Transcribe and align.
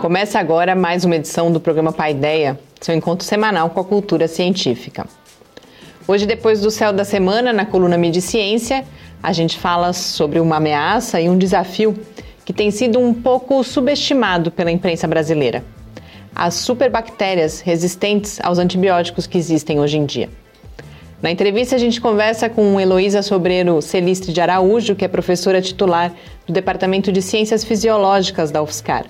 Começa 0.00 0.38
agora 0.38 0.76
mais 0.76 1.04
uma 1.04 1.16
edição 1.16 1.50
do 1.50 1.58
programa 1.58 1.92
Paideia, 1.92 2.56
seu 2.80 2.94
encontro 2.94 3.26
semanal 3.26 3.70
com 3.70 3.80
a 3.80 3.84
cultura 3.84 4.28
científica. 4.28 5.04
Hoje, 6.06 6.24
depois 6.24 6.60
do 6.60 6.70
Céu 6.70 6.92
da 6.92 7.04
Semana, 7.04 7.52
na 7.52 7.66
coluna 7.66 7.98
Mídia 7.98 8.22
Ciência, 8.22 8.84
a 9.20 9.32
gente 9.32 9.58
fala 9.58 9.92
sobre 9.92 10.38
uma 10.38 10.56
ameaça 10.56 11.20
e 11.20 11.28
um 11.28 11.36
desafio 11.36 11.98
que 12.44 12.52
tem 12.52 12.70
sido 12.70 13.00
um 13.00 13.12
pouco 13.12 13.64
subestimado 13.64 14.52
pela 14.52 14.70
imprensa 14.70 15.08
brasileira: 15.08 15.64
as 16.32 16.54
superbactérias 16.54 17.60
resistentes 17.60 18.38
aos 18.40 18.58
antibióticos 18.60 19.26
que 19.26 19.36
existem 19.36 19.80
hoje 19.80 19.98
em 19.98 20.06
dia. 20.06 20.28
Na 21.20 21.32
entrevista, 21.32 21.74
a 21.74 21.78
gente 21.78 22.00
conversa 22.00 22.48
com 22.48 22.80
Heloísa 22.80 23.20
Sobreiro 23.20 23.82
Celistre 23.82 24.32
de 24.32 24.40
Araújo, 24.40 24.94
que 24.94 25.04
é 25.04 25.08
professora 25.08 25.60
titular 25.60 26.12
do 26.46 26.52
Departamento 26.52 27.10
de 27.10 27.20
Ciências 27.20 27.64
Fisiológicas 27.64 28.52
da 28.52 28.62
UFSCar, 28.62 29.04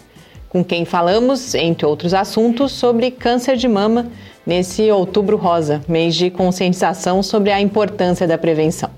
com 0.48 0.65
quem 0.65 0.84
falamos, 0.84 1.55
entre 1.55 1.87
outros 1.87 2.15
assuntos, 2.15 2.73
sobre 2.73 3.11
câncer 3.11 3.57
de 3.57 3.69
mama 3.69 4.07
nesse 4.47 4.91
outubro 4.91 5.37
rosa, 5.37 5.83
mês 5.87 6.15
de 6.15 6.30
conscientização 6.30 7.23
sobre 7.23 7.52
a 7.52 7.61
importância 7.61 8.27
da 8.27 8.38
prevenção. 8.38 8.91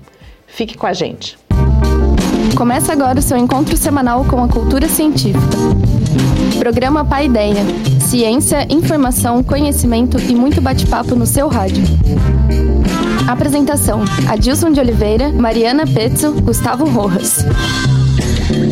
Fique 0.47 0.77
com 0.77 0.87
a 0.87 0.93
gente. 0.93 1.37
Começa 2.55 2.93
agora 2.93 3.19
o 3.19 3.21
seu 3.21 3.37
encontro 3.37 3.75
semanal 3.75 4.25
com 4.25 4.43
a 4.43 4.47
cultura 4.47 4.87
científica. 4.87 5.57
Programa 6.59 7.03
Pai 7.03 7.25
Ideia. 7.25 7.63
Ciência, 7.99 8.67
informação, 8.69 9.43
conhecimento 9.43 10.19
e 10.19 10.35
muito 10.35 10.61
bate-papo 10.61 11.15
no 11.15 11.25
seu 11.25 11.47
rádio. 11.47 11.83
Apresentação: 13.27 14.03
Adilson 14.27 14.71
de 14.71 14.79
Oliveira, 14.79 15.31
Mariana 15.31 15.85
Pezzo, 15.87 16.33
Gustavo 16.41 16.85
Rojas. 16.85 17.45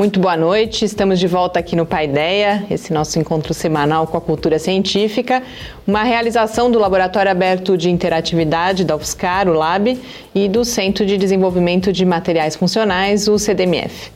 Muito 0.00 0.18
boa 0.18 0.34
noite, 0.34 0.82
estamos 0.82 1.20
de 1.20 1.26
volta 1.26 1.60
aqui 1.60 1.76
no 1.76 1.84
Paideia, 1.84 2.64
esse 2.70 2.90
nosso 2.90 3.18
encontro 3.18 3.52
semanal 3.52 4.06
com 4.06 4.16
a 4.16 4.20
cultura 4.22 4.58
científica, 4.58 5.42
uma 5.86 6.02
realização 6.02 6.70
do 6.70 6.78
Laboratório 6.78 7.30
Aberto 7.30 7.76
de 7.76 7.90
Interatividade 7.90 8.82
da 8.82 8.96
UFSCar, 8.96 9.46
o 9.46 9.52
LAB, 9.52 10.00
e 10.34 10.48
do 10.48 10.64
Centro 10.64 11.04
de 11.04 11.18
Desenvolvimento 11.18 11.92
de 11.92 12.06
Materiais 12.06 12.56
Funcionais, 12.56 13.28
o 13.28 13.38
CDMF. 13.38 14.10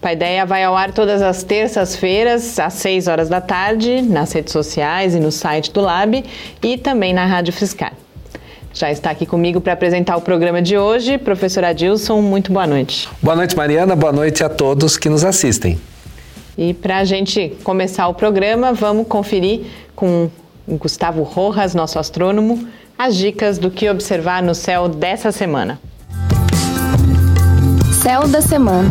Paideia 0.00 0.46
vai 0.46 0.64
ao 0.64 0.74
ar 0.74 0.92
todas 0.92 1.20
as 1.20 1.42
terças-feiras, 1.42 2.58
às 2.58 2.72
6 2.72 3.06
horas 3.06 3.28
da 3.28 3.42
tarde, 3.42 4.00
nas 4.00 4.32
redes 4.32 4.54
sociais 4.54 5.14
e 5.14 5.20
no 5.20 5.30
site 5.30 5.70
do 5.70 5.82
Lab 5.82 6.24
e 6.62 6.78
também 6.78 7.12
na 7.12 7.26
Rádio 7.26 7.52
Fiscar. 7.52 7.92
Já 8.76 8.90
está 8.92 9.08
aqui 9.08 9.24
comigo 9.24 9.58
para 9.58 9.72
apresentar 9.72 10.18
o 10.18 10.20
programa 10.20 10.60
de 10.60 10.76
hoje, 10.76 11.16
professor 11.16 11.64
Adilson, 11.64 12.20
muito 12.20 12.52
boa 12.52 12.66
noite. 12.66 13.08
Boa 13.22 13.34
noite, 13.34 13.56
Mariana, 13.56 13.96
boa 13.96 14.12
noite 14.12 14.44
a 14.44 14.50
todos 14.50 14.98
que 14.98 15.08
nos 15.08 15.24
assistem. 15.24 15.80
E 16.58 16.74
para 16.74 16.98
a 16.98 17.04
gente 17.04 17.56
começar 17.64 18.06
o 18.06 18.12
programa, 18.12 18.74
vamos 18.74 19.06
conferir 19.06 19.62
com 19.94 20.28
Gustavo 20.68 21.22
Rojas, 21.22 21.74
nosso 21.74 21.98
astrônomo, 21.98 22.68
as 22.98 23.16
dicas 23.16 23.56
do 23.56 23.70
que 23.70 23.88
observar 23.88 24.42
no 24.42 24.54
céu 24.54 24.90
dessa 24.90 25.32
semana. 25.32 25.80
Céu 28.02 28.28
da 28.28 28.42
semana. 28.42 28.90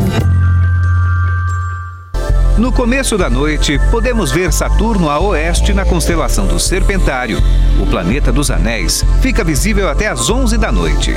No 2.58 2.72
começo 2.72 3.18
da 3.18 3.30
noite, 3.30 3.78
podemos 3.92 4.32
ver 4.32 4.54
Saturno 4.54 5.10
a 5.10 5.20
oeste 5.20 5.74
na 5.74 5.84
constelação 5.84 6.48
do 6.48 6.58
Serpentário. 6.58 7.44
O 7.82 7.86
planeta 7.86 8.32
dos 8.32 8.50
Anéis 8.50 9.04
fica 9.22 9.44
visível 9.44 9.90
até 9.90 10.08
às 10.08 10.30
11 10.30 10.58
da 10.58 10.72
noite. 10.72 11.14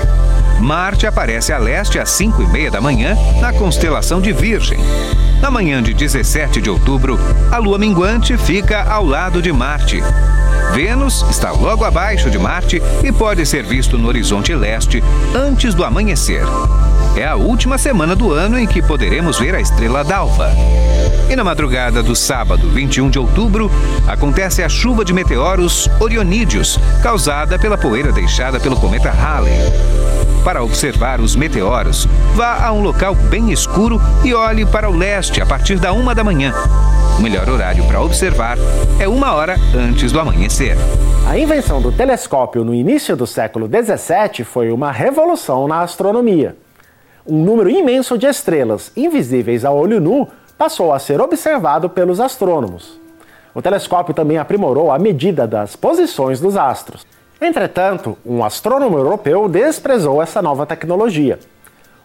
Marte 0.59 1.06
aparece 1.06 1.53
a 1.53 1.59
leste 1.59 1.97
às 1.97 2.10
5 2.10 2.43
e 2.43 2.47
meia 2.48 2.72
da 2.72 2.81
manhã 2.81 3.16
na 3.41 3.53
constelação 3.53 4.21
de 4.21 4.32
Virgem. 4.32 4.81
Na 5.41 5.48
manhã 5.48 5.81
de 5.81 5.94
17 5.94 6.60
de 6.60 6.69
outubro, 6.69 7.16
a 7.53 7.59
lua 7.59 7.78
minguante 7.78 8.37
fica 8.37 8.82
ao 8.82 9.04
lado 9.04 9.41
de 9.41 9.53
Marte. 9.53 10.03
Vênus 10.72 11.25
está 11.31 11.53
logo 11.53 11.84
abaixo 11.84 12.31
de 12.31 12.38
Marte 12.38 12.82
e 13.04 13.12
pode 13.12 13.47
ser 13.47 13.65
visto 13.65 13.97
no 13.97 14.09
horizonte 14.09 14.53
leste 14.56 15.04
antes 15.32 15.72
do 15.72 15.84
amanhecer. 15.84 16.43
É 17.18 17.26
a 17.26 17.34
última 17.34 17.76
semana 17.78 18.14
do 18.14 18.32
ano 18.32 18.56
em 18.56 18.64
que 18.64 18.80
poderemos 18.80 19.40
ver 19.40 19.52
a 19.52 19.60
estrela 19.60 20.04
d'alva. 20.04 20.52
E 21.28 21.34
na 21.34 21.42
madrugada 21.42 22.00
do 22.00 22.14
sábado, 22.14 22.70
21 22.70 23.10
de 23.10 23.18
outubro, 23.18 23.68
acontece 24.06 24.62
a 24.62 24.68
chuva 24.68 25.04
de 25.04 25.12
meteoros 25.12 25.90
orionídeos, 25.98 26.78
causada 27.02 27.58
pela 27.58 27.76
poeira 27.76 28.12
deixada 28.12 28.60
pelo 28.60 28.76
cometa 28.76 29.10
Halley. 29.10 29.52
Para 30.44 30.62
observar 30.62 31.20
os 31.20 31.34
meteoros, 31.34 32.06
vá 32.36 32.64
a 32.64 32.72
um 32.72 32.82
local 32.82 33.16
bem 33.16 33.50
escuro 33.50 34.00
e 34.24 34.32
olhe 34.32 34.64
para 34.64 34.88
o 34.88 34.96
leste 34.96 35.42
a 35.42 35.46
partir 35.46 35.80
da 35.80 35.92
uma 35.92 36.14
da 36.14 36.22
manhã. 36.22 36.54
O 37.18 37.20
melhor 37.20 37.50
horário 37.50 37.84
para 37.86 38.00
observar 38.00 38.56
é 39.00 39.08
uma 39.08 39.32
hora 39.32 39.56
antes 39.74 40.12
do 40.12 40.20
amanhecer. 40.20 40.76
A 41.28 41.36
invenção 41.36 41.82
do 41.82 41.90
telescópio 41.90 42.64
no 42.64 42.72
início 42.72 43.16
do 43.16 43.26
século 43.26 43.66
17 43.66 44.44
foi 44.44 44.70
uma 44.70 44.92
revolução 44.92 45.66
na 45.66 45.80
astronomia. 45.80 46.54
Um 47.31 47.44
número 47.44 47.69
imenso 47.69 48.16
de 48.16 48.27
estrelas 48.27 48.91
invisíveis 48.97 49.62
a 49.62 49.71
olho 49.71 50.00
nu 50.00 50.27
passou 50.56 50.94
a 50.94 50.99
ser 50.99 51.21
observado 51.21 51.91
pelos 51.91 52.21
astrônomos. 52.21 52.99
O 53.55 53.61
telescópio 53.61 54.15
também 54.15 54.39
aprimorou 54.39 54.91
a 54.91 54.99
medida 54.99 55.47
das 55.47 55.77
posições 55.77 56.41
dos 56.41 56.56
astros. 56.56 57.06
Entretanto, 57.39 58.16
um 58.25 58.43
astrônomo 58.43 58.97
europeu 58.97 59.47
desprezou 59.47 60.22
essa 60.22 60.41
nova 60.41 60.65
tecnologia. 60.65 61.39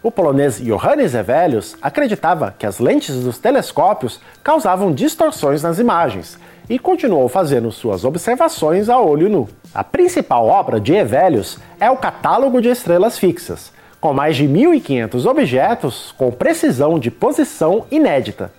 O 0.02 0.10
polonês 0.10 0.60
Johannes 0.60 1.14
Hevelius 1.14 1.74
acreditava 1.80 2.54
que 2.58 2.66
as 2.66 2.78
lentes 2.78 3.24
dos 3.24 3.38
telescópios 3.38 4.20
causavam 4.42 4.92
distorções 4.92 5.62
nas 5.62 5.78
imagens 5.78 6.38
e 6.68 6.78
continuou 6.78 7.30
fazendo 7.30 7.72
suas 7.72 8.04
observações 8.04 8.90
a 8.90 9.00
olho 9.00 9.30
nu. 9.30 9.48
A 9.74 9.82
principal 9.82 10.46
obra 10.46 10.78
de 10.78 10.92
Hevelius 10.92 11.58
é 11.80 11.90
o 11.90 11.96
Catálogo 11.96 12.60
de 12.60 12.68
Estrelas 12.68 13.18
Fixas, 13.18 13.72
com 14.04 14.12
mais 14.12 14.36
de 14.36 14.46
1.500 14.46 15.24
objetos 15.24 16.14
com 16.18 16.30
precisão 16.30 16.98
de 16.98 17.10
posição 17.10 17.86
inédita. 17.90 18.52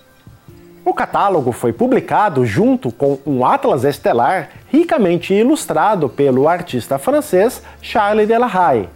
O 0.84 0.92
catálogo 0.92 1.52
foi 1.52 1.72
publicado 1.72 2.44
junto 2.44 2.92
com 2.92 3.20
um 3.28 3.46
atlas 3.46 3.84
estelar 3.84 4.50
ricamente 4.70 5.36
ilustrado 5.36 6.10
pelo 6.10 6.50
artista 6.50 6.98
francês 6.98 7.62
Charles 7.80 8.28
Delahaye. 8.28 8.90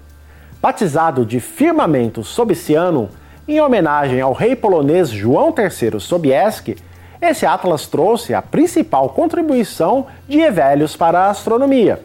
Batizado 0.59 1.23
de 1.23 1.39
Firmamento 1.39 2.23
Sobisiano, 2.23 3.09
em 3.47 3.61
homenagem 3.61 4.19
ao 4.19 4.33
rei 4.33 4.55
polonês 4.55 5.09
João 5.09 5.53
III 5.55 5.99
Sobieski, 5.99 6.77
esse 7.21 7.45
atlas 7.45 7.85
trouxe 7.85 8.33
a 8.33 8.41
principal 8.41 9.09
contribuição 9.09 10.07
de 10.27 10.39
Hevelius 10.39 10.95
para 10.95 11.25
a 11.25 11.29
astronomia: 11.29 12.01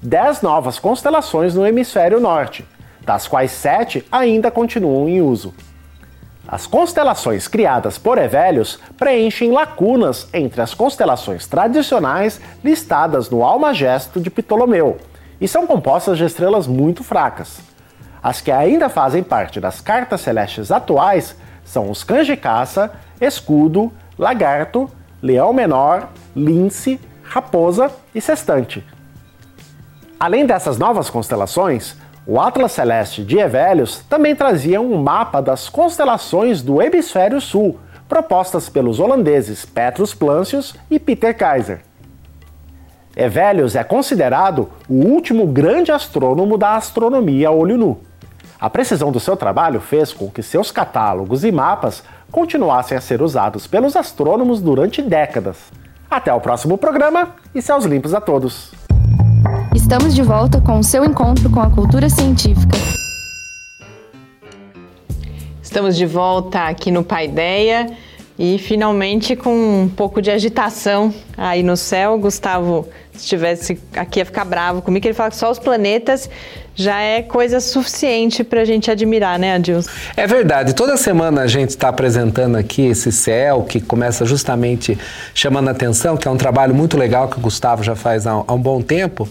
dez 0.00 0.40
novas 0.40 0.78
constelações 0.78 1.56
no 1.56 1.66
hemisfério 1.66 2.20
norte, 2.20 2.64
das 3.08 3.26
quais 3.26 3.52
sete 3.52 4.06
ainda 4.12 4.50
continuam 4.50 5.08
em 5.08 5.22
uso. 5.22 5.54
As 6.46 6.66
constelações 6.66 7.48
criadas 7.48 7.96
por 7.96 8.18
Hevelius 8.18 8.78
preenchem 8.98 9.50
lacunas 9.50 10.28
entre 10.30 10.60
as 10.60 10.74
constelações 10.74 11.46
tradicionais 11.46 12.38
listadas 12.62 13.30
no 13.30 13.42
Almagesto 13.42 14.20
de 14.20 14.28
Ptolomeu 14.28 14.98
e 15.40 15.48
são 15.48 15.66
compostas 15.66 16.18
de 16.18 16.24
estrelas 16.26 16.66
muito 16.66 17.02
fracas. 17.02 17.60
As 18.22 18.42
que 18.42 18.50
ainda 18.50 18.90
fazem 18.90 19.22
parte 19.22 19.58
das 19.58 19.80
cartas 19.80 20.20
celestes 20.20 20.70
atuais 20.70 21.34
são 21.64 21.90
os 21.90 22.04
Cães 22.04 22.26
de 22.26 22.36
Caça, 22.36 22.92
Escudo, 23.18 23.90
Lagarto, 24.18 24.90
Leão 25.22 25.54
Menor, 25.54 26.10
Lince, 26.36 27.00
Raposa 27.22 27.90
e 28.14 28.20
Sextante. 28.20 28.84
Além 30.20 30.44
dessas 30.44 30.76
novas 30.76 31.08
constelações, 31.08 31.96
o 32.30 32.38
Atlas 32.38 32.72
Celeste 32.72 33.24
de 33.24 33.38
Hevelius 33.38 34.00
também 34.00 34.36
trazia 34.36 34.82
um 34.82 35.02
mapa 35.02 35.40
das 35.40 35.70
constelações 35.70 36.60
do 36.60 36.82
Hemisfério 36.82 37.40
Sul, 37.40 37.78
propostas 38.06 38.68
pelos 38.68 39.00
holandeses 39.00 39.64
Petrus 39.64 40.12
Plancius 40.12 40.76
e 40.90 40.98
Peter 40.98 41.34
Kaiser. 41.34 41.80
Hevelius 43.16 43.74
é 43.74 43.82
considerado 43.82 44.68
o 44.86 45.06
último 45.06 45.46
grande 45.46 45.90
astrônomo 45.90 46.58
da 46.58 46.76
astronomia 46.76 47.48
a 47.48 47.50
olho 47.50 47.78
nu. 47.78 47.98
A 48.60 48.68
precisão 48.68 49.10
do 49.10 49.18
seu 49.18 49.34
trabalho 49.34 49.80
fez 49.80 50.12
com 50.12 50.30
que 50.30 50.42
seus 50.42 50.70
catálogos 50.70 51.44
e 51.44 51.50
mapas 51.50 52.02
continuassem 52.30 52.98
a 52.98 53.00
ser 53.00 53.22
usados 53.22 53.66
pelos 53.66 53.96
astrônomos 53.96 54.60
durante 54.60 55.00
décadas. 55.00 55.56
Até 56.10 56.30
o 56.34 56.42
próximo 56.42 56.76
programa 56.76 57.36
e 57.54 57.62
céus 57.62 57.86
limpos 57.86 58.12
a 58.12 58.20
todos! 58.20 58.77
Estamos 59.74 60.14
de 60.14 60.22
volta 60.22 60.60
com 60.60 60.78
o 60.78 60.84
seu 60.84 61.04
encontro 61.04 61.48
com 61.50 61.60
a 61.60 61.70
cultura 61.70 62.08
científica. 62.08 62.76
Estamos 65.62 65.96
de 65.96 66.06
volta 66.06 66.66
aqui 66.66 66.90
no 66.90 67.04
Paideia 67.04 67.90
e 68.38 68.56
finalmente 68.56 69.34
com 69.34 69.82
um 69.82 69.88
pouco 69.88 70.22
de 70.22 70.30
agitação 70.30 71.12
aí 71.36 71.62
no 71.62 71.76
céu. 71.76 72.16
Gustavo, 72.18 72.88
se 73.12 73.24
estivesse 73.24 73.80
aqui, 73.96 74.20
ia 74.20 74.24
ficar 74.24 74.44
bravo 74.44 74.80
comigo, 74.80 75.06
ele 75.06 75.14
fala 75.14 75.30
que 75.30 75.36
só 75.36 75.50
os 75.50 75.58
planetas 75.58 76.30
já 76.74 77.00
é 77.00 77.20
coisa 77.20 77.58
suficiente 77.58 78.44
para 78.44 78.60
a 78.60 78.64
gente 78.64 78.88
admirar, 78.88 79.36
né, 79.36 79.56
Adilson? 79.56 79.90
É 80.16 80.28
verdade. 80.28 80.72
Toda 80.72 80.96
semana 80.96 81.42
a 81.42 81.46
gente 81.48 81.70
está 81.70 81.88
apresentando 81.88 82.56
aqui 82.56 82.86
esse 82.86 83.10
céu 83.10 83.64
que 83.64 83.80
começa 83.80 84.24
justamente 84.24 84.96
chamando 85.34 85.68
a 85.68 85.72
atenção, 85.72 86.16
que 86.16 86.28
é 86.28 86.30
um 86.30 86.36
trabalho 86.36 86.72
muito 86.72 86.96
legal 86.96 87.26
que 87.26 87.36
o 87.36 87.40
Gustavo 87.40 87.82
já 87.82 87.96
faz 87.96 88.28
há 88.28 88.36
um 88.52 88.58
bom 88.58 88.80
tempo. 88.80 89.28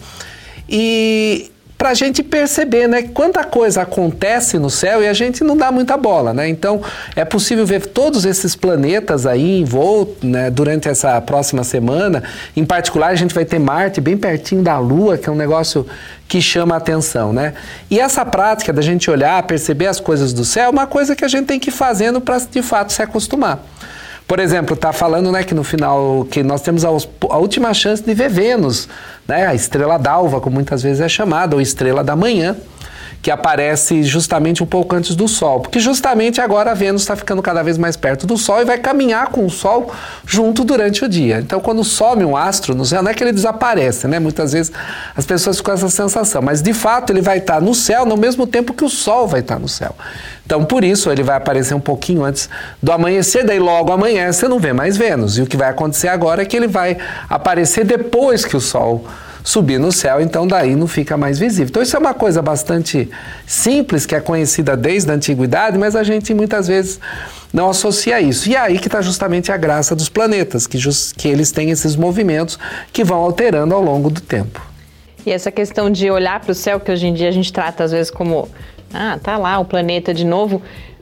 E 0.68 1.50
para 1.78 1.90
a 1.90 1.94
gente 1.94 2.24
perceber, 2.24 2.88
né, 2.88 3.02
quanta 3.02 3.44
coisa 3.44 3.82
acontece 3.82 4.58
no 4.58 4.68
céu 4.68 5.00
e 5.00 5.06
a 5.06 5.12
gente 5.12 5.44
não 5.44 5.56
dá 5.56 5.70
muita 5.70 5.96
bola, 5.96 6.34
né? 6.34 6.48
Então 6.48 6.82
é 7.14 7.24
possível 7.24 7.64
ver 7.64 7.86
todos 7.86 8.24
esses 8.24 8.56
planetas 8.56 9.24
aí 9.24 9.60
em 9.60 9.64
voo, 9.64 10.16
né, 10.20 10.50
durante 10.50 10.88
essa 10.88 11.20
próxima 11.20 11.62
semana. 11.62 12.24
Em 12.56 12.64
particular, 12.64 13.10
a 13.10 13.14
gente 13.14 13.32
vai 13.32 13.44
ter 13.44 13.60
Marte 13.60 14.00
bem 14.00 14.16
pertinho 14.16 14.60
da 14.60 14.76
Lua, 14.76 15.16
que 15.16 15.28
é 15.28 15.32
um 15.32 15.36
negócio 15.36 15.86
que 16.26 16.42
chama 16.42 16.74
a 16.74 16.78
atenção, 16.78 17.32
né? 17.32 17.54
E 17.88 18.00
essa 18.00 18.24
prática 18.24 18.72
da 18.72 18.82
gente 18.82 19.08
olhar, 19.08 19.40
perceber 19.44 19.86
as 19.86 20.00
coisas 20.00 20.32
do 20.32 20.44
céu, 20.44 20.64
é 20.64 20.68
uma 20.68 20.86
coisa 20.86 21.14
que 21.14 21.24
a 21.24 21.28
gente 21.28 21.46
tem 21.46 21.60
que 21.60 21.70
ir 21.70 21.72
fazendo 21.72 22.20
para 22.20 22.38
de 22.38 22.60
fato 22.60 22.92
se 22.92 23.02
acostumar. 23.02 23.64
Por 24.28 24.40
exemplo, 24.40 24.74
está 24.74 24.92
falando 24.92 25.32
né, 25.32 25.42
que 25.42 25.54
no 25.54 25.64
final 25.64 26.26
que 26.30 26.42
nós 26.42 26.60
temos 26.60 26.84
a, 26.84 26.88
a, 26.88 27.38
última 27.38 27.72
chance 27.72 28.02
de 28.02 28.12
ver 28.12 28.28
Vênus, 28.28 28.86
né, 29.26 29.46
a 29.46 29.54
estrela 29.54 29.98
d'alva, 29.98 30.38
como 30.38 30.54
muitas 30.54 30.82
vezes 30.82 31.00
é 31.00 31.08
chamada, 31.08 31.56
ou 31.56 31.62
estrela 31.62 32.04
da 32.04 32.14
manhã 32.14 32.54
que 33.20 33.30
aparece 33.30 34.02
justamente 34.04 34.62
um 34.62 34.66
pouco 34.66 34.94
antes 34.94 35.16
do 35.16 35.26
Sol, 35.26 35.60
porque 35.60 35.80
justamente 35.80 36.40
agora 36.40 36.70
a 36.70 36.74
Vênus 36.74 37.02
está 37.02 37.16
ficando 37.16 37.42
cada 37.42 37.62
vez 37.62 37.76
mais 37.76 37.96
perto 37.96 38.26
do 38.26 38.36
Sol 38.38 38.60
e 38.60 38.64
vai 38.64 38.78
caminhar 38.78 39.28
com 39.28 39.44
o 39.44 39.50
Sol 39.50 39.92
junto 40.24 40.64
durante 40.64 41.04
o 41.04 41.08
dia. 41.08 41.40
Então, 41.40 41.60
quando 41.60 41.82
some 41.82 42.24
um 42.24 42.36
astro 42.36 42.74
no 42.74 42.84
céu, 42.84 43.02
não 43.02 43.10
é 43.10 43.14
que 43.14 43.22
ele 43.22 43.32
desaparece, 43.32 44.06
né? 44.06 44.18
Muitas 44.18 44.52
vezes 44.52 44.72
as 45.16 45.26
pessoas 45.26 45.56
ficam 45.56 45.74
com 45.74 45.78
essa 45.78 45.88
sensação, 45.90 46.40
mas 46.40 46.62
de 46.62 46.72
fato 46.72 47.12
ele 47.12 47.20
vai 47.20 47.38
estar 47.38 47.54
tá 47.54 47.60
no 47.60 47.74
céu 47.74 48.06
no 48.06 48.16
mesmo 48.16 48.46
tempo 48.46 48.72
que 48.72 48.84
o 48.84 48.88
Sol 48.88 49.26
vai 49.26 49.40
estar 49.40 49.56
tá 49.56 49.60
no 49.60 49.68
céu. 49.68 49.94
Então, 50.46 50.64
por 50.64 50.82
isso, 50.82 51.10
ele 51.10 51.22
vai 51.22 51.36
aparecer 51.36 51.74
um 51.74 51.80
pouquinho 51.80 52.24
antes 52.24 52.48
do 52.82 52.90
amanhecer, 52.90 53.44
daí 53.44 53.58
logo 53.58 53.92
amanhece, 53.92 54.40
você 54.40 54.48
não 54.48 54.58
vê 54.58 54.72
mais 54.72 54.96
Vênus. 54.96 55.36
E 55.36 55.42
o 55.42 55.46
que 55.46 55.56
vai 55.56 55.68
acontecer 55.68 56.08
agora 56.08 56.40
é 56.40 56.46
que 56.46 56.56
ele 56.56 56.68
vai 56.68 56.96
aparecer 57.28 57.84
depois 57.84 58.46
que 58.46 58.56
o 58.56 58.60
Sol 58.60 59.04
subir 59.48 59.80
no 59.80 59.90
céu, 59.90 60.20
então 60.20 60.46
daí 60.46 60.76
não 60.76 60.86
fica 60.86 61.16
mais 61.16 61.38
visível. 61.38 61.68
Então 61.70 61.82
isso 61.82 61.96
é 61.96 61.98
uma 61.98 62.12
coisa 62.12 62.42
bastante 62.42 63.08
simples, 63.46 64.04
que 64.04 64.14
é 64.14 64.20
conhecida 64.20 64.76
desde 64.76 65.10
a 65.10 65.14
antiguidade, 65.14 65.78
mas 65.78 65.96
a 65.96 66.02
gente 66.02 66.34
muitas 66.34 66.68
vezes 66.68 67.00
não 67.50 67.70
associa 67.70 68.20
isso. 68.20 68.50
E 68.50 68.54
é 68.54 68.58
aí 68.58 68.78
que 68.78 68.88
está 68.88 69.00
justamente 69.00 69.50
a 69.50 69.56
graça 69.56 69.96
dos 69.96 70.10
planetas, 70.10 70.66
que, 70.66 70.76
just, 70.76 71.16
que 71.16 71.26
eles 71.26 71.50
têm 71.50 71.70
esses 71.70 71.96
movimentos 71.96 72.58
que 72.92 73.02
vão 73.02 73.20
alterando 73.20 73.74
ao 73.74 73.82
longo 73.82 74.10
do 74.10 74.20
tempo. 74.20 74.60
E 75.24 75.32
essa 75.32 75.50
questão 75.50 75.90
de 75.90 76.10
olhar 76.10 76.40
para 76.40 76.52
o 76.52 76.54
céu, 76.54 76.78
que 76.78 76.92
hoje 76.92 77.06
em 77.06 77.14
dia 77.14 77.30
a 77.30 77.32
gente 77.32 77.50
trata 77.50 77.84
às 77.84 77.90
vezes 77.90 78.10
como, 78.10 78.50
ah, 78.92 79.18
tá 79.22 79.38
lá 79.38 79.58
o 79.58 79.64
planeta 79.64 80.12
de 80.12 80.26
novo, 80.26 80.60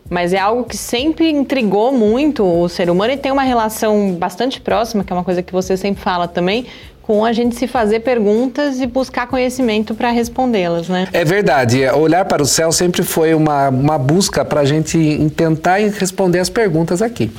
mas 0.08 0.32
é 0.32 0.38
algo 0.38 0.62
que 0.62 0.76
sempre 0.76 1.28
intrigou 1.28 1.90
muito 1.90 2.44
o 2.44 2.68
ser 2.68 2.88
humano 2.90 3.12
e 3.12 3.16
tem 3.16 3.32
uma 3.32 3.42
relação 3.42 4.12
bastante 4.12 4.60
próxima, 4.60 5.02
que 5.02 5.12
é 5.12 5.16
uma 5.16 5.24
coisa 5.24 5.42
que 5.42 5.52
você 5.52 5.76
sempre 5.76 6.00
fala 6.00 6.28
também, 6.28 6.64
com 7.06 7.24
a 7.24 7.32
gente 7.32 7.54
se 7.54 7.68
fazer 7.68 8.00
perguntas 8.00 8.80
e 8.80 8.86
buscar 8.86 9.28
conhecimento 9.28 9.94
para 9.94 10.10
respondê-las, 10.10 10.88
né? 10.88 11.06
É 11.12 11.24
verdade. 11.24 11.82
É, 11.82 11.94
olhar 11.94 12.24
para 12.24 12.42
o 12.42 12.46
céu 12.46 12.72
sempre 12.72 13.04
foi 13.04 13.32
uma, 13.32 13.68
uma 13.68 13.96
busca 13.96 14.44
para 14.44 14.60
a 14.60 14.64
gente 14.64 15.30
tentar 15.36 15.76
responder 15.76 16.40
as 16.40 16.50
perguntas 16.50 17.00
aqui. 17.00 17.30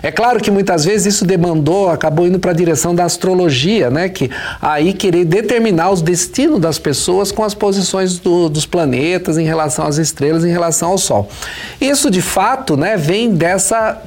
É 0.00 0.12
claro 0.12 0.40
que 0.40 0.48
muitas 0.48 0.84
vezes 0.84 1.16
isso 1.16 1.24
demandou, 1.24 1.90
acabou 1.90 2.24
indo 2.24 2.38
para 2.38 2.52
a 2.52 2.54
direção 2.54 2.94
da 2.94 3.04
astrologia, 3.04 3.90
né? 3.90 4.08
Que 4.08 4.30
aí 4.62 4.92
querer 4.92 5.24
determinar 5.24 5.90
os 5.90 6.02
destinos 6.02 6.60
das 6.60 6.78
pessoas 6.78 7.32
com 7.32 7.42
as 7.42 7.52
posições 7.54 8.20
do, 8.20 8.48
dos 8.48 8.64
planetas 8.64 9.38
em 9.38 9.44
relação 9.44 9.86
às 9.86 9.96
estrelas, 9.96 10.44
em 10.44 10.50
relação 10.50 10.90
ao 10.90 10.98
Sol. 10.98 11.28
Isso, 11.80 12.10
de 12.10 12.22
fato, 12.22 12.76
né, 12.76 12.96
vem 12.96 13.34
dessa, 13.34 14.00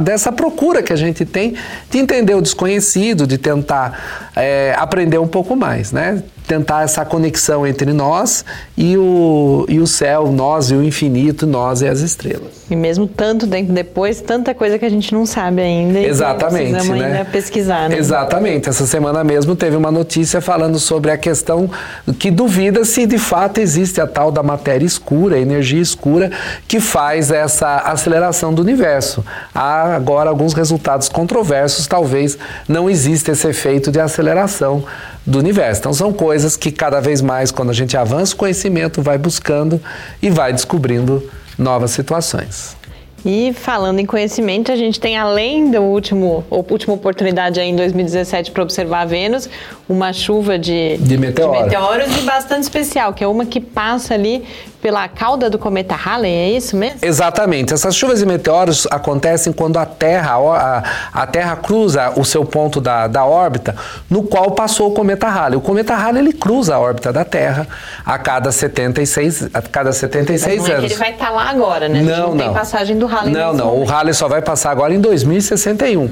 dessa 0.00 0.32
procura 0.32 0.82
que 0.82 0.92
a 0.92 0.96
gente 0.96 1.26
tem 1.26 1.54
de 1.90 1.98
entender 1.98 2.34
o 2.34 2.40
desconhecido, 2.40 3.26
de 3.26 3.36
tentar 3.36 4.29
é, 4.36 4.74
aprender 4.76 5.18
um 5.18 5.28
pouco 5.28 5.56
mais, 5.56 5.92
né? 5.92 6.22
Tentar 6.50 6.82
essa 6.82 7.04
conexão 7.04 7.64
entre 7.64 7.92
nós 7.92 8.44
e 8.76 8.98
o, 8.98 9.64
e 9.68 9.78
o 9.78 9.86
céu, 9.86 10.32
nós 10.32 10.72
e 10.72 10.74
o 10.74 10.82
infinito, 10.82 11.46
nós 11.46 11.80
e 11.80 11.86
as 11.86 12.00
estrelas. 12.00 12.64
E 12.68 12.74
mesmo 12.74 13.06
tanto 13.06 13.46
tempo 13.46 13.72
depois, 13.72 14.20
tanta 14.20 14.52
coisa 14.52 14.76
que 14.76 14.84
a 14.84 14.88
gente 14.88 15.14
não 15.14 15.24
sabe 15.24 15.62
ainda. 15.62 16.00
Exatamente. 16.00 16.72
Precisamos 16.72 17.00
né? 17.00 17.06
ainda 17.06 17.24
pesquisar, 17.24 17.88
né? 17.88 17.96
Exatamente. 17.96 18.68
Essa 18.68 18.84
semana 18.84 19.22
mesmo 19.22 19.54
teve 19.54 19.76
uma 19.76 19.92
notícia 19.92 20.40
falando 20.40 20.80
sobre 20.80 21.12
a 21.12 21.16
questão 21.16 21.70
que 22.18 22.32
duvida 22.32 22.84
se 22.84 23.06
de 23.06 23.18
fato 23.18 23.58
existe 23.58 24.00
a 24.00 24.06
tal 24.08 24.32
da 24.32 24.42
matéria 24.42 24.84
escura, 24.84 25.36
a 25.36 25.38
energia 25.38 25.80
escura, 25.80 26.32
que 26.66 26.80
faz 26.80 27.30
essa 27.30 27.76
aceleração 27.76 28.52
do 28.52 28.60
universo. 28.60 29.24
Há 29.54 29.94
agora 29.94 30.28
alguns 30.28 30.52
resultados 30.52 31.08
controversos, 31.08 31.86
talvez 31.86 32.36
não 32.68 32.90
exista 32.90 33.30
esse 33.30 33.46
efeito 33.46 33.92
de 33.92 34.00
aceleração 34.00 34.84
do 35.26 35.38
universo. 35.38 35.80
Então 35.80 35.92
são 35.92 36.12
coisas 36.12 36.39
que 36.56 36.70
cada 36.70 37.00
vez 37.00 37.20
mais, 37.20 37.50
quando 37.50 37.70
a 37.70 37.74
gente 37.74 37.96
avança 37.96 38.34
o 38.34 38.36
conhecimento, 38.36 39.02
vai 39.02 39.18
buscando 39.18 39.80
e 40.20 40.30
vai 40.30 40.52
descobrindo 40.52 41.28
novas 41.58 41.90
situações. 41.90 42.79
E 43.24 43.52
falando 43.52 43.98
em 43.98 44.06
conhecimento, 44.06 44.72
a 44.72 44.76
gente 44.76 44.98
tem 44.98 45.16
além 45.16 45.70
da 45.70 45.80
último, 45.80 46.44
última 46.50 46.94
oportunidade 46.94 47.60
aí 47.60 47.68
em 47.68 47.76
2017 47.76 48.50
para 48.50 48.62
observar 48.62 49.02
a 49.02 49.04
Vênus, 49.04 49.48
uma 49.88 50.12
chuva 50.12 50.58
de, 50.58 50.96
de, 50.98 51.18
meteoro. 51.18 51.52
de 51.52 51.64
meteoros 51.64 52.16
e 52.16 52.22
bastante 52.22 52.62
especial, 52.62 53.12
que 53.12 53.22
é 53.22 53.26
uma 53.26 53.44
que 53.44 53.60
passa 53.60 54.14
ali 54.14 54.44
pela 54.80 55.06
cauda 55.08 55.50
do 55.50 55.58
cometa 55.58 55.94
Halley, 55.94 56.32
é 56.32 56.50
isso 56.50 56.74
mesmo? 56.76 57.00
Exatamente. 57.02 57.74
Essas 57.74 57.94
chuvas 57.94 58.20
de 58.20 58.26
meteoros 58.26 58.86
acontecem 58.90 59.52
quando 59.52 59.76
a 59.76 59.84
Terra, 59.84 60.36
a, 60.36 60.82
a 61.12 61.26
Terra 61.26 61.56
cruza 61.56 62.12
o 62.16 62.24
seu 62.24 62.44
ponto 62.44 62.80
da, 62.80 63.06
da 63.06 63.24
órbita, 63.26 63.76
no 64.08 64.22
qual 64.22 64.52
passou 64.52 64.88
o 64.88 64.92
cometa 64.92 65.28
Halley. 65.28 65.58
O 65.58 65.60
cometa 65.60 65.94
Halley 65.94 66.22
ele 66.22 66.32
cruza 66.32 66.76
a 66.76 66.80
órbita 66.80 67.12
da 67.12 67.24
Terra 67.24 67.66
a 68.06 68.18
cada 68.18 68.50
76, 68.50 69.50
a 69.52 69.60
cada 69.60 69.92
76 69.92 70.60
Mas 70.60 70.68
não 70.68 70.76
anos. 70.76 70.84
É 70.84 70.86
que 70.86 70.94
ele 70.94 70.98
vai 70.98 71.12
estar 71.12 71.26
tá 71.26 71.32
lá 71.32 71.50
agora, 71.50 71.88
né? 71.88 72.00
Não, 72.00 72.34
não. 72.34 72.38
tem 72.38 72.52
passagem 72.52 72.98
do 72.98 73.06
Halley. 73.10 73.32
Não, 73.32 73.52
não. 73.52 73.66
Momento. 73.66 73.82
O 73.82 73.92
Halley 73.92 74.14
só 74.14 74.28
vai 74.28 74.40
passar 74.40 74.70
agora 74.70 74.94
em 74.94 75.00
2061 75.00 76.10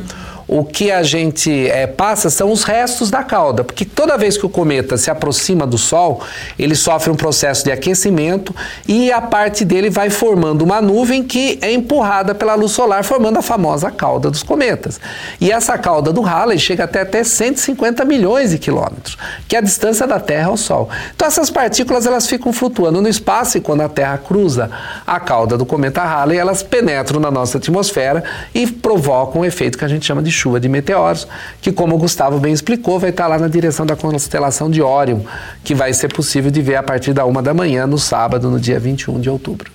o 0.49 0.65
que 0.65 0.91
a 0.91 1.03
gente 1.03 1.69
é, 1.69 1.87
passa 1.87 2.31
são 2.31 2.51
os 2.51 2.65
restos 2.65 3.11
da 3.11 3.23
cauda, 3.23 3.63
porque 3.63 3.85
toda 3.85 4.17
vez 4.17 4.39
que 4.39 4.47
o 4.47 4.49
cometa 4.49 4.97
se 4.97 5.11
aproxima 5.11 5.67
do 5.67 5.77
Sol, 5.77 6.23
ele 6.59 6.75
sofre 6.75 7.11
um 7.11 7.15
processo 7.15 7.63
de 7.63 7.71
aquecimento 7.71 8.57
e 8.87 9.13
a 9.13 9.21
parte 9.21 9.63
dele 9.63 9.91
vai 9.91 10.09
formando 10.09 10.63
uma 10.63 10.81
nuvem 10.81 11.23
que 11.23 11.59
é 11.61 11.71
empurrada 11.71 12.35
pela 12.35 12.55
luz 12.55 12.73
solar, 12.73 13.05
formando 13.05 13.39
a 13.39 13.43
famosa 13.43 13.91
cauda 13.91 14.31
dos 14.31 14.43
cometas. 14.43 14.99
E 15.39 15.53
essa 15.53 15.77
cauda 15.77 16.15
do 16.15 16.23
Halley 16.23 16.59
chega 16.59 16.85
até, 16.85 17.03
até 17.03 17.23
150 17.23 18.03
milhões 18.07 18.51
de 18.51 18.59
quilômetros, 18.59 19.19
que 19.47 19.55
é 19.55 19.59
a 19.59 19.63
distância 19.63 20.07
da 20.07 20.19
Terra 20.19 20.49
ao 20.49 20.57
Sol. 20.57 20.89
Então 21.15 21.29
essas 21.29 21.51
partículas 21.51 22.07
elas 22.07 22.27
ficam 22.27 22.55
flutuando 22.55 23.03
no 23.03 23.09
espaço 23.09 23.59
e 23.59 23.61
quando 23.61 23.83
a 23.83 23.89
Terra 23.89 24.17
cruza 24.17 24.71
a 25.07 25.21
cauda 25.21 25.59
do 25.59 25.67
cometa 25.67 26.03
Halley, 26.03 26.39
elas 26.39 26.63
penetram 26.63 27.21
na 27.21 27.31
nossa 27.31 27.59
atmosfera 27.59 28.25
e 28.55 28.67
provocam 28.67 29.43
um 29.43 29.45
efeito 29.45 29.77
que 29.77 29.85
a 29.85 29.89
gente 29.89 30.07
chama 30.07 30.23
de 30.23 30.38
chuva 30.39 30.61
de 30.61 30.69
meteoros, 30.69 31.27
que, 31.61 31.73
como 31.73 31.95
o 31.95 31.99
Gustavo 31.99 32.39
bem 32.39 32.53
explicou, 32.53 32.99
vai 32.99 33.11
estar 33.11 33.27
lá 33.27 33.39
na 33.39 33.49
direção 33.49 33.85
da 33.85 33.97
constelação 33.97 34.71
de 34.71 34.81
Órion, 34.81 35.21
que 35.65 35.75
vai 35.75 35.93
ser 35.93 36.13
possível 36.13 36.51
de 36.51 36.63
ver 36.63 36.77
a 36.77 36.83
partir 36.83 37.13
da 37.13 37.25
uma 37.25 37.43
da 37.43 37.53
manhã, 37.53 37.87
no 37.87 37.99
sábado, 37.99 38.51
no 38.51 38.61
dia 38.61 38.79
21 38.79 39.21
de 39.21 39.29
outubro. 39.29 39.73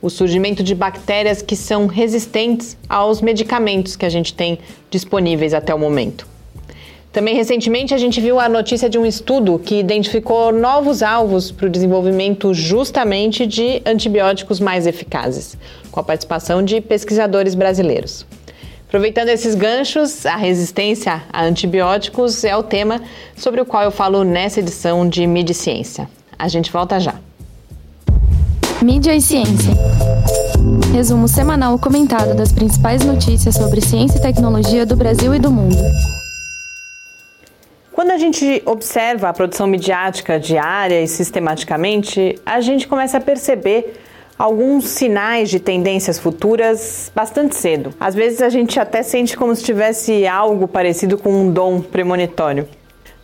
O 0.00 0.08
surgimento 0.08 0.62
de 0.62 0.74
bactérias 0.74 1.42
que 1.42 1.54
são 1.54 1.86
resistentes 1.86 2.74
aos 2.88 3.20
medicamentos 3.20 3.96
que 3.96 4.06
a 4.06 4.08
gente 4.08 4.32
tem 4.32 4.58
disponíveis 4.90 5.52
até 5.52 5.74
o 5.74 5.78
momento. 5.78 6.26
Também 7.12 7.34
recentemente 7.34 7.92
a 7.92 7.98
gente 7.98 8.18
viu 8.18 8.40
a 8.40 8.48
notícia 8.48 8.88
de 8.88 8.98
um 8.98 9.04
estudo 9.04 9.58
que 9.58 9.78
identificou 9.78 10.50
novos 10.50 11.02
alvos 11.02 11.50
para 11.50 11.66
o 11.66 11.70
desenvolvimento 11.70 12.54
justamente 12.54 13.46
de 13.46 13.82
antibióticos 13.84 14.58
mais 14.58 14.86
eficazes, 14.86 15.58
com 15.90 16.00
a 16.00 16.02
participação 16.02 16.62
de 16.62 16.80
pesquisadores 16.80 17.54
brasileiros. 17.54 18.24
Aproveitando 18.88 19.30
esses 19.30 19.56
ganchos, 19.56 20.24
a 20.24 20.36
resistência 20.36 21.20
a 21.32 21.42
antibióticos 21.44 22.44
é 22.44 22.56
o 22.56 22.62
tema 22.62 23.02
sobre 23.36 23.60
o 23.60 23.66
qual 23.66 23.82
eu 23.82 23.90
falo 23.90 24.22
nessa 24.22 24.60
edição 24.60 25.08
de 25.08 25.26
Mídia 25.26 25.52
e 25.52 25.56
Ciência. 25.56 26.08
A 26.38 26.46
gente 26.46 26.70
volta 26.70 27.00
já. 27.00 27.16
Mídia 28.80 29.12
e 29.12 29.20
Ciência. 29.20 29.74
Resumo 30.94 31.26
semanal 31.26 31.76
comentado 31.80 32.34
das 32.36 32.52
principais 32.52 33.04
notícias 33.04 33.56
sobre 33.56 33.80
ciência 33.80 34.18
e 34.18 34.22
tecnologia 34.22 34.86
do 34.86 34.94
Brasil 34.94 35.34
e 35.34 35.40
do 35.40 35.50
mundo. 35.50 35.76
Quando 37.92 38.12
a 38.12 38.18
gente 38.18 38.62
observa 38.64 39.28
a 39.28 39.32
produção 39.32 39.66
midiática 39.66 40.38
diária 40.38 41.02
e 41.02 41.08
sistematicamente, 41.08 42.38
a 42.46 42.60
gente 42.60 42.86
começa 42.86 43.18
a 43.18 43.20
perceber 43.20 44.00
alguns 44.38 44.88
sinais 44.88 45.48
de 45.48 45.58
tendências 45.58 46.18
futuras 46.18 47.10
bastante 47.14 47.56
cedo. 47.56 47.94
Às 47.98 48.14
vezes 48.14 48.42
a 48.42 48.48
gente 48.48 48.78
até 48.78 49.02
sente 49.02 49.36
como 49.36 49.54
se 49.54 49.64
tivesse 49.64 50.26
algo 50.26 50.68
parecido 50.68 51.16
com 51.16 51.30
um 51.30 51.50
dom 51.50 51.80
premonitório. 51.80 52.68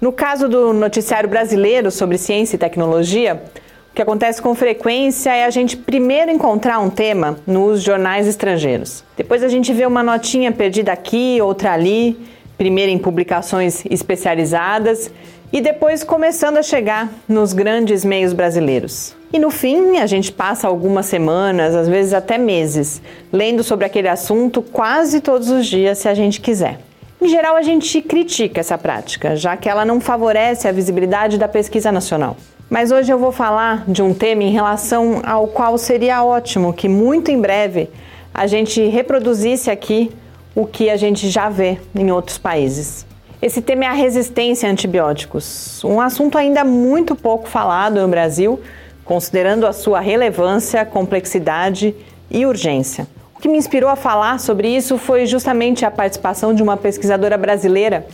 No 0.00 0.10
caso 0.10 0.48
do 0.48 0.72
noticiário 0.72 1.28
brasileiro 1.28 1.90
sobre 1.90 2.18
ciência 2.18 2.56
e 2.56 2.58
tecnologia, 2.58 3.42
o 3.90 3.94
que 3.94 4.02
acontece 4.02 4.40
com 4.40 4.54
frequência 4.54 5.34
é 5.34 5.44
a 5.44 5.50
gente 5.50 5.76
primeiro 5.76 6.30
encontrar 6.30 6.78
um 6.80 6.88
tema 6.88 7.38
nos 7.46 7.82
jornais 7.82 8.26
estrangeiros. 8.26 9.04
Depois 9.16 9.44
a 9.44 9.48
gente 9.48 9.72
vê 9.72 9.84
uma 9.84 10.02
notinha 10.02 10.50
perdida 10.50 10.92
aqui, 10.92 11.38
outra 11.42 11.72
ali, 11.72 12.18
primeiro 12.56 12.90
em 12.90 12.98
publicações 12.98 13.84
especializadas 13.90 15.10
e 15.52 15.60
depois 15.60 16.02
começando 16.02 16.56
a 16.56 16.62
chegar 16.62 17.12
nos 17.28 17.52
grandes 17.52 18.04
meios 18.04 18.32
brasileiros. 18.32 19.14
E 19.32 19.38
no 19.38 19.50
fim, 19.50 19.98
a 19.98 20.06
gente 20.06 20.32
passa 20.32 20.66
algumas 20.66 21.06
semanas, 21.06 21.74
às 21.74 21.88
vezes 21.88 22.14
até 22.14 22.38
meses, 22.38 23.02
lendo 23.32 23.62
sobre 23.62 23.84
aquele 23.84 24.08
assunto 24.08 24.62
quase 24.62 25.20
todos 25.20 25.50
os 25.50 25.66
dias, 25.66 25.98
se 25.98 26.08
a 26.08 26.14
gente 26.14 26.40
quiser. 26.40 26.78
Em 27.20 27.28
geral, 27.28 27.54
a 27.54 27.62
gente 27.62 28.00
critica 28.02 28.60
essa 28.60 28.76
prática, 28.76 29.36
já 29.36 29.56
que 29.56 29.68
ela 29.68 29.84
não 29.84 30.00
favorece 30.00 30.66
a 30.66 30.72
visibilidade 30.72 31.38
da 31.38 31.46
pesquisa 31.46 31.92
nacional. 31.92 32.36
Mas 32.68 32.90
hoje 32.90 33.12
eu 33.12 33.18
vou 33.18 33.30
falar 33.30 33.84
de 33.86 34.02
um 34.02 34.14
tema 34.14 34.42
em 34.42 34.50
relação 34.50 35.20
ao 35.24 35.46
qual 35.46 35.76
seria 35.76 36.24
ótimo 36.24 36.72
que 36.72 36.88
muito 36.88 37.30
em 37.30 37.40
breve 37.40 37.90
a 38.32 38.46
gente 38.46 38.82
reproduzisse 38.86 39.70
aqui 39.70 40.10
o 40.54 40.66
que 40.66 40.88
a 40.88 40.96
gente 40.96 41.28
já 41.28 41.48
vê 41.48 41.78
em 41.94 42.10
outros 42.10 42.38
países. 42.38 43.06
Esse 43.42 43.60
tema 43.60 43.84
é 43.84 43.88
a 43.88 43.92
resistência 43.92 44.68
a 44.68 44.72
antibióticos, 44.72 45.82
um 45.82 46.00
assunto 46.00 46.38
ainda 46.38 46.62
muito 46.62 47.16
pouco 47.16 47.48
falado 47.48 48.00
no 48.00 48.06
Brasil 48.06 48.60
considerando 49.04 49.66
a 49.66 49.72
sua 49.72 49.98
relevância, 49.98 50.86
complexidade 50.86 51.92
e 52.30 52.46
urgência. 52.46 53.04
O 53.34 53.40
que 53.40 53.48
me 53.48 53.58
inspirou 53.58 53.90
a 53.90 53.96
falar 53.96 54.38
sobre 54.38 54.68
isso 54.68 54.96
foi 54.96 55.26
justamente 55.26 55.84
a 55.84 55.90
participação 55.90 56.54
de 56.54 56.62
uma 56.62 56.76
pesquisadora 56.76 57.36
brasileira 57.36 58.06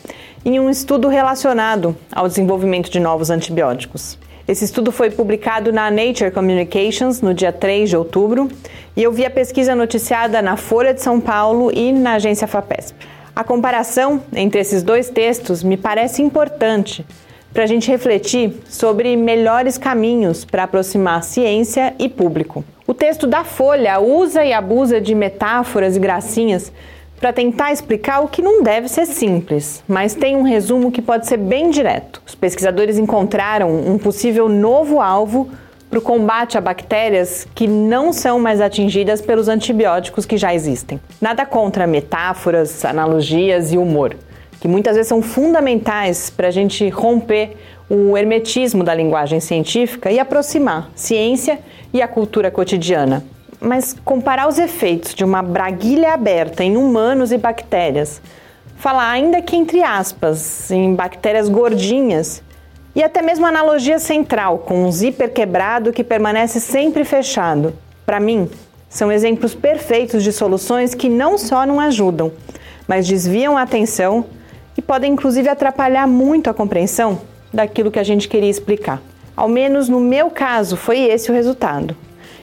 em 0.47 0.59
um 0.59 0.71
estudo 0.71 1.09
relacionado 1.09 1.95
ao 2.11 2.27
desenvolvimento 2.27 2.91
de 2.91 2.99
novos 2.99 3.29
antibióticos. 3.29 4.19
Esse 4.49 4.65
estudo 4.65 4.91
foi 4.91 5.11
publicado 5.11 5.71
na 5.71 5.91
Nature 5.91 6.31
Communications 6.31 7.21
no 7.21 7.35
dia 7.35 7.53
3 7.53 7.91
de 7.91 7.99
outubro 7.99 8.49
e 8.97 9.03
eu 9.03 9.13
vi 9.13 9.27
a 9.27 9.31
pesquisa 9.31 9.75
noticiada 9.75 10.41
na 10.41 10.57
Folha 10.57 10.95
de 10.95 11.03
São 11.03 11.21
Paulo 11.21 11.71
e 11.71 11.93
na 11.93 12.15
agência 12.15 12.49
FAPESP. 12.49 13.18
A 13.39 13.45
comparação 13.45 14.21
entre 14.35 14.61
esses 14.61 14.83
dois 14.83 15.11
textos 15.11 15.63
me 15.63 15.77
parece 15.77 16.21
importante 16.21 17.07
para 17.53 17.63
a 17.63 17.67
gente 17.69 17.89
refletir 17.89 18.53
sobre 18.69 19.17
melhores 19.17 19.79
caminhos 19.79 20.45
para 20.45 20.65
aproximar 20.65 21.23
ciência 21.23 21.95
e 22.01 22.09
público. 22.09 22.65
O 22.85 22.93
texto 22.93 23.29
da 23.29 23.45
Folha 23.45 24.01
usa 24.01 24.45
e 24.45 24.53
abusa 24.53 25.01
de 25.01 25.15
metáforas 25.15 25.97
e 25.97 26.01
gracinhas 26.01 26.73
para 27.21 27.33
tentar 27.33 27.71
explicar 27.71 28.25
o 28.25 28.29
que 28.29 28.43
não 28.43 28.61
deve 28.61 28.89
ser 28.89 29.07
simples, 29.07 29.85
mas 29.87 30.15
tem 30.15 30.35
um 30.35 30.43
resumo 30.43 30.91
que 30.91 31.01
pode 31.01 31.29
ser 31.29 31.37
bem 31.37 31.71
direto. 31.71 32.21
Os 32.27 32.35
pesquisadores 32.35 32.99
encontraram 32.99 33.71
um 33.71 33.99
possível 33.99 34.49
novo 34.49 35.01
alvo 35.01 35.49
para 35.89 35.99
o 35.99 36.03
combate 36.03 36.59
a 36.59 36.61
bactérias 36.61 37.47
que 37.55 37.67
não 37.67 38.13
são 38.13 38.39
mais 38.39 38.61
atingidas 38.61 39.21
pelos 39.21 39.49
antibióticos 39.49 40.27
que 40.27 40.37
já 40.37 40.55
existem. 40.55 41.01
Nada 41.21 41.47
contra 41.47 41.87
metáforas, 41.87 42.85
analogias 42.85 43.73
e 43.73 43.79
humor 43.79 44.17
que 44.61 44.69
muitas 44.69 44.97
vezes 44.97 45.09
são 45.09 45.23
fundamentais 45.23 46.31
para 46.31 46.49
a 46.49 46.51
gente 46.51 46.89
romper 46.89 47.57
o 47.89 48.17
hermetismo 48.17 48.85
da 48.85 48.95
linguagem 48.95 49.41
científica 49.41 50.11
e 50.11 50.19
aproximar 50.19 50.91
ciência 50.95 51.61
e 51.93 52.03
a 52.03 52.09
cultura 52.09 52.51
cotidiana. 52.51 53.25
Mas 53.61 53.97
comparar 54.05 54.49
os 54.49 54.59
efeitos 54.59 55.15
de 55.15 55.25
uma 55.25 55.43
braguilha 55.43 56.13
aberta 56.13 56.63
em 56.63 56.77
humanos 56.77 57.33
e 57.33 57.39
bactérias, 57.39 58.21
falar 58.77 59.11
ainda 59.11 59.41
que 59.41 59.57
entre 59.57 59.83
aspas 59.83 60.71
em 60.71 60.95
bactérias 60.95 61.49
gordinhas 61.49 62.43
e 62.99 63.03
até 63.05 63.23
mesmo 63.23 63.47
a 63.47 63.49
analogia 63.49 64.01
central 64.01 64.59
com 64.59 64.85
um 64.85 64.91
zíper 64.91 65.33
quebrado 65.33 65.93
que 65.93 66.03
permanece 66.03 66.59
sempre 66.59 67.05
fechado, 67.05 67.73
para 68.05 68.19
mim, 68.19 68.51
são 68.89 69.13
exemplos 69.13 69.55
perfeitos 69.55 70.25
de 70.25 70.33
soluções 70.33 70.97
que 70.97 71.09
não 71.09 71.39
só 71.39 71.65
não 71.65 71.79
ajudam, 71.79 72.33
mas 72.89 73.07
desviam 73.07 73.57
a 73.57 73.63
atenção 73.63 74.25
e 74.77 74.83
podem 74.83 75.13
inclusive 75.13 75.49
atrapalhar 75.49 76.09
muito 76.09 76.51
a 76.51 76.55
compreensão 76.55 77.21
daquilo 77.55 77.89
que 77.89 78.01
a 78.01 78.03
gente 78.03 78.29
queria 78.29 78.51
explicar. 78.51 79.01
Ao 79.37 79.47
menos 79.49 79.89
no 79.89 80.01
meu 80.01 80.29
caso, 80.29 80.77
foi 80.77 80.99
esse 80.99 81.31
o 81.31 81.35
resultado. 81.35 81.97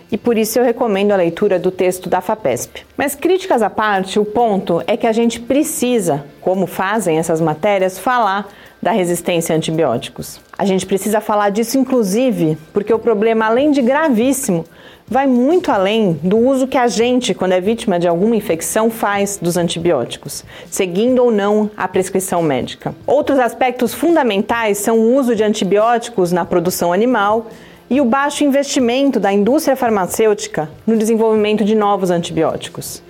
E 0.09 0.17
por 0.17 0.37
isso 0.37 0.57
eu 0.57 0.63
recomendo 0.63 1.11
a 1.11 1.17
leitura 1.17 1.59
do 1.59 1.69
texto 1.69 2.07
da 2.07 2.21
FAPESP. 2.21 2.85
Mas 2.95 3.13
críticas 3.13 3.61
à 3.61 3.69
parte, 3.69 4.19
o 4.19 4.23
ponto 4.23 4.81
é 4.87 4.95
que 4.95 5.07
a 5.07 5.11
gente 5.11 5.41
precisa, 5.41 6.23
como 6.39 6.65
fazem 6.65 7.17
essas 7.17 7.41
matérias, 7.41 7.99
falar 7.99 8.47
da 8.81 8.91
resistência 8.91 9.53
a 9.53 9.57
antibióticos. 9.57 10.39
A 10.57 10.63
gente 10.63 10.85
precisa 10.85 11.19
falar 11.19 11.49
disso, 11.49 11.77
inclusive, 11.77 12.57
porque 12.71 12.93
o 12.93 12.99
problema, 12.99 13.45
além 13.45 13.71
de 13.71 13.81
gravíssimo, 13.81 14.63
vai 15.07 15.27
muito 15.27 15.69
além 15.69 16.13
do 16.23 16.37
uso 16.37 16.65
que 16.65 16.77
a 16.77 16.87
gente, 16.87 17.33
quando 17.33 17.51
é 17.51 17.59
vítima 17.59 17.99
de 17.99 18.07
alguma 18.07 18.35
infecção, 18.35 18.89
faz 18.89 19.37
dos 19.37 19.57
antibióticos, 19.57 20.45
seguindo 20.71 21.23
ou 21.23 21.29
não 21.29 21.69
a 21.75 21.87
prescrição 21.87 22.41
médica. 22.41 22.95
Outros 23.05 23.37
aspectos 23.37 23.93
fundamentais 23.93 24.77
são 24.77 24.97
o 24.97 25.15
uso 25.15 25.35
de 25.35 25.43
antibióticos 25.43 26.31
na 26.31 26.45
produção 26.45 26.93
animal 26.93 27.47
e 27.89 27.99
o 27.99 28.05
baixo 28.05 28.43
investimento 28.43 29.19
da 29.19 29.31
indústria 29.31 29.75
farmacêutica 29.75 30.69
no 30.87 30.97
desenvolvimento 30.97 31.63
de 31.63 31.75
novos 31.75 32.09
antibióticos. 32.09 33.03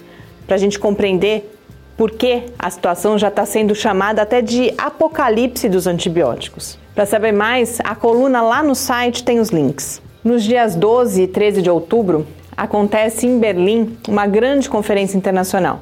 Para 0.48 0.56
a 0.56 0.60
gente 0.60 0.78
compreender 0.78 1.52
por 1.96 2.12
que 2.12 2.44
a 2.60 2.70
situação 2.70 3.18
já 3.18 3.30
está 3.30 3.46
sendo 3.46 3.74
chamada 3.74 4.22
até 4.22 4.42
de 4.42 4.74
apocalipse 4.78 5.70
dos 5.70 5.88
antibióticos. 5.88 6.84
Para 6.96 7.06
saber 7.06 7.34
mais, 7.34 7.80
a 7.84 7.94
coluna 7.94 8.42
lá 8.42 8.64
no 8.64 8.74
site 8.74 9.22
tem 9.22 9.42
os 9.42 9.50
links. 9.50 10.02
Nos 10.24 10.42
dias 10.42 10.76
12 10.76 11.24
e 11.24 11.28
13 11.28 11.62
de 11.62 11.70
outubro, 11.70 12.26
acontece 12.56 13.28
em 13.28 13.38
Berlim 13.38 13.98
uma 14.08 14.26
grande 14.26 14.70
conferência 14.70 15.18
internacional 15.18 15.82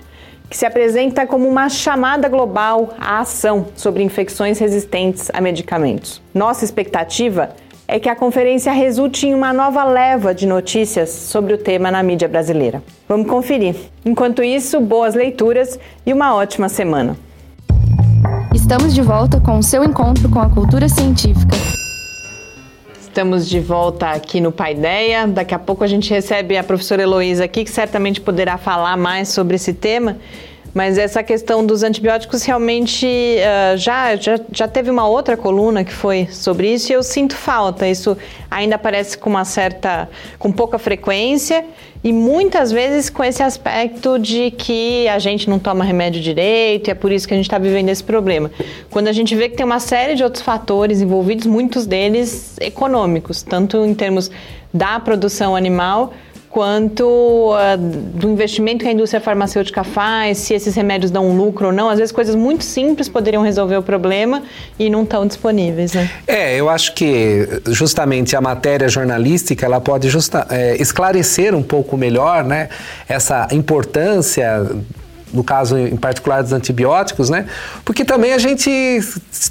que 0.49 0.57
se 0.57 0.65
apresenta 0.65 1.25
como 1.25 1.47
uma 1.47 1.69
chamada 1.69 2.27
global 2.27 2.93
à 2.99 3.19
ação 3.19 3.67
sobre 3.75 4.03
infecções 4.03 4.59
resistentes 4.59 5.31
a 5.33 5.41
medicamentos. 5.41 6.21
Nossa 6.33 6.65
expectativa 6.65 7.55
é 7.87 7.99
que 7.99 8.09
a 8.09 8.15
conferência 8.15 8.71
resulte 8.71 9.27
em 9.27 9.33
uma 9.33 9.53
nova 9.53 9.83
leva 9.83 10.33
de 10.33 10.45
notícias 10.45 11.09
sobre 11.09 11.53
o 11.53 11.57
tema 11.57 11.89
na 11.89 12.03
mídia 12.03 12.27
brasileira. 12.27 12.83
Vamos 13.07 13.27
conferir. 13.27 13.75
Enquanto 14.05 14.43
isso, 14.43 14.79
boas 14.79 15.15
leituras 15.15 15.79
e 16.05 16.13
uma 16.13 16.35
ótima 16.35 16.69
semana. 16.69 17.17
Estamos 18.53 18.93
de 18.93 19.01
volta 19.01 19.41
com 19.41 19.57
o 19.57 19.63
seu 19.63 19.83
encontro 19.83 20.29
com 20.29 20.39
a 20.39 20.47
cultura 20.47 20.87
científica. 20.87 21.55
Estamos 23.01 23.49
de 23.49 23.59
volta 23.59 24.11
aqui 24.11 24.39
no 24.39 24.51
Paideia. 24.51 25.25
Daqui 25.27 25.55
a 25.55 25.59
pouco 25.59 25.83
a 25.83 25.87
gente 25.87 26.11
recebe 26.11 26.55
a 26.55 26.63
professora 26.63 27.01
Heloísa 27.01 27.45
aqui, 27.45 27.63
que 27.63 27.71
certamente 27.71 28.21
poderá 28.21 28.57
falar 28.57 28.95
mais 28.95 29.29
sobre 29.29 29.55
esse 29.55 29.73
tema. 29.73 30.17
Mas 30.71 30.97
essa 30.99 31.23
questão 31.23 31.65
dos 31.65 31.83
antibióticos 31.83 32.43
realmente 32.43 33.05
uh, 33.07 33.77
já, 33.77 34.15
já, 34.15 34.39
já 34.51 34.67
teve 34.67 34.89
uma 34.89 35.07
outra 35.07 35.35
coluna 35.35 35.83
que 35.83 35.93
foi 35.93 36.27
sobre 36.31 36.73
isso 36.73 36.91
e 36.91 36.95
eu 36.95 37.01
sinto 37.01 37.35
falta. 37.35 37.87
Isso 37.87 38.15
ainda 38.49 38.75
aparece 38.75 39.17
com 39.17 39.31
uma 39.31 39.45
certa, 39.45 40.09
com 40.37 40.51
pouca 40.51 40.77
frequência 40.77 41.65
e 42.03 42.11
muitas 42.11 42.71
vezes 42.71 43.09
com 43.09 43.23
esse 43.23 43.41
aspecto 43.41 44.19
de 44.19 44.51
que 44.51 45.07
a 45.07 45.19
gente 45.19 45.49
não 45.49 45.57
toma 45.57 45.85
remédio 45.85 46.21
direito 46.21 46.89
e 46.89 46.91
é 46.91 46.93
por 46.93 47.11
isso 47.11 47.27
que 47.27 47.33
a 47.33 47.37
gente 47.37 47.45
está 47.45 47.57
vivendo 47.57 47.89
esse 47.89 48.03
problema. 48.03 48.51
Quando 48.89 49.07
a 49.07 49.13
gente 49.13 49.33
vê 49.35 49.47
que 49.47 49.55
tem 49.55 49.65
uma 49.65 49.79
série 49.79 50.15
de 50.15 50.23
outros 50.23 50.43
fatores 50.43 51.01
envolvidos, 51.01 51.45
muitos 51.45 51.85
deles 51.85 52.57
econômicos, 52.59 53.41
tanto 53.41 53.85
em 53.85 53.93
termos 53.93 54.29
da 54.73 54.99
produção 54.99 55.55
animal 55.55 56.13
quanto 56.53 57.03
uh, 57.51 57.75
do 57.77 58.29
investimento 58.29 58.83
que 58.83 58.87
a 58.87 58.91
indústria 58.91 59.19
farmacêutica 59.19 59.83
faz, 59.83 60.37
se 60.37 60.53
esses 60.53 60.75
remédios 60.75 61.09
dão 61.09 61.27
um 61.27 61.35
lucro 61.35 61.67
ou 61.67 61.73
não. 61.73 61.89
Às 61.89 61.97
vezes 61.97 62.11
coisas 62.11 62.35
muito 62.35 62.63
simples 62.63 63.09
poderiam 63.09 63.41
resolver 63.41 63.75
o 63.75 63.81
problema 63.81 64.43
e 64.77 64.87
não 64.87 65.01
estão 65.01 65.25
disponíveis. 65.25 65.93
Né? 65.93 66.07
É, 66.27 66.55
eu 66.55 66.69
acho 66.69 66.93
que 66.93 67.47
justamente 67.69 68.35
a 68.35 68.41
matéria 68.41 68.87
jornalística 68.87 69.65
ela 69.65 69.81
pode 69.81 70.07
justa, 70.09 70.45
é, 70.51 70.79
esclarecer 70.79 71.55
um 71.55 71.63
pouco 71.63 71.97
melhor 71.97 72.43
né, 72.43 72.69
essa 73.09 73.47
importância 73.51 74.63
no 75.33 75.43
caso 75.43 75.77
em 75.77 75.97
particular 75.97 76.41
dos 76.43 76.53
antibióticos, 76.53 77.29
né? 77.29 77.47
Porque 77.83 78.05
também 78.05 78.33
a 78.33 78.37
gente 78.37 78.69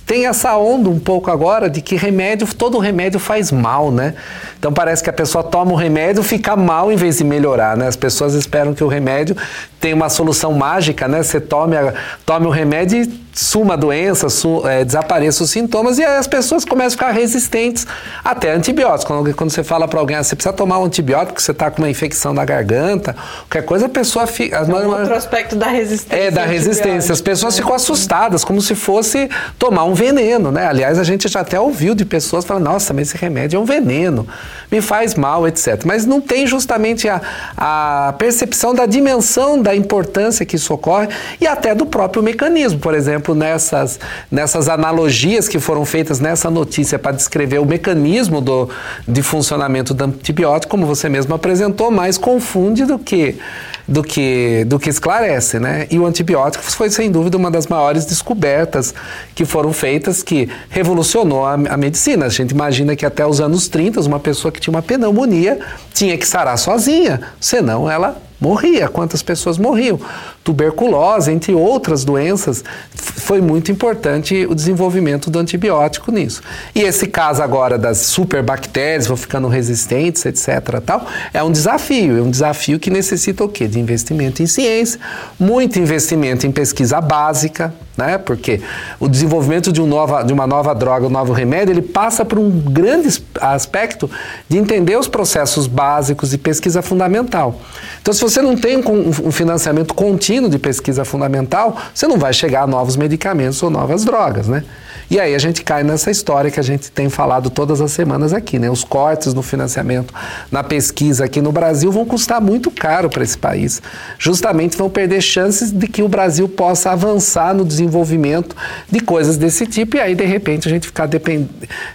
tem 0.06 0.26
essa 0.26 0.56
onda 0.56 0.88
um 0.88 0.98
pouco 0.98 1.30
agora 1.30 1.68
de 1.68 1.80
que 1.80 1.96
remédio, 1.96 2.46
todo 2.54 2.78
remédio 2.78 3.18
faz 3.18 3.50
mal, 3.50 3.90
né? 3.90 4.14
Então 4.58 4.72
parece 4.72 5.02
que 5.02 5.10
a 5.10 5.12
pessoa 5.12 5.42
toma 5.42 5.72
o 5.72 5.76
remédio, 5.76 6.22
fica 6.22 6.54
mal 6.54 6.92
em 6.92 6.96
vez 6.96 7.18
de 7.18 7.24
melhorar, 7.24 7.76
né? 7.76 7.88
As 7.88 7.96
pessoas 7.96 8.34
esperam 8.34 8.72
que 8.72 8.84
o 8.84 8.88
remédio 8.88 9.36
tenha 9.80 9.96
uma 9.96 10.08
solução 10.08 10.52
mágica, 10.52 11.08
né? 11.08 11.22
Você 11.22 11.40
tome, 11.40 11.76
a, 11.76 11.92
tome 12.24 12.46
o 12.46 12.50
remédio 12.50 13.02
e 13.02 13.22
suma 13.34 13.74
a 13.74 13.76
doença, 13.76 14.28
su, 14.28 14.62
é, 14.66 14.84
desapareça 14.84 15.42
os 15.42 15.50
sintomas 15.50 15.98
e 15.98 16.04
aí 16.04 16.16
as 16.16 16.26
pessoas 16.26 16.64
começam 16.64 16.88
a 16.88 16.90
ficar 16.90 17.10
resistentes 17.10 17.86
até 18.22 18.52
antibióticos. 18.52 19.04
Quando, 19.04 19.34
quando 19.34 19.50
você 19.50 19.64
fala 19.64 19.88
para 19.88 19.98
alguém, 19.98 20.16
ah, 20.16 20.22
você 20.22 20.36
precisa 20.36 20.52
tomar 20.52 20.78
um 20.78 20.84
antibiótico, 20.84 21.40
você 21.40 21.50
está 21.50 21.70
com 21.70 21.82
uma 21.82 21.90
infecção 21.90 22.32
na 22.32 22.44
garganta, 22.44 23.16
qualquer 23.48 23.64
coisa, 23.64 23.86
a 23.86 23.88
pessoa 23.88 24.26
fica... 24.26 24.58
É 24.58 24.62
um 24.62 24.90
outro 24.90 25.14
aspecto 25.14 25.56
da 25.56 25.66
resistência. 25.72 26.24
É, 26.24 26.30
da 26.30 26.44
resistência. 26.44 27.12
As 27.12 27.20
pessoas 27.20 27.56
ficam 27.56 27.74
assustadas, 27.74 28.44
como 28.44 28.60
se 28.62 28.74
fosse 28.74 29.28
tomar 29.58 29.84
um 29.84 29.94
veneno, 29.94 30.52
né? 30.52 30.66
Aliás, 30.66 30.98
a 30.98 31.04
gente 31.04 31.28
já 31.28 31.40
até 31.40 31.58
ouviu 31.58 31.94
de 31.94 32.04
pessoas 32.04 32.44
falando, 32.44 32.64
nossa, 32.64 32.94
mas 32.94 33.08
esse 33.08 33.16
remédio 33.16 33.56
é 33.56 33.60
um 33.60 33.64
veneno, 33.64 34.26
me 34.70 34.80
faz 34.80 35.14
mal, 35.14 35.46
etc. 35.48 35.82
Mas 35.84 36.06
não 36.06 36.20
tem 36.20 36.46
justamente 36.46 37.08
a, 37.08 37.20
a 37.56 38.14
percepção 38.18 38.74
da 38.74 38.86
dimensão 38.86 39.60
da 39.60 39.74
importância 39.74 40.46
que 40.46 40.56
isso 40.56 40.72
ocorre 40.72 41.08
e 41.40 41.46
até 41.46 41.74
do 41.74 41.86
próprio 41.86 42.22
mecanismo. 42.22 42.78
Por 42.78 42.94
exemplo, 42.94 43.34
nessas, 43.34 43.98
nessas 44.30 44.68
analogias 44.68 45.48
que 45.48 45.58
foram 45.58 45.84
feitas 45.84 46.20
nessa 46.20 46.50
notícia 46.50 46.98
para 46.98 47.12
descrever 47.12 47.58
o 47.58 47.64
mecanismo 47.64 48.40
do, 48.40 48.68
de 49.06 49.22
funcionamento 49.22 49.94
do 49.94 50.04
antibiótico, 50.04 50.70
como 50.70 50.86
você 50.86 51.08
mesmo 51.08 51.34
apresentou, 51.34 51.90
mais 51.90 52.18
confunde 52.18 52.84
do 52.84 52.98
que 52.98 53.38
do 53.86 54.02
que, 54.02 54.64
do 54.66 54.78
que 54.78 54.88
esclarece, 54.88 55.58
né? 55.58 55.86
E 55.90 55.98
o 55.98 56.06
antibiótico 56.06 56.64
foi, 56.64 56.90
sem 56.90 57.10
dúvida, 57.10 57.36
uma 57.36 57.50
das 57.50 57.66
maiores 57.66 58.04
descobertas 58.04 58.94
que 59.34 59.44
foram 59.44 59.72
feitas 59.72 60.22
que 60.22 60.48
revolucionou 60.70 61.44
a, 61.44 61.54
a 61.54 61.76
medicina. 61.76 62.26
A 62.26 62.28
gente 62.28 62.50
imagina 62.50 62.94
que 62.94 63.04
até 63.04 63.26
os 63.26 63.40
anos 63.40 63.68
30, 63.68 64.00
uma 64.02 64.20
pessoa 64.20 64.50
que 64.52 64.60
tinha 64.60 64.72
uma 64.72 64.82
pneumonia 64.82 65.58
tinha 65.92 66.16
que 66.16 66.26
sarar 66.26 66.56
sozinha, 66.58 67.20
senão 67.40 67.90
ela 67.90 68.16
morria. 68.40 68.88
Quantas 68.88 69.22
pessoas 69.22 69.56
morriam? 69.56 70.00
Tuberculose, 70.44 71.30
entre 71.30 71.54
outras 71.54 72.04
doenças, 72.04 72.64
foi 72.92 73.40
muito 73.40 73.70
importante 73.70 74.44
o 74.46 74.54
desenvolvimento 74.54 75.30
do 75.30 75.38
antibiótico 75.38 76.10
nisso. 76.10 76.42
E 76.74 76.80
esse 76.80 77.06
caso 77.06 77.42
agora 77.42 77.78
das 77.78 77.98
superbactérias 77.98 79.06
vão 79.06 79.16
ficando 79.16 79.46
resistentes, 79.46 80.26
etc. 80.26 80.80
Tal, 80.84 81.06
é 81.32 81.42
um 81.42 81.52
desafio, 81.52 82.18
é 82.18 82.22
um 82.22 82.30
desafio 82.30 82.80
que 82.80 82.90
necessita 82.90 83.44
o 83.44 83.48
quê? 83.48 83.68
De 83.68 83.78
investimento 83.78 84.42
em 84.42 84.46
ciência, 84.46 84.98
muito 85.38 85.78
investimento 85.78 86.46
em 86.46 86.50
pesquisa 86.50 87.00
básica, 87.00 87.72
né? 87.96 88.18
Porque 88.18 88.60
o 88.98 89.08
desenvolvimento 89.08 89.70
de, 89.70 89.80
um 89.80 89.86
nova, 89.86 90.22
de 90.22 90.32
uma 90.32 90.46
nova 90.46 90.74
droga, 90.74 91.06
um 91.06 91.10
novo 91.10 91.32
remédio, 91.32 91.72
ele 91.72 91.82
passa 91.82 92.24
por 92.24 92.38
um 92.38 92.50
grande 92.50 93.22
aspecto 93.40 94.10
de 94.48 94.58
entender 94.58 94.96
os 94.98 95.06
processos 95.06 95.66
básicos 95.66 96.30
de 96.30 96.38
pesquisa 96.38 96.82
fundamental. 96.82 97.60
Então, 98.00 98.12
se 98.12 98.20
você 98.20 98.40
não 98.42 98.56
tem 98.56 98.78
um 98.78 99.30
financiamento 99.30 99.94
contínuo 99.94 100.31
de 100.48 100.58
pesquisa 100.58 101.04
fundamental, 101.04 101.76
você 101.94 102.06
não 102.06 102.18
vai 102.18 102.32
chegar 102.32 102.62
a 102.62 102.66
novos 102.66 102.96
medicamentos 102.96 103.62
ou 103.62 103.70
novas 103.70 104.04
drogas, 104.04 104.48
né? 104.48 104.64
E 105.12 105.20
aí 105.20 105.34
a 105.34 105.38
gente 105.38 105.62
cai 105.62 105.84
nessa 105.84 106.10
história 106.10 106.50
que 106.50 106.58
a 106.58 106.62
gente 106.62 106.90
tem 106.90 107.10
falado 107.10 107.50
todas 107.50 107.82
as 107.82 107.92
semanas 107.92 108.32
aqui, 108.32 108.58
né? 108.58 108.70
Os 108.70 108.82
cortes 108.82 109.34
no 109.34 109.42
financiamento, 109.42 110.14
na 110.50 110.64
pesquisa 110.64 111.26
aqui 111.26 111.40
no 111.42 111.52
Brasil 111.52 111.92
vão 111.92 112.06
custar 112.06 112.40
muito 112.40 112.70
caro 112.70 113.10
para 113.10 113.22
esse 113.22 113.36
país. 113.36 113.82
Justamente 114.18 114.74
vão 114.74 114.88
perder 114.88 115.20
chances 115.20 115.70
de 115.70 115.86
que 115.86 116.02
o 116.02 116.08
Brasil 116.08 116.48
possa 116.48 116.92
avançar 116.92 117.54
no 117.54 117.62
desenvolvimento 117.62 118.56
de 118.90 119.00
coisas 119.00 119.36
desse 119.36 119.66
tipo 119.66 119.96
e 119.96 120.00
aí 120.00 120.14
de 120.14 120.24
repente 120.24 120.66
a 120.66 120.70
gente 120.70 120.86
ficar, 120.86 121.04
depend... 121.04 121.46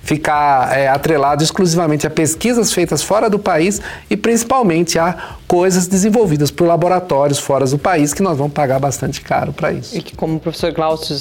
ficar 0.04 0.78
é, 0.78 0.88
atrelado 0.88 1.44
exclusivamente 1.44 2.06
a 2.06 2.12
pesquisas 2.12 2.72
feitas 2.72 3.02
fora 3.02 3.32
do 3.32 3.40
país 3.40 3.82
e 4.12 4.16
principalmente 4.16 5.00
a 5.00 5.38
coisas 5.48 5.88
desenvolvidas 5.88 6.52
por 6.52 6.68
laboratórios 6.68 7.40
fora 7.40 7.66
do 7.66 7.80
país 7.80 8.14
que 8.14 8.22
nós 8.28 8.38
vamos 8.38 8.54
pagar 8.54 8.80
bastante 8.80 9.22
caro 9.22 9.54
para 9.54 9.72
isso. 9.72 9.98
E 9.98 10.02
que 10.02 10.16
como 10.16 10.36
o 10.36 10.40
professor 10.40 10.72
Glaucio 10.72 11.16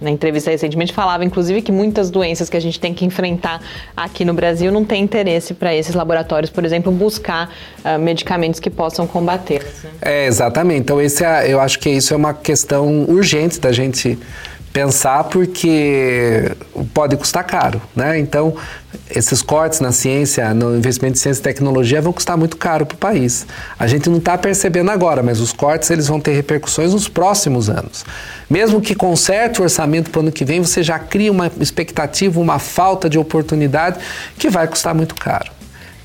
na 0.00 0.10
entrevista 0.10 0.50
recentemente 0.50 0.92
falava 0.92 1.24
inclusive, 1.24 1.62
que 1.62 1.72
muitas 1.72 2.10
doenças 2.10 2.48
que 2.48 2.56
a 2.56 2.60
gente 2.60 2.80
tem 2.80 2.94
que 2.94 3.04
enfrentar 3.04 3.60
aqui 3.96 4.24
no 4.24 4.34
Brasil 4.34 4.72
não 4.72 4.84
tem 4.84 5.02
interesse 5.02 5.54
para 5.54 5.74
esses 5.74 5.94
laboratórios, 5.94 6.50
por 6.50 6.64
exemplo, 6.64 6.90
buscar 6.90 7.52
uh, 7.84 7.98
medicamentos 7.98 8.60
que 8.60 8.70
possam 8.70 9.06
combater. 9.06 9.62
Né? 9.84 9.90
É, 10.00 10.26
exatamente. 10.26 10.80
Então, 10.80 11.00
esse 11.00 11.24
é, 11.24 11.52
eu 11.52 11.60
acho 11.60 11.78
que 11.78 11.90
isso 11.90 12.14
é 12.14 12.16
uma 12.16 12.34
questão 12.34 13.04
urgente 13.04 13.60
da 13.60 13.72
gente 13.72 14.18
pensar 14.72 15.24
porque 15.24 16.52
pode 16.94 17.16
custar 17.16 17.44
caro, 17.44 17.80
né? 17.94 18.18
Então, 18.18 18.54
esses 19.10 19.42
cortes 19.42 19.80
na 19.80 19.92
ciência, 19.92 20.52
no 20.52 20.76
investimento 20.76 21.16
em 21.16 21.20
ciência 21.20 21.40
e 21.40 21.42
tecnologia 21.42 22.00
vão 22.00 22.12
custar 22.12 22.36
muito 22.36 22.56
caro 22.56 22.84
para 22.84 22.94
o 22.94 22.98
país. 22.98 23.46
A 23.78 23.86
gente 23.86 24.08
não 24.08 24.18
está 24.18 24.36
percebendo 24.36 24.90
agora, 24.90 25.22
mas 25.22 25.40
os 25.40 25.52
cortes 25.52 25.90
eles 25.90 26.06
vão 26.06 26.20
ter 26.20 26.32
repercussões 26.32 26.92
nos 26.92 27.08
próximos 27.08 27.68
anos. 27.70 28.04
Mesmo 28.48 28.80
que 28.80 28.94
conserte 28.94 29.60
o 29.60 29.64
orçamento 29.64 30.10
para 30.10 30.18
o 30.18 30.22
ano 30.22 30.32
que 30.32 30.44
vem, 30.44 30.60
você 30.60 30.82
já 30.82 30.98
cria 30.98 31.32
uma 31.32 31.50
expectativa, 31.60 32.38
uma 32.40 32.58
falta 32.58 33.08
de 33.08 33.18
oportunidade 33.18 33.98
que 34.38 34.48
vai 34.48 34.68
custar 34.68 34.94
muito 34.94 35.14
caro. 35.14 35.57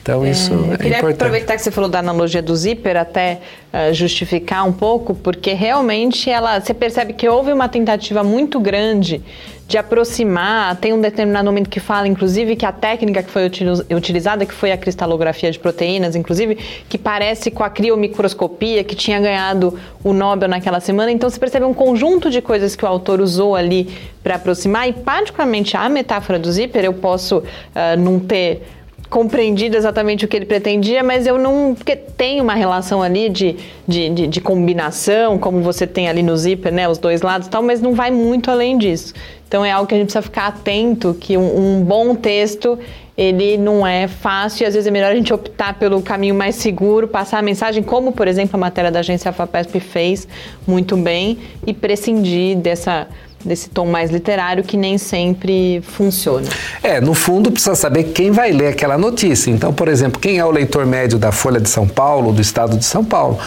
Então, 0.04 0.28
isso 0.28 0.52
é, 0.52 0.56
eu 0.56 0.78
queria 0.78 0.98
importante. 0.98 1.14
aproveitar 1.14 1.56
que 1.56 1.62
você 1.62 1.72
falou 1.72 1.90
da 1.90 2.00
analogia 2.00 2.42
do 2.42 2.54
zíper, 2.54 2.98
até 2.98 3.40
uh, 3.72 3.94
justificar 3.94 4.68
um 4.68 4.74
pouco, 4.74 5.16
porque 5.16 5.54
realmente 5.54 6.30
ela, 6.30 6.60
você 6.60 6.74
percebe 6.74 7.14
que 7.14 7.28
houve 7.28 7.54
uma 7.54 7.70
tentativa 7.70 8.22
muito 8.22 8.60
grande 8.60 9.22
de 9.66 9.78
aproximar. 9.78 10.76
Tem 10.76 10.92
um 10.92 11.00
determinado 11.00 11.46
momento 11.46 11.70
que 11.70 11.80
fala, 11.80 12.06
inclusive, 12.06 12.58
que 12.58 12.66
a 12.66 12.72
técnica 12.74 13.24
que 13.24 13.32
foi 13.32 13.50
utilizada, 13.96 14.46
que 14.46 14.54
foi 14.54 14.74
a 14.74 14.78
cristalografia 14.78 15.50
de 15.50 15.58
proteínas, 15.58 16.18
inclusive, 16.18 16.56
que 16.90 16.98
parece 16.98 17.50
com 17.50 17.64
a 17.64 17.70
criomicroscopia, 17.70 18.84
que 18.84 18.98
tinha 18.98 19.22
ganhado 19.22 19.80
o 20.04 20.12
Nobel 20.12 20.50
naquela 20.50 20.82
semana. 20.82 21.14
Então, 21.14 21.30
você 21.30 21.40
percebe 21.40 21.66
um 21.66 21.74
conjunto 21.74 22.30
de 22.30 22.42
coisas 22.42 22.76
que 22.76 22.84
o 22.84 22.88
autor 22.90 23.22
usou 23.22 23.56
ali 23.56 23.90
para 24.22 24.36
aproximar, 24.36 24.90
e 24.90 24.92
particularmente 24.92 25.78
a 25.78 25.88
metáfora 25.88 26.38
do 26.38 26.52
zíper, 26.52 26.84
eu 26.84 26.94
posso 26.94 27.38
uh, 27.38 27.98
não 27.98 28.20
ter 28.20 28.68
compreendido 29.14 29.78
exatamente 29.78 30.26
o 30.26 30.28
que 30.28 30.36
ele 30.36 30.46
pretendia, 30.48 31.04
mas 31.04 31.28
eu 31.28 31.38
não. 31.38 31.76
Porque 31.76 31.96
tem 31.96 32.42
uma 32.42 32.56
relação 32.56 33.04
ali 33.04 33.30
de, 33.30 33.56
de, 33.88 34.10
de, 34.10 34.26
de 34.26 34.42
combinação, 34.42 35.38
como 35.38 35.62
você 35.62 35.86
tem 35.86 36.10
ali 36.10 36.24
no 36.24 36.36
zíper, 36.36 36.74
né? 36.74 36.90
Os 36.90 36.98
dois 36.98 37.22
lados 37.22 37.46
e 37.46 37.50
tal, 37.52 37.62
mas 37.62 37.80
não 37.80 37.94
vai 37.94 38.10
muito 38.10 38.50
além 38.50 38.76
disso. 38.76 39.14
Então 39.48 39.64
é 39.64 39.70
algo 39.70 39.88
que 39.88 39.94
a 39.94 39.98
gente 40.00 40.08
precisa 40.08 40.24
ficar 40.24 40.48
atento, 40.48 41.16
que 41.20 41.38
um, 41.38 41.78
um 41.78 41.84
bom 41.84 42.16
texto 42.16 42.80
ele 43.16 43.56
não 43.56 43.86
é 43.86 44.08
fácil 44.08 44.64
e 44.64 44.66
às 44.66 44.74
vezes 44.74 44.88
é 44.88 44.92
melhor 44.92 45.12
a 45.12 45.16
gente 45.16 45.32
optar 45.32 45.76
pelo 45.76 46.02
caminho 46.02 46.34
mais 46.34 46.56
seguro, 46.56 47.08
passar 47.08 47.38
a 47.38 47.42
mensagem, 47.44 47.84
como 47.84 48.14
por 48.14 48.28
exemplo 48.28 48.56
a 48.56 48.60
matéria 48.60 48.90
da 48.90 49.02
agência 49.02 49.32
FAPESP 49.32 49.80
fez 49.80 50.28
muito 50.66 50.98
bem, 50.98 51.38
e 51.68 51.72
prescindir 51.72 52.58
dessa 52.58 53.08
desse 53.44 53.70
tom 53.70 53.86
mais 53.86 54.12
literário 54.12 54.64
que 54.64 54.78
nem 54.78 54.98
sempre 54.98 55.82
funciona. 55.82 56.48
É, 56.82 57.00
no 57.00 57.14
fundo 57.14 57.52
precisa 57.52 57.76
saber 57.76 58.06
quem 58.06 58.32
vai 58.32 58.52
ler 58.52 58.68
aquela 58.68 58.98
notícia. 58.98 59.52
Então, 59.52 59.74
por 59.74 59.88
exemplo, 59.88 60.20
quem 60.20 60.38
é 60.40 60.46
o 60.46 60.52
leitor 60.52 60.86
médio 60.86 61.18
da 61.18 61.32
Folha 61.32 61.60
de 61.60 61.70
São 61.70 61.88
Paulo, 61.88 62.32
do 62.32 62.42
Estado 62.42 62.78
de 62.78 62.86
São 62.86 63.04
Paulo? 63.04 63.40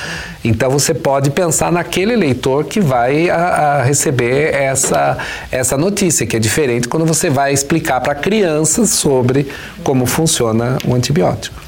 Então 0.44 0.70
você 0.70 0.94
pode 0.94 1.30
pensar 1.30 1.72
naquele 1.72 2.14
leitor 2.14 2.64
que 2.64 2.80
vai 2.80 3.28
a, 3.28 3.36
a 3.36 3.82
receber 3.82 4.54
essa, 4.54 5.18
essa 5.50 5.76
notícia, 5.76 6.26
que 6.26 6.36
é 6.36 6.38
diferente 6.38 6.86
quando 6.86 7.04
você 7.04 7.28
vai 7.28 7.52
explicar 7.52 8.00
para 8.00 8.14
crianças 8.14 8.90
sobre 8.90 9.48
como 9.82 10.06
funciona 10.06 10.78
o 10.86 10.94
antibiótico. 10.94 11.65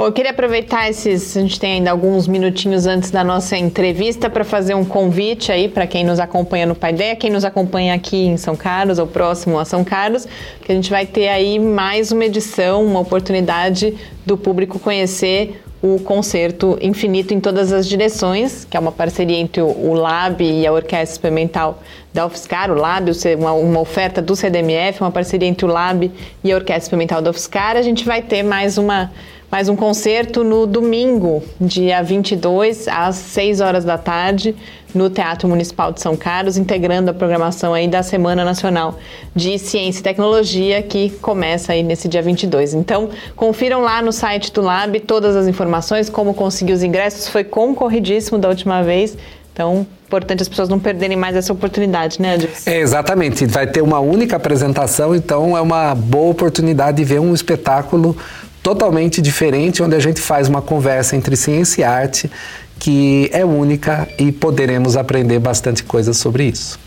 Bom, 0.00 0.06
eu 0.06 0.12
queria 0.12 0.30
aproveitar 0.30 0.88
esses. 0.88 1.36
A 1.36 1.42
gente 1.42 1.60
tem 1.60 1.72
ainda 1.72 1.90
alguns 1.90 2.26
minutinhos 2.26 2.86
antes 2.86 3.10
da 3.10 3.22
nossa 3.22 3.54
entrevista 3.54 4.30
para 4.30 4.44
fazer 4.44 4.72
um 4.72 4.82
convite 4.82 5.52
aí 5.52 5.68
para 5.68 5.86
quem 5.86 6.04
nos 6.04 6.18
acompanha 6.18 6.64
no 6.64 6.74
Paideia, 6.74 7.14
quem 7.14 7.28
nos 7.28 7.44
acompanha 7.44 7.92
aqui 7.92 8.16
em 8.16 8.38
São 8.38 8.56
Carlos 8.56 8.98
ou 8.98 9.06
próximo 9.06 9.58
a 9.58 9.64
São 9.66 9.84
Carlos, 9.84 10.26
que 10.64 10.72
a 10.72 10.74
gente 10.74 10.88
vai 10.88 11.04
ter 11.04 11.28
aí 11.28 11.58
mais 11.58 12.12
uma 12.12 12.24
edição, 12.24 12.82
uma 12.82 12.98
oportunidade 12.98 13.94
do 14.24 14.38
público 14.38 14.78
conhecer 14.78 15.62
o 15.82 15.98
concerto 15.98 16.78
Infinito 16.80 17.34
em 17.34 17.40
Todas 17.40 17.70
as 17.70 17.86
Direções, 17.86 18.64
que 18.64 18.78
é 18.78 18.80
uma 18.80 18.92
parceria 18.92 19.36
entre 19.36 19.60
o 19.60 19.92
Lab 19.92 20.42
e 20.42 20.66
a 20.66 20.72
Orquestra 20.72 21.12
Experimental 21.12 21.82
da 22.12 22.26
UFSCar. 22.26 22.70
O 22.70 22.74
Lab, 22.74 23.10
uma, 23.38 23.52
uma 23.52 23.80
oferta 23.80 24.22
do 24.22 24.34
CDMF, 24.34 25.02
uma 25.02 25.10
parceria 25.10 25.48
entre 25.48 25.66
o 25.66 25.68
Lab 25.68 26.10
e 26.42 26.52
a 26.52 26.54
Orquestra 26.54 26.84
Experimental 26.84 27.20
da 27.20 27.30
UFSCar. 27.30 27.76
A 27.76 27.82
gente 27.82 28.06
vai 28.06 28.22
ter 28.22 28.42
mais 28.42 28.78
uma 28.78 29.10
mais 29.50 29.68
um 29.68 29.74
concerto 29.74 30.44
no 30.44 30.64
domingo, 30.64 31.42
dia 31.60 32.00
22, 32.02 32.86
às 32.86 33.16
6 33.16 33.60
horas 33.60 33.84
da 33.84 33.98
tarde, 33.98 34.54
no 34.94 35.10
Teatro 35.10 35.48
Municipal 35.48 35.92
de 35.92 36.00
São 36.00 36.16
Carlos, 36.16 36.56
integrando 36.56 37.10
a 37.10 37.14
programação 37.14 37.74
aí 37.74 37.88
da 37.88 38.00
Semana 38.00 38.44
Nacional 38.44 38.96
de 39.34 39.58
Ciência 39.58 40.00
e 40.00 40.02
Tecnologia, 40.04 40.80
que 40.82 41.10
começa 41.20 41.72
aí 41.72 41.82
nesse 41.82 42.06
dia 42.08 42.22
22. 42.22 42.74
Então, 42.74 43.10
confiram 43.34 43.80
lá 43.80 44.00
no 44.00 44.12
site 44.12 44.52
do 44.52 44.60
Lab 44.60 45.00
todas 45.00 45.34
as 45.34 45.48
informações, 45.48 46.08
como 46.08 46.32
conseguir 46.32 46.72
os 46.72 46.84
ingressos, 46.84 47.28
foi 47.28 47.42
concorridíssimo 47.42 48.38
da 48.38 48.48
última 48.48 48.82
vez, 48.82 49.16
Então, 49.52 49.84
importante 50.06 50.42
as 50.42 50.48
pessoas 50.48 50.68
não 50.68 50.78
perderem 50.78 51.16
mais 51.16 51.36
essa 51.36 51.52
oportunidade, 51.52 52.22
né, 52.22 52.34
Adilson? 52.34 52.70
É, 52.70 52.78
exatamente. 52.78 53.46
Vai 53.46 53.66
ter 53.66 53.82
uma 53.82 54.00
única 54.00 54.36
apresentação, 54.36 55.14
então 55.14 55.56
é 55.56 55.60
uma 55.60 55.94
boa 55.94 56.30
oportunidade 56.30 56.96
de 56.96 57.04
ver 57.04 57.20
um 57.20 57.34
espetáculo 57.34 58.16
totalmente 58.62 59.22
diferente, 59.22 59.82
onde 59.82 59.96
a 59.96 60.00
gente 60.00 60.20
faz 60.20 60.48
uma 60.48 60.62
conversa 60.62 61.16
entre 61.16 61.36
ciência 61.36 61.82
e 61.82 61.84
arte 61.84 62.30
que 62.80 63.28
é 63.32 63.44
única 63.44 64.08
e 64.18 64.32
poderemos 64.32 64.96
aprender 64.96 65.38
bastante 65.38 65.84
coisas 65.84 66.16
sobre 66.16 66.44
isso. 66.44 66.80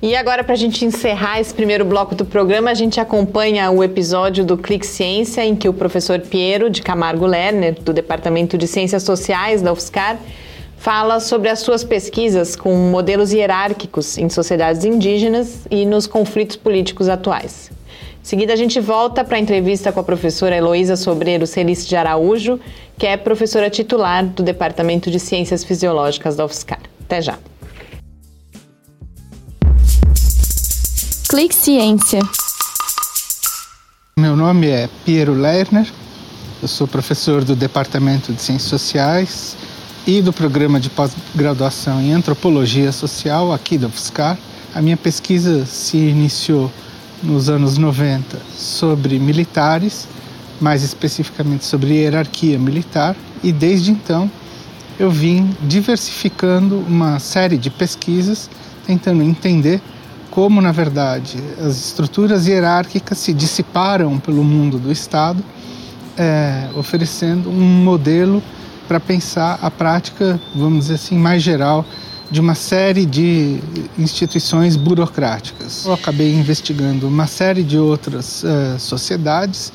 E 0.00 0.14
agora, 0.14 0.44
para 0.44 0.52
a 0.52 0.56
gente 0.56 0.84
encerrar 0.84 1.40
esse 1.40 1.52
primeiro 1.52 1.84
bloco 1.84 2.14
do 2.14 2.24
programa, 2.24 2.70
a 2.70 2.74
gente 2.74 3.00
acompanha 3.00 3.68
o 3.68 3.82
episódio 3.82 4.44
do 4.44 4.56
Clique 4.56 4.86
Ciência, 4.86 5.44
em 5.44 5.56
que 5.56 5.68
o 5.68 5.74
professor 5.74 6.20
Piero 6.20 6.70
de 6.70 6.82
Camargo 6.82 7.26
Lerner, 7.26 7.74
do 7.82 7.92
Departamento 7.92 8.56
de 8.56 8.68
Ciências 8.68 9.02
Sociais 9.02 9.60
da 9.60 9.72
UFSCar, 9.72 10.16
fala 10.76 11.18
sobre 11.18 11.48
as 11.48 11.58
suas 11.58 11.82
pesquisas 11.82 12.54
com 12.54 12.72
modelos 12.76 13.32
hierárquicos 13.32 14.16
em 14.16 14.28
sociedades 14.28 14.84
indígenas 14.84 15.66
e 15.68 15.84
nos 15.84 16.06
conflitos 16.06 16.54
políticos 16.54 17.08
atuais. 17.08 17.68
Em 18.28 18.36
seguida, 18.36 18.52
a 18.52 18.56
gente 18.56 18.78
volta 18.78 19.24
para 19.24 19.38
a 19.38 19.40
entrevista 19.40 19.90
com 19.90 20.00
a 20.00 20.04
professora 20.04 20.54
Heloísa 20.54 20.96
Sobreiro 20.96 21.46
Celice 21.46 21.88
de 21.88 21.96
Araújo, 21.96 22.60
que 22.98 23.06
é 23.06 23.16
professora 23.16 23.70
titular 23.70 24.22
do 24.22 24.42
Departamento 24.42 25.10
de 25.10 25.18
Ciências 25.18 25.64
Fisiológicas 25.64 26.36
da 26.36 26.44
UFSCar. 26.44 26.78
Até 27.06 27.22
já! 27.22 27.38
Clique 31.30 31.54
Ciência. 31.54 32.20
Meu 34.18 34.36
nome 34.36 34.68
é 34.68 34.90
Piero 35.06 35.32
Lerner, 35.32 35.90
eu 36.60 36.68
sou 36.68 36.86
professor 36.86 37.42
do 37.42 37.56
Departamento 37.56 38.30
de 38.30 38.42
Ciências 38.42 38.68
Sociais 38.68 39.56
e 40.06 40.20
do 40.20 40.34
Programa 40.34 40.78
de 40.78 40.90
Pós-Graduação 40.90 41.98
em 42.02 42.12
Antropologia 42.12 42.92
Social 42.92 43.54
aqui 43.54 43.78
da 43.78 43.86
UFSCar. 43.86 44.36
A 44.74 44.82
minha 44.82 44.98
pesquisa 44.98 45.64
se 45.64 45.96
iniciou 45.96 46.70
nos 47.22 47.48
anos 47.48 47.78
90 47.78 48.38
sobre 48.56 49.18
militares, 49.18 50.08
mais 50.60 50.82
especificamente 50.82 51.64
sobre 51.64 51.94
hierarquia 51.94 52.58
militar, 52.58 53.16
e 53.42 53.52
desde 53.52 53.90
então 53.90 54.30
eu 54.98 55.10
vim 55.10 55.54
diversificando 55.62 56.78
uma 56.78 57.18
série 57.18 57.56
de 57.56 57.70
pesquisas 57.70 58.50
tentando 58.86 59.22
entender 59.22 59.80
como, 60.30 60.60
na 60.60 60.72
verdade, 60.72 61.38
as 61.60 61.76
estruturas 61.86 62.46
hierárquicas 62.46 63.18
se 63.18 63.32
dissiparam 63.32 64.18
pelo 64.18 64.44
mundo 64.44 64.78
do 64.78 64.90
Estado, 64.90 65.42
é, 66.16 66.68
oferecendo 66.76 67.48
um 67.48 67.82
modelo 67.82 68.42
para 68.86 68.98
pensar 68.98 69.58
a 69.62 69.70
prática, 69.70 70.40
vamos 70.54 70.80
dizer 70.84 70.94
assim, 70.94 71.18
mais 71.18 71.42
geral 71.42 71.84
de 72.30 72.40
uma 72.40 72.54
série 72.54 73.06
de 73.06 73.58
instituições 73.98 74.76
burocráticas. 74.76 75.86
Eu 75.86 75.94
acabei 75.94 76.34
investigando 76.34 77.08
uma 77.08 77.26
série 77.26 77.62
de 77.62 77.78
outras 77.78 78.42
uh, 78.42 78.78
sociedades, 78.78 79.72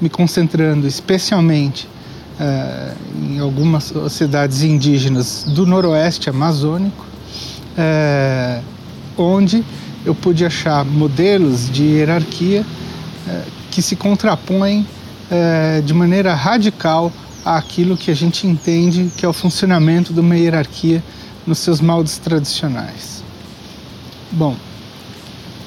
me 0.00 0.08
concentrando 0.08 0.86
especialmente 0.86 1.88
uh, 2.38 2.96
em 3.20 3.40
algumas 3.40 3.84
sociedades 3.84 4.62
indígenas 4.62 5.44
do 5.48 5.66
noroeste 5.66 6.30
amazônico, 6.30 7.04
uh, 7.76 8.62
onde 9.16 9.64
eu 10.06 10.14
pude 10.14 10.44
achar 10.44 10.84
modelos 10.84 11.68
de 11.68 11.82
hierarquia 11.82 12.64
que 13.70 13.82
se 13.82 13.94
contrapõem 13.94 14.86
de 15.84 15.92
maneira 15.92 16.34
radical 16.34 17.12
àquilo 17.44 17.94
que 17.94 18.10
a 18.10 18.14
gente 18.14 18.46
entende 18.46 19.10
que 19.16 19.26
é 19.26 19.28
o 19.28 19.34
funcionamento 19.34 20.14
de 20.14 20.20
uma 20.20 20.34
hierarquia 20.34 21.02
nos 21.48 21.58
seus 21.58 21.80
moldes 21.80 22.18
tradicionais. 22.18 23.24
Bom, 24.30 24.54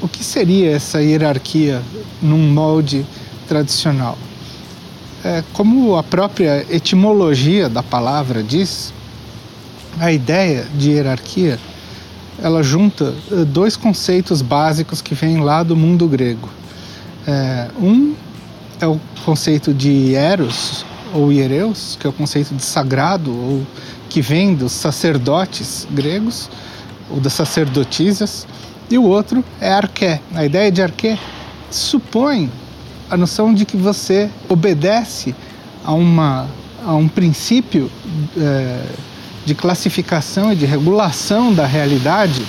o 0.01 0.07
que 0.07 0.23
seria 0.23 0.71
essa 0.71 1.01
hierarquia 1.01 1.81
num 2.21 2.51
molde 2.51 3.05
tradicional? 3.47 4.17
É, 5.23 5.43
como 5.53 5.97
a 5.97 6.03
própria 6.03 6.65
etimologia 6.69 7.67
da 7.67 7.83
palavra 7.83 8.43
diz, 8.43 8.93
a 9.99 10.11
ideia 10.11 10.65
de 10.75 10.91
hierarquia 10.91 11.59
ela 12.41 12.63
junta 12.63 13.13
eh, 13.31 13.45
dois 13.45 13.75
conceitos 13.75 14.41
básicos 14.41 15.01
que 15.01 15.13
vêm 15.13 15.41
lá 15.41 15.61
do 15.61 15.75
mundo 15.75 16.07
grego. 16.07 16.49
É, 17.27 17.67
um 17.79 18.15
é 18.79 18.87
o 18.87 18.99
conceito 19.23 19.73
de 19.73 20.15
eros 20.15 20.83
ou 21.13 21.31
hiereus, 21.31 21.97
que 21.99 22.07
é 22.07 22.09
o 22.09 22.13
conceito 22.13 22.55
de 22.55 22.63
sagrado, 22.63 23.31
ou 23.31 23.61
que 24.11 24.21
vem 24.21 24.53
dos 24.53 24.73
sacerdotes 24.73 25.87
gregos, 25.89 26.49
ou 27.09 27.21
das 27.21 27.31
sacerdotisas, 27.31 28.45
e 28.89 28.97
o 28.97 29.03
outro 29.03 29.41
é 29.61 29.71
arqué. 29.71 30.19
A 30.35 30.43
ideia 30.43 30.69
de 30.69 30.81
arqué 30.81 31.17
supõe 31.69 32.51
a 33.09 33.15
noção 33.15 33.53
de 33.53 33.63
que 33.63 33.77
você 33.77 34.29
obedece 34.49 35.33
a, 35.85 35.93
uma, 35.93 36.45
a 36.85 36.93
um 36.93 37.07
princípio 37.07 37.89
é, 38.37 38.83
de 39.45 39.55
classificação 39.55 40.51
e 40.51 40.57
de 40.57 40.65
regulação 40.65 41.53
da 41.53 41.65
realidade 41.65 42.45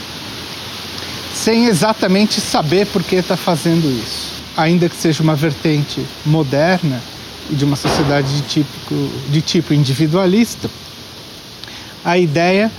sem 1.32 1.66
exatamente 1.66 2.40
saber 2.40 2.88
por 2.88 3.04
que 3.04 3.16
está 3.16 3.36
fazendo 3.36 3.88
isso. 3.88 4.32
Ainda 4.56 4.88
que 4.88 4.96
seja 4.96 5.22
uma 5.22 5.36
vertente 5.36 6.04
moderna 6.26 7.00
e 7.48 7.54
de 7.54 7.64
uma 7.64 7.76
sociedade 7.76 8.34
de, 8.34 8.42
típico, 8.42 8.94
de 9.30 9.40
tipo 9.40 9.72
individualista, 9.72 10.68
a 12.04 12.18
ideia 12.18 12.70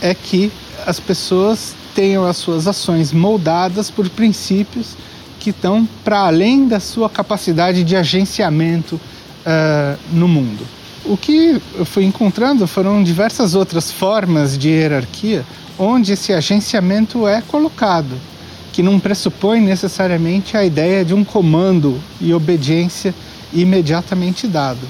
é 0.00 0.14
que 0.14 0.50
as 0.86 0.98
pessoas 0.98 1.74
tenham 1.94 2.24
as 2.24 2.36
suas 2.36 2.66
ações 2.66 3.12
moldadas 3.12 3.90
por 3.90 4.08
princípios 4.08 4.96
que 5.38 5.50
estão 5.50 5.86
para 6.04 6.20
além 6.20 6.66
da 6.66 6.80
sua 6.80 7.10
capacidade 7.10 7.84
de 7.84 7.96
agenciamento 7.96 8.94
uh, 8.94 9.98
no 10.12 10.26
mundo. 10.26 10.66
O 11.04 11.16
que 11.16 11.60
eu 11.74 11.84
fui 11.84 12.04
encontrando 12.04 12.66
foram 12.66 13.02
diversas 13.02 13.54
outras 13.54 13.90
formas 13.90 14.56
de 14.56 14.68
hierarquia 14.68 15.44
onde 15.78 16.12
esse 16.12 16.32
agenciamento 16.32 17.26
é 17.26 17.40
colocado, 17.42 18.16
que 18.72 18.82
não 18.82 19.00
pressupõe 19.00 19.60
necessariamente 19.60 20.56
a 20.56 20.64
ideia 20.64 21.04
de 21.04 21.12
um 21.12 21.24
comando 21.24 22.00
e 22.20 22.32
obediência 22.32 23.14
imediatamente 23.52 24.46
dado. 24.46 24.86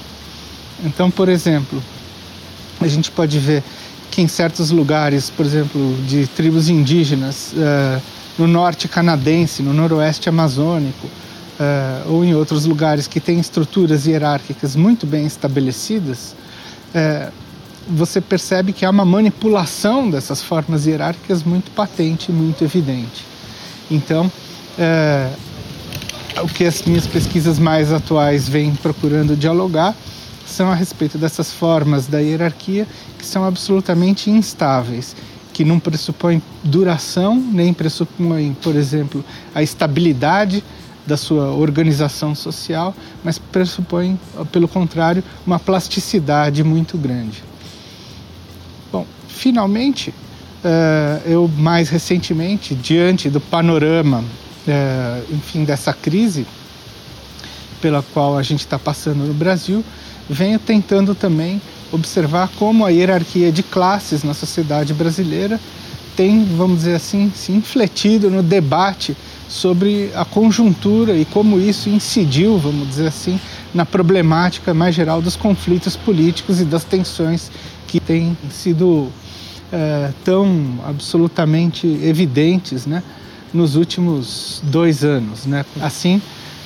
Então, 0.85 1.09
por 1.09 1.29
exemplo, 1.29 1.81
a 2.83 2.87
gente 2.87 3.11
pode 3.11 3.39
ver 3.39 3.63
que 4.13 4.21
em 4.21 4.27
certos 4.27 4.69
lugares, 4.69 5.31
por 5.31 5.43
exemplo, 5.43 5.95
de 6.07 6.27
tribos 6.27 6.69
indígenas, 6.69 7.51
uh, 7.53 8.01
no 8.37 8.47
norte 8.47 8.87
canadense, 8.87 9.63
no 9.63 9.73
noroeste 9.73 10.29
amazônico, 10.29 11.07
uh, 11.07 12.11
ou 12.11 12.23
em 12.23 12.35
outros 12.35 12.65
lugares 12.65 13.07
que 13.07 13.19
têm 13.19 13.39
estruturas 13.39 14.05
hierárquicas 14.05 14.75
muito 14.75 15.07
bem 15.07 15.25
estabelecidas, 15.25 16.35
uh, 16.93 17.33
você 17.89 18.21
percebe 18.21 18.71
que 18.71 18.85
há 18.85 18.89
uma 18.91 19.03
manipulação 19.03 20.11
dessas 20.11 20.43
formas 20.43 20.85
hierárquicas 20.85 21.41
muito 21.43 21.71
patente, 21.71 22.31
muito 22.31 22.63
evidente. 22.63 23.25
Então, 23.91 24.31
o 26.41 26.47
que 26.47 26.63
as 26.63 26.81
minhas 26.83 27.05
pesquisas 27.05 27.59
mais 27.59 27.91
atuais 27.91 28.47
vêm 28.47 28.73
procurando 28.73 29.35
dialogar 29.35 29.93
são 30.45 30.71
a 30.71 30.75
respeito 30.75 31.17
dessas 31.17 31.51
formas 31.51 32.07
da 32.07 32.19
hierarquia 32.19 32.87
que 33.17 33.25
são 33.25 33.45
absolutamente 33.45 34.29
instáveis, 34.29 35.15
que 35.53 35.63
não 35.63 35.79
pressupõem 35.79 36.41
duração, 36.63 37.35
nem 37.35 37.73
pressupõem, 37.73 38.55
por 38.61 38.75
exemplo, 38.75 39.23
a 39.53 39.61
estabilidade 39.61 40.63
da 41.05 41.17
sua 41.17 41.51
organização 41.51 42.33
social, 42.33 42.95
mas 43.23 43.37
pressupõe, 43.37 44.19
pelo 44.51 44.67
contrário, 44.67 45.23
uma 45.45 45.59
plasticidade 45.59 46.63
muito 46.63 46.97
grande. 46.97 47.43
Bom, 48.91 49.05
finalmente, 49.27 50.09
uh, 50.09 51.21
eu 51.25 51.49
mais 51.57 51.89
recentemente, 51.89 52.73
diante 52.73 53.29
do 53.29 53.41
panorama, 53.41 54.19
uh, 54.19 55.33
enfim, 55.33 55.65
dessa 55.65 55.93
crise 55.93 56.47
pela 57.81 58.01
qual 58.13 58.37
a 58.37 58.43
gente 58.43 58.61
está 58.61 58.79
passando 58.79 59.25
no 59.25 59.33
Brasil, 59.33 59.83
venho 60.29 60.59
tentando 60.59 61.13
também 61.13 61.61
observar 61.91 62.49
como 62.57 62.85
a 62.85 62.89
hierarquia 62.89 63.51
de 63.51 63.61
classes 63.61 64.23
na 64.23 64.33
sociedade 64.33 64.93
brasileira 64.93 65.59
tem, 66.15 66.45
vamos 66.45 66.79
dizer 66.79 66.95
assim, 66.95 67.31
se 67.35 67.51
infletido 67.51 68.29
no 68.29 68.43
debate 68.43 69.15
sobre 69.49 70.11
a 70.15 70.25
conjuntura 70.25 71.15
e 71.15 71.25
como 71.25 71.59
isso 71.59 71.89
incidiu, 71.89 72.57
vamos 72.57 72.87
dizer 72.87 73.07
assim, 73.07 73.39
na 73.73 73.85
problemática 73.85 74.73
mais 74.73 74.95
geral 74.95 75.21
dos 75.21 75.35
conflitos 75.35 75.95
políticos 75.95 76.59
e 76.61 76.65
das 76.65 76.83
tensões 76.83 77.51
que 77.87 77.99
têm 77.99 78.37
sido 78.49 79.09
é, 79.71 80.11
tão 80.23 80.79
absolutamente 80.87 81.87
evidentes 82.03 82.85
né, 82.85 83.03
nos 83.53 83.75
últimos 83.75 84.61
dois 84.63 85.03
anos. 85.03 85.45
Né? 85.45 85.65
Assim, 85.81 86.21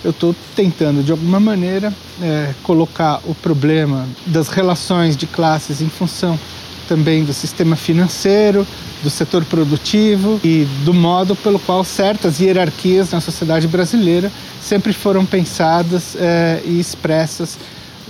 eu 0.08 0.12
estou 0.12 0.34
tentando, 0.56 1.04
de 1.04 1.12
alguma 1.12 1.38
maneira, 1.38 1.94
é, 2.22 2.54
colocar 2.64 3.20
o 3.26 3.36
problema 3.36 4.08
das 4.26 4.48
relações 4.48 5.18
de 5.18 5.28
classes 5.28 5.82
em 5.82 5.90
função 5.90 6.40
também 6.88 7.26
do 7.26 7.34
sistema 7.34 7.76
financeiro, 7.76 8.66
do 9.04 9.10
setor 9.10 9.44
produtivo 9.44 10.40
e 10.46 10.66
do 10.86 10.94
modo 10.94 11.36
pelo 11.36 11.60
qual 11.60 11.84
certas 11.84 12.40
hierarquias 12.40 13.12
na 13.12 13.20
sociedade 13.20 13.68
brasileira 13.68 14.32
sempre 14.62 14.94
foram 14.94 15.26
pensadas 15.26 16.16
é, 16.16 16.62
e 16.64 16.80
expressas 16.80 17.58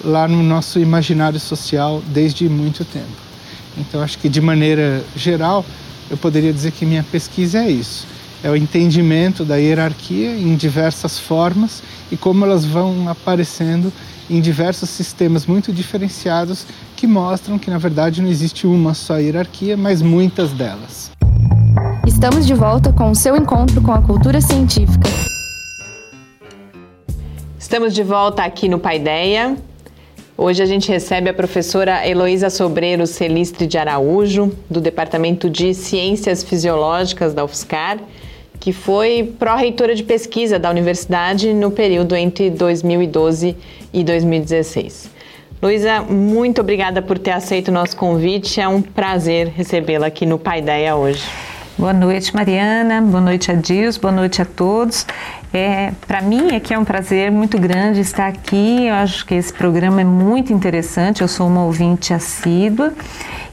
lá 0.06 0.28
no 0.28 0.44
nosso 0.44 0.80
imaginário 0.80 1.40
social 1.40 2.04
desde 2.10 2.48
muito 2.48 2.86
tempo. 2.86 3.08
Então, 3.76 4.04
acho 4.04 4.20
que 4.20 4.30
de 4.30 4.40
maneira 4.40 5.04
geral, 5.16 5.66
eu 6.12 6.18
poderia 6.18 6.54
dizer 6.54 6.74
que 6.74 6.86
minha 6.86 7.02
pesquisa 7.02 7.58
é 7.58 7.72
isso: 7.72 8.06
é 8.48 8.50
o 8.50 8.56
entendimento 8.56 9.44
da 9.44 9.58
hierarquia 9.58 10.32
em 10.32 10.56
diversas 10.56 11.20
formas 11.20 11.84
e 12.10 12.16
como 12.16 12.46
elas 12.46 12.64
vão 12.64 13.10
aparecendo 13.10 13.92
em 14.30 14.40
diversos 14.40 14.90
sistemas 14.90 15.46
muito 15.46 15.74
diferenciados 15.74 16.66
que 16.96 17.06
mostram 17.06 17.60
que, 17.60 17.70
na 17.70 17.78
verdade, 17.78 18.22
não 18.22 18.30
existe 18.30 18.66
uma 18.66 18.94
só 18.94 19.18
hierarquia, 19.18 19.76
mas 19.76 20.02
muitas 20.02 20.52
delas. 20.52 21.12
Estamos 22.08 22.48
de 22.48 22.54
volta 22.54 22.94
com 22.94 23.12
o 23.12 23.16
seu 23.16 23.36
encontro 23.36 23.82
com 23.82 23.92
a 23.92 24.02
cultura 24.02 24.40
científica. 24.40 25.10
Estamos 27.60 27.94
de 27.94 28.02
volta 28.02 28.44
aqui 28.44 28.70
no 28.70 28.80
Paideia. 28.80 29.58
Hoje 30.38 30.64
a 30.64 30.66
gente 30.66 30.90
recebe 30.90 31.30
a 31.30 31.34
professora 31.34 32.08
Heloísa 32.08 32.50
Sobreiro 32.50 33.06
Celistre 33.06 33.68
de 33.68 33.78
Araújo, 33.78 34.56
do 34.70 34.80
Departamento 34.80 35.50
de 35.50 35.74
Ciências 35.74 36.44
Fisiológicas 36.44 37.34
da 37.34 37.44
UFSCar, 37.44 37.98
que 38.68 38.74
foi 38.74 39.34
pró-reitora 39.40 39.96
de 39.96 40.04
pesquisa 40.04 40.60
da 40.60 40.70
universidade 40.70 41.54
no 41.54 41.72
período 41.72 42.14
entre 42.18 42.50
2012 42.50 43.56
e 43.94 44.04
2016. 44.04 45.10
Luísa, 45.64 46.02
muito 46.02 46.60
obrigada 46.60 47.02
por 47.02 47.18
ter 47.18 47.32
aceito 47.32 47.70
o 47.70 47.72
nosso 47.72 47.96
convite. 47.96 48.60
É 48.60 48.68
um 48.68 48.82
prazer 48.82 49.48
recebê-la 49.56 50.08
aqui 50.08 50.26
no 50.26 50.38
Paideia 50.38 50.98
hoje. 50.98 51.24
Boa 51.78 51.94
noite, 51.94 52.36
Mariana. 52.36 53.02
Boa 53.02 53.22
noite, 53.22 53.50
Adils. 53.50 53.96
Boa 53.96 54.12
noite 54.12 54.42
a 54.42 54.46
todos. 54.46 55.08
É, 55.54 55.94
Para 56.06 56.22
mim 56.22 56.54
é 56.54 56.60
que 56.60 56.74
é 56.74 56.78
um 56.78 56.84
prazer 56.84 57.32
muito 57.32 57.58
grande 57.58 58.02
estar 58.02 58.28
aqui. 58.28 58.88
Eu 58.88 58.96
acho 58.96 59.26
que 59.26 59.34
esse 59.34 59.54
programa 59.54 60.02
é 60.02 60.04
muito 60.04 60.52
interessante. 60.52 61.22
Eu 61.22 61.30
sou 61.30 61.48
uma 61.48 61.64
ouvinte 61.64 62.14
assídua 62.14 62.92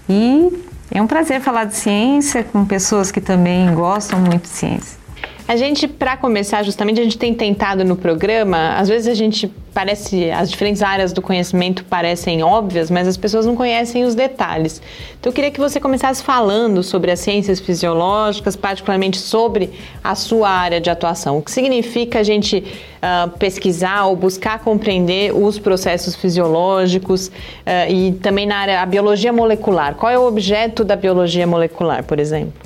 e 0.09 0.50
é 0.90 1.00
um 1.00 1.07
prazer 1.07 1.40
falar 1.40 1.66
de 1.66 1.77
ciência 1.77 2.42
com 2.42 2.64
pessoas 2.64 3.12
que 3.12 3.20
também 3.20 3.72
gostam 3.77 4.18
muito 4.18 4.42
de 4.42 4.48
ciência. 4.48 5.03
A 5.46 5.57
gente, 5.57 5.87
para 5.87 6.16
começar, 6.16 6.62
justamente, 6.62 6.98
a 6.98 7.04
gente 7.04 7.18
tem 7.18 7.35
tentado 7.35 7.85
no 7.85 7.96
programa, 7.96 8.76
às 8.78 8.88
vezes 8.88 9.07
a 9.07 9.12
gente 9.12 9.46
parece, 9.74 10.30
as 10.30 10.50
diferentes 10.50 10.80
áreas 10.80 11.12
do 11.12 11.20
conhecimento 11.20 11.85
parecem 11.85 12.42
óbvias, 12.42 12.90
mas 12.90 13.07
as 13.07 13.18
pessoas 13.18 13.44
não 13.44 13.54
conhecem 13.54 14.04
os 14.04 14.14
detalhes. 14.14 14.80
Então 15.20 15.30
eu 15.30 15.35
queria 15.35 15.50
que 15.50 15.61
você 15.61 15.78
começasse 15.78 16.22
falando 16.22 16.83
sobre 16.83 17.11
as 17.11 17.20
ciências 17.20 17.61
fisiológicas, 17.61 18.57
particularmente 18.57 19.18
sobre 19.18 19.70
a 20.02 20.14
sua 20.14 20.48
área 20.48 20.80
de 20.80 20.88
atuação. 20.88 21.37
O 21.37 21.42
que 21.42 21.50
significa 21.50 22.20
a 22.20 22.22
gente 22.22 22.64
uh, 23.02 23.28
pesquisar 23.37 24.07
ou 24.07 24.16
buscar 24.16 24.61
compreender 24.61 25.35
os 25.35 25.59
processos 25.59 26.14
fisiológicos 26.14 27.28
uh, 27.28 27.90
e 27.90 28.12
também 28.12 28.46
na 28.46 28.57
área, 28.57 28.80
a 28.80 28.87
biologia 28.87 29.33
molecular. 29.33 29.94
Qual 29.94 30.11
é 30.11 30.18
o 30.18 30.26
objeto 30.26 30.83
da 30.85 30.96
biologia 30.96 31.46
molecular, 31.46 32.02
por 32.02 32.18
exemplo? 32.18 32.62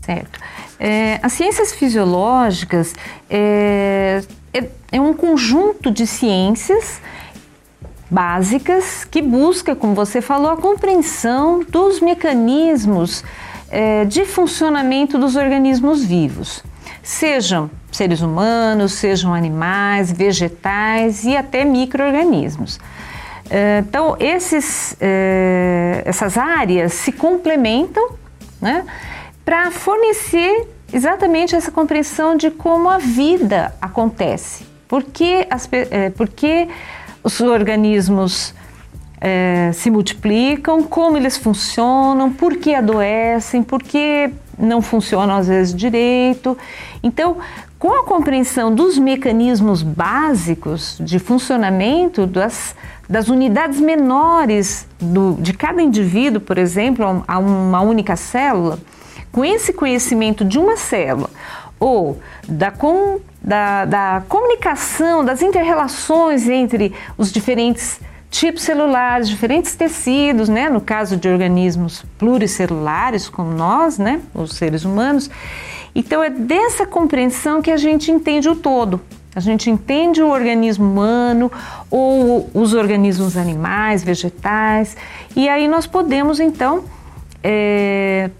Certo. 0.00 0.53
É, 0.78 1.20
as 1.22 1.32
ciências 1.32 1.72
fisiológicas 1.72 2.94
é, 3.30 4.22
é, 4.52 4.64
é, 4.92 5.00
um 5.00 5.14
conjunto 5.14 5.90
de 5.90 6.06
ciências 6.06 7.00
básicas 8.10 9.04
que 9.04 9.22
busca, 9.22 9.74
como 9.74 9.94
você 9.94 10.20
falou, 10.20 10.50
a 10.50 10.56
compreensão 10.56 11.64
dos 11.68 12.00
mecanismos 12.00 13.24
é, 13.70 14.04
de 14.04 14.24
funcionamento 14.24 15.18
dos 15.18 15.36
organismos 15.36 16.04
vivos, 16.04 16.62
sejam 17.02 17.70
seres 17.90 18.20
humanos, 18.20 18.92
sejam 18.92 19.32
animais, 19.32 20.12
vegetais 20.12 21.24
e 21.24 21.36
até 21.36 21.64
micro-organismos. 21.64 22.78
É, 23.50 23.84
então, 23.86 24.16
esses, 24.18 24.96
é, 25.00 26.02
essas 26.04 26.36
áreas 26.38 26.92
se 26.94 27.12
complementam, 27.12 28.10
né? 28.60 28.84
Para 29.44 29.70
fornecer 29.70 30.68
exatamente 30.92 31.54
essa 31.54 31.70
compreensão 31.70 32.36
de 32.36 32.50
como 32.50 32.88
a 32.88 32.98
vida 32.98 33.74
acontece. 33.80 34.66
Por 34.88 35.02
que, 35.02 35.46
as, 35.50 35.68
é, 35.72 36.10
por 36.10 36.28
que 36.28 36.68
os 37.22 37.40
organismos 37.40 38.54
é, 39.20 39.70
se 39.72 39.90
multiplicam, 39.90 40.82
como 40.82 41.16
eles 41.16 41.36
funcionam, 41.36 42.32
por 42.32 42.56
que 42.56 42.74
adoecem, 42.74 43.62
por 43.62 43.82
que 43.82 44.30
não 44.58 44.80
funcionam 44.82 45.36
às 45.36 45.48
vezes 45.48 45.74
direito. 45.74 46.56
Então, 47.02 47.38
com 47.78 47.92
a 47.92 48.04
compreensão 48.04 48.74
dos 48.74 48.98
mecanismos 48.98 49.82
básicos 49.82 50.96
de 51.00 51.18
funcionamento 51.18 52.26
das, 52.26 52.74
das 53.08 53.28
unidades 53.28 53.80
menores 53.80 54.86
do, 55.00 55.34
de 55.40 55.52
cada 55.52 55.82
indivíduo, 55.82 56.40
por 56.40 56.56
exemplo, 56.56 57.24
a 57.26 57.38
uma 57.38 57.80
única 57.80 58.16
célula, 58.16 58.78
com 59.34 59.44
esse 59.44 59.72
conhecimento 59.72 60.44
de 60.44 60.60
uma 60.60 60.76
célula 60.76 61.28
ou 61.80 62.20
da, 62.46 62.70
com, 62.70 63.18
da, 63.42 63.84
da 63.84 64.22
comunicação, 64.28 65.24
das 65.24 65.42
interrelações 65.42 66.48
entre 66.48 66.94
os 67.18 67.32
diferentes 67.32 68.00
tipos 68.30 68.62
celulares, 68.62 69.28
diferentes 69.28 69.74
tecidos, 69.74 70.48
né? 70.48 70.70
no 70.70 70.80
caso 70.80 71.16
de 71.16 71.28
organismos 71.28 72.04
pluricelulares 72.16 73.28
como 73.28 73.50
nós, 73.50 73.98
né? 73.98 74.20
os 74.32 74.54
seres 74.54 74.84
humanos. 74.84 75.28
Então 75.96 76.22
é 76.22 76.30
dessa 76.30 76.86
compreensão 76.86 77.60
que 77.60 77.72
a 77.72 77.76
gente 77.76 78.12
entende 78.12 78.48
o 78.48 78.54
todo. 78.54 79.00
A 79.34 79.40
gente 79.40 79.68
entende 79.68 80.22
o 80.22 80.28
organismo 80.28 80.84
humano 80.84 81.50
ou 81.90 82.48
os 82.54 82.72
organismos 82.72 83.36
animais, 83.36 84.04
vegetais, 84.04 84.96
e 85.34 85.48
aí 85.48 85.66
nós 85.66 85.88
podemos 85.88 86.38
então 86.38 86.84
é, 87.42 88.30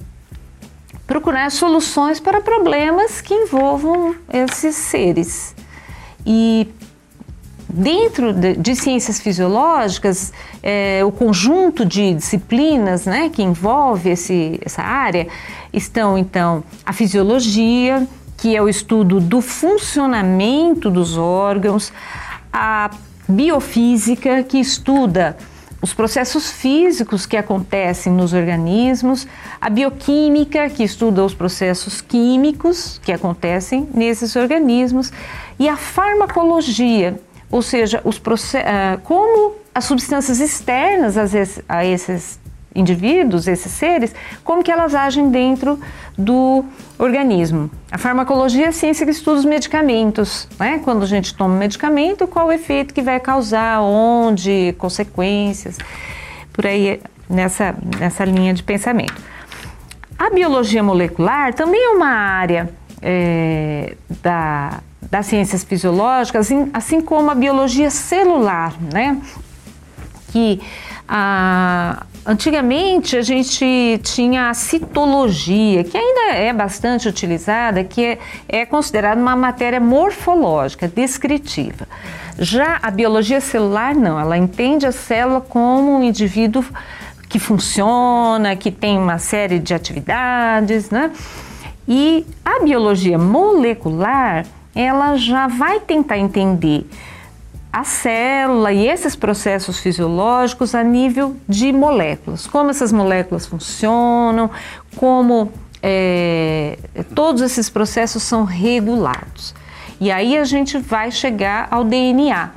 procurar 1.06 1.50
soluções 1.50 2.18
para 2.18 2.40
problemas 2.40 3.20
que 3.20 3.34
envolvam 3.34 4.14
esses 4.32 4.74
seres. 4.74 5.54
E 6.26 6.68
dentro 7.68 8.32
de, 8.32 8.54
de 8.56 8.76
ciências 8.76 9.20
fisiológicas, 9.20 10.32
é, 10.62 11.02
o 11.04 11.12
conjunto 11.12 11.84
de 11.84 12.14
disciplinas 12.14 13.04
né, 13.04 13.28
que 13.28 13.42
envolve 13.42 14.10
esse, 14.10 14.58
essa 14.64 14.82
área 14.82 15.26
estão 15.72 16.16
então 16.16 16.62
a 16.86 16.92
fisiologia, 16.92 18.06
que 18.36 18.56
é 18.56 18.62
o 18.62 18.68
estudo 18.68 19.20
do 19.20 19.40
funcionamento 19.40 20.90
dos 20.90 21.16
órgãos, 21.16 21.92
a 22.52 22.90
biofísica, 23.28 24.42
que 24.42 24.58
estuda 24.58 25.36
os 25.84 25.92
processos 25.92 26.50
físicos 26.50 27.26
que 27.26 27.36
acontecem 27.36 28.10
nos 28.10 28.32
organismos, 28.32 29.28
a 29.60 29.68
bioquímica, 29.68 30.70
que 30.70 30.82
estuda 30.82 31.22
os 31.22 31.34
processos 31.34 32.00
químicos 32.00 32.98
que 33.04 33.12
acontecem 33.12 33.86
nesses 33.92 34.34
organismos, 34.34 35.12
e 35.58 35.68
a 35.68 35.76
farmacologia, 35.76 37.20
ou 37.50 37.60
seja, 37.60 38.00
os 38.02 38.16
uh, 38.16 38.98
como 39.02 39.56
as 39.74 39.84
substâncias 39.84 40.40
externas 40.40 41.18
a 41.68 41.84
esses 41.84 42.40
indivíduos, 42.74 43.46
esses 43.46 43.70
seres, 43.72 44.14
como 44.42 44.62
que 44.62 44.70
elas 44.70 44.94
agem 44.94 45.30
dentro 45.30 45.78
do 46.18 46.64
organismo. 46.98 47.70
A 47.90 47.98
farmacologia 47.98 48.66
é 48.66 48.68
a 48.68 48.72
ciência 48.72 49.06
que 49.06 49.12
estuda 49.12 49.38
os 49.38 49.44
medicamentos, 49.44 50.48
né? 50.58 50.80
Quando 50.82 51.02
a 51.02 51.06
gente 51.06 51.34
toma 51.34 51.54
um 51.54 51.58
medicamento, 51.58 52.26
qual 52.26 52.48
o 52.48 52.52
efeito 52.52 52.92
que 52.92 53.02
vai 53.02 53.20
causar, 53.20 53.80
onde, 53.80 54.74
consequências, 54.78 55.78
por 56.52 56.66
aí 56.66 57.00
nessa, 57.28 57.74
nessa 57.98 58.24
linha 58.24 58.52
de 58.54 58.62
pensamento. 58.62 59.14
A 60.18 60.30
biologia 60.30 60.82
molecular 60.82 61.52
também 61.54 61.84
é 61.84 61.88
uma 61.90 62.08
área 62.08 62.70
é, 63.02 63.96
da, 64.22 64.80
das 65.10 65.26
ciências 65.26 65.64
fisiológicas, 65.64 66.46
assim, 66.46 66.70
assim 66.72 67.00
como 67.00 67.30
a 67.30 67.34
biologia 67.34 67.90
celular, 67.90 68.74
né? 68.92 69.20
Que 70.32 70.60
a, 71.08 72.06
Antigamente 72.26 73.18
a 73.18 73.22
gente 73.22 74.00
tinha 74.02 74.48
a 74.48 74.54
citologia, 74.54 75.84
que 75.84 75.94
ainda 75.94 76.34
é 76.34 76.54
bastante 76.54 77.06
utilizada, 77.06 77.84
que 77.84 78.02
é, 78.02 78.18
é 78.48 78.64
considerada 78.64 79.20
uma 79.20 79.36
matéria 79.36 79.78
morfológica, 79.78 80.88
descritiva. 80.88 81.86
Já 82.38 82.78
a 82.82 82.90
biologia 82.90 83.42
celular 83.42 83.94
não, 83.94 84.18
ela 84.18 84.38
entende 84.38 84.86
a 84.86 84.92
célula 84.92 85.42
como 85.42 85.98
um 85.98 86.02
indivíduo 86.02 86.64
que 87.28 87.38
funciona, 87.38 88.56
que 88.56 88.70
tem 88.70 88.96
uma 88.96 89.18
série 89.18 89.58
de 89.58 89.74
atividades, 89.74 90.88
né? 90.88 91.10
E 91.86 92.24
a 92.42 92.64
biologia 92.64 93.18
molecular, 93.18 94.46
ela 94.74 95.16
já 95.16 95.46
vai 95.46 95.78
tentar 95.78 96.16
entender 96.16 96.86
a 97.74 97.82
célula 97.82 98.72
e 98.72 98.86
esses 98.86 99.16
processos 99.16 99.80
fisiológicos 99.80 100.76
a 100.76 100.84
nível 100.84 101.34
de 101.48 101.72
moléculas. 101.72 102.46
Como 102.46 102.70
essas 102.70 102.92
moléculas 102.92 103.46
funcionam, 103.46 104.48
como 104.94 105.50
é, 105.82 106.78
todos 107.16 107.42
esses 107.42 107.68
processos 107.68 108.22
são 108.22 108.44
regulados. 108.44 109.56
E 110.00 110.08
aí 110.08 110.38
a 110.38 110.44
gente 110.44 110.78
vai 110.78 111.10
chegar 111.10 111.66
ao 111.68 111.82
DNA. 111.82 112.52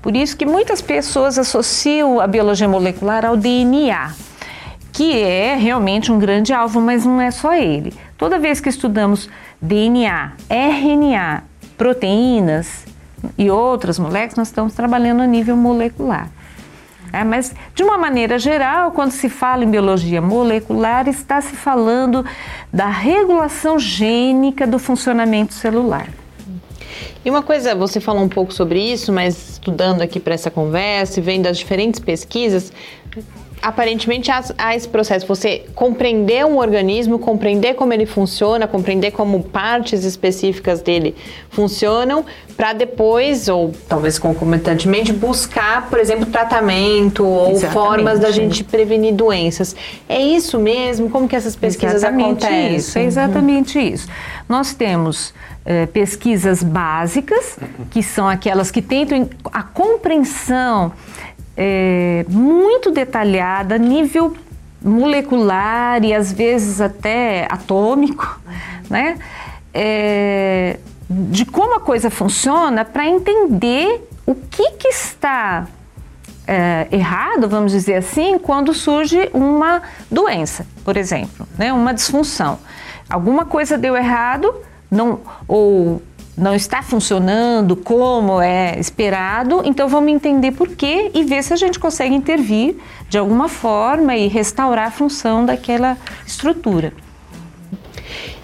Por 0.00 0.14
isso 0.14 0.36
que 0.36 0.46
muitas 0.46 0.80
pessoas 0.80 1.40
associam 1.40 2.20
a 2.20 2.28
biologia 2.28 2.68
molecular 2.68 3.26
ao 3.26 3.36
DNA, 3.36 4.14
que 4.92 5.20
é 5.20 5.56
realmente 5.56 6.12
um 6.12 6.20
grande 6.20 6.52
alvo, 6.52 6.80
mas 6.80 7.04
não 7.04 7.20
é 7.20 7.32
só 7.32 7.52
ele. 7.52 7.92
Toda 8.16 8.38
vez 8.38 8.60
que 8.60 8.68
estudamos 8.68 9.28
DNA, 9.60 10.34
RNA, 10.48 11.42
proteínas, 11.76 12.91
e 13.36 13.50
outras 13.50 13.98
moléculas, 13.98 14.36
nós 14.36 14.48
estamos 14.48 14.74
trabalhando 14.74 15.22
a 15.22 15.26
nível 15.26 15.56
molecular. 15.56 16.30
É, 17.12 17.22
mas, 17.24 17.54
de 17.74 17.82
uma 17.82 17.98
maneira 17.98 18.38
geral, 18.38 18.92
quando 18.92 19.10
se 19.10 19.28
fala 19.28 19.64
em 19.64 19.70
biologia 19.70 20.22
molecular, 20.22 21.06
está 21.08 21.42
se 21.42 21.54
falando 21.54 22.24
da 22.72 22.88
regulação 22.88 23.78
gênica 23.78 24.66
do 24.66 24.78
funcionamento 24.78 25.52
celular. 25.52 26.08
E 27.24 27.30
uma 27.30 27.42
coisa, 27.42 27.74
você 27.74 28.00
falou 28.00 28.22
um 28.22 28.28
pouco 28.28 28.52
sobre 28.52 28.80
isso, 28.80 29.12
mas 29.12 29.50
estudando 29.50 30.00
aqui 30.00 30.18
para 30.18 30.34
essa 30.34 30.50
conversa 30.50 31.20
e 31.20 31.22
vendo 31.22 31.46
as 31.46 31.58
diferentes 31.58 32.00
pesquisas, 32.00 32.72
aparentemente 33.62 34.30
há, 34.30 34.42
há, 34.58 34.74
esse 34.74 34.88
processo, 34.88 35.26
você 35.26 35.64
compreender 35.74 36.44
um 36.44 36.58
organismo, 36.58 37.18
compreender 37.18 37.74
como 37.74 37.92
ele 37.92 38.04
funciona, 38.04 38.66
compreender 38.66 39.12
como 39.12 39.42
partes 39.42 40.04
específicas 40.04 40.82
dele 40.82 41.14
funcionam, 41.48 42.26
para 42.56 42.72
depois, 42.72 43.48
ou 43.48 43.72
talvez 43.88 44.18
concomitantemente, 44.18 45.12
buscar, 45.12 45.88
por 45.88 45.98
exemplo, 45.98 46.26
tratamento 46.26 47.24
ou 47.24 47.52
Exatamente. 47.52 47.72
formas 47.72 48.18
da 48.18 48.30
gente 48.32 48.64
prevenir 48.64 49.14
doenças. 49.14 49.74
É 50.08 50.20
isso 50.20 50.58
mesmo? 50.58 51.08
Como 51.08 51.28
que 51.28 51.36
essas 51.36 51.54
pesquisas 51.54 51.96
exatamente 51.96 52.44
acontecem? 52.44 52.76
Isso, 52.76 52.98
é 52.98 53.04
exatamente 53.04 53.78
uhum. 53.78 53.84
isso. 53.84 54.08
Nós 54.48 54.74
temos 54.74 55.32
eh, 55.64 55.86
pesquisas 55.86 56.60
básicas, 56.60 57.56
que 57.90 58.02
são 58.02 58.28
aquelas 58.28 58.70
que 58.72 58.82
tentam 58.82 59.30
a 59.52 59.62
compreensão 59.62 60.92
é, 61.56 62.24
muito 62.28 62.90
detalhada, 62.90 63.78
nível 63.78 64.36
molecular 64.80 66.04
e 66.04 66.12
às 66.12 66.32
vezes 66.32 66.80
até 66.80 67.46
atômico, 67.50 68.40
né? 68.90 69.18
É, 69.72 70.78
de 71.08 71.44
como 71.44 71.76
a 71.76 71.80
coisa 71.80 72.10
funciona 72.10 72.84
para 72.84 73.06
entender 73.06 74.08
o 74.26 74.34
que, 74.34 74.72
que 74.72 74.88
está 74.88 75.66
é, 76.46 76.86
errado, 76.90 77.48
vamos 77.48 77.72
dizer 77.72 77.94
assim, 77.94 78.38
quando 78.38 78.72
surge 78.74 79.30
uma 79.32 79.82
doença, 80.10 80.66
por 80.84 80.96
exemplo, 80.96 81.46
né? 81.58 81.72
uma 81.72 81.92
disfunção. 81.92 82.58
Alguma 83.08 83.44
coisa 83.44 83.76
deu 83.76 83.96
errado, 83.96 84.54
não, 84.90 85.20
ou 85.46 86.02
não 86.36 86.54
está 86.54 86.82
funcionando 86.82 87.76
como 87.76 88.40
é 88.40 88.78
esperado, 88.78 89.62
então 89.64 89.88
vamos 89.88 90.10
entender 90.12 90.52
por 90.52 90.68
quê 90.68 91.10
e 91.14 91.22
ver 91.24 91.42
se 91.42 91.52
a 91.52 91.56
gente 91.56 91.78
consegue 91.78 92.14
intervir 92.14 92.76
de 93.08 93.18
alguma 93.18 93.48
forma 93.48 94.16
e 94.16 94.28
restaurar 94.28 94.88
a 94.88 94.90
função 94.90 95.44
daquela 95.44 95.96
estrutura. 96.26 96.92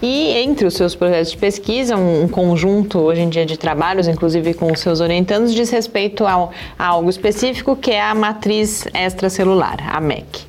E 0.01 0.31
entre 0.37 0.65
os 0.65 0.75
seus 0.75 0.95
projetos 0.95 1.31
de 1.31 1.37
pesquisa, 1.37 1.97
um, 1.97 2.27
conjunto 2.27 2.99
hoje 2.99 3.21
em 3.21 3.29
dia 3.29 3.45
de 3.45 3.57
trabalhos, 3.57 4.07
inclusive 4.07 4.53
com 4.53 4.71
os 4.71 4.79
seus 4.79 5.01
orientandos, 5.01 5.53
diz 5.53 5.69
respeito 5.69 6.25
ao, 6.25 6.51
a 6.77 6.87
algo 6.87 7.09
específico 7.09 7.75
que 7.75 7.91
é 7.91 8.01
a 8.01 8.15
matriz 8.15 8.85
extracelular, 8.93 9.77
a 9.93 9.99
MEC. 9.99 10.48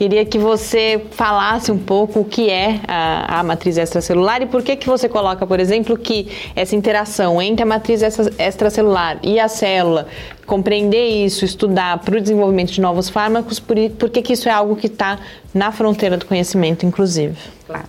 Queria 0.00 0.24
que 0.24 0.38
você 0.38 1.04
falasse 1.10 1.70
um 1.70 1.76
pouco 1.76 2.20
o 2.20 2.24
que 2.24 2.48
é 2.48 2.80
a, 2.88 3.40
a, 3.40 3.42
matriz 3.42 3.76
extracelular 3.76 4.40
e 4.40 4.46
por 4.46 4.62
que, 4.62 4.74
que 4.74 4.86
você 4.86 5.10
coloca, 5.10 5.46
por 5.46 5.60
exemplo, 5.60 5.94
que 5.94 6.26
essa 6.56 6.74
interação 6.74 7.42
entre 7.42 7.64
a 7.64 7.66
matriz 7.66 8.00
extracelular 8.38 9.18
e 9.22 9.38
a 9.38 9.46
célula, 9.46 10.08
compreender 10.46 11.06
isso, 11.06 11.44
estudar 11.44 11.98
para 11.98 12.16
o 12.16 12.20
desenvolvimento 12.22 12.72
de 12.72 12.80
novos 12.80 13.10
fármacos, 13.10 13.60
por, 13.60 13.76
por 13.98 14.08
que, 14.08 14.22
que 14.22 14.32
isso 14.32 14.48
é 14.48 14.52
algo 14.52 14.74
que 14.74 14.86
está 14.86 15.18
na 15.52 15.70
fronteira 15.70 16.16
do 16.16 16.24
conhecimento, 16.24 16.86
inclusive? 16.86 17.36
Claro. 17.66 17.84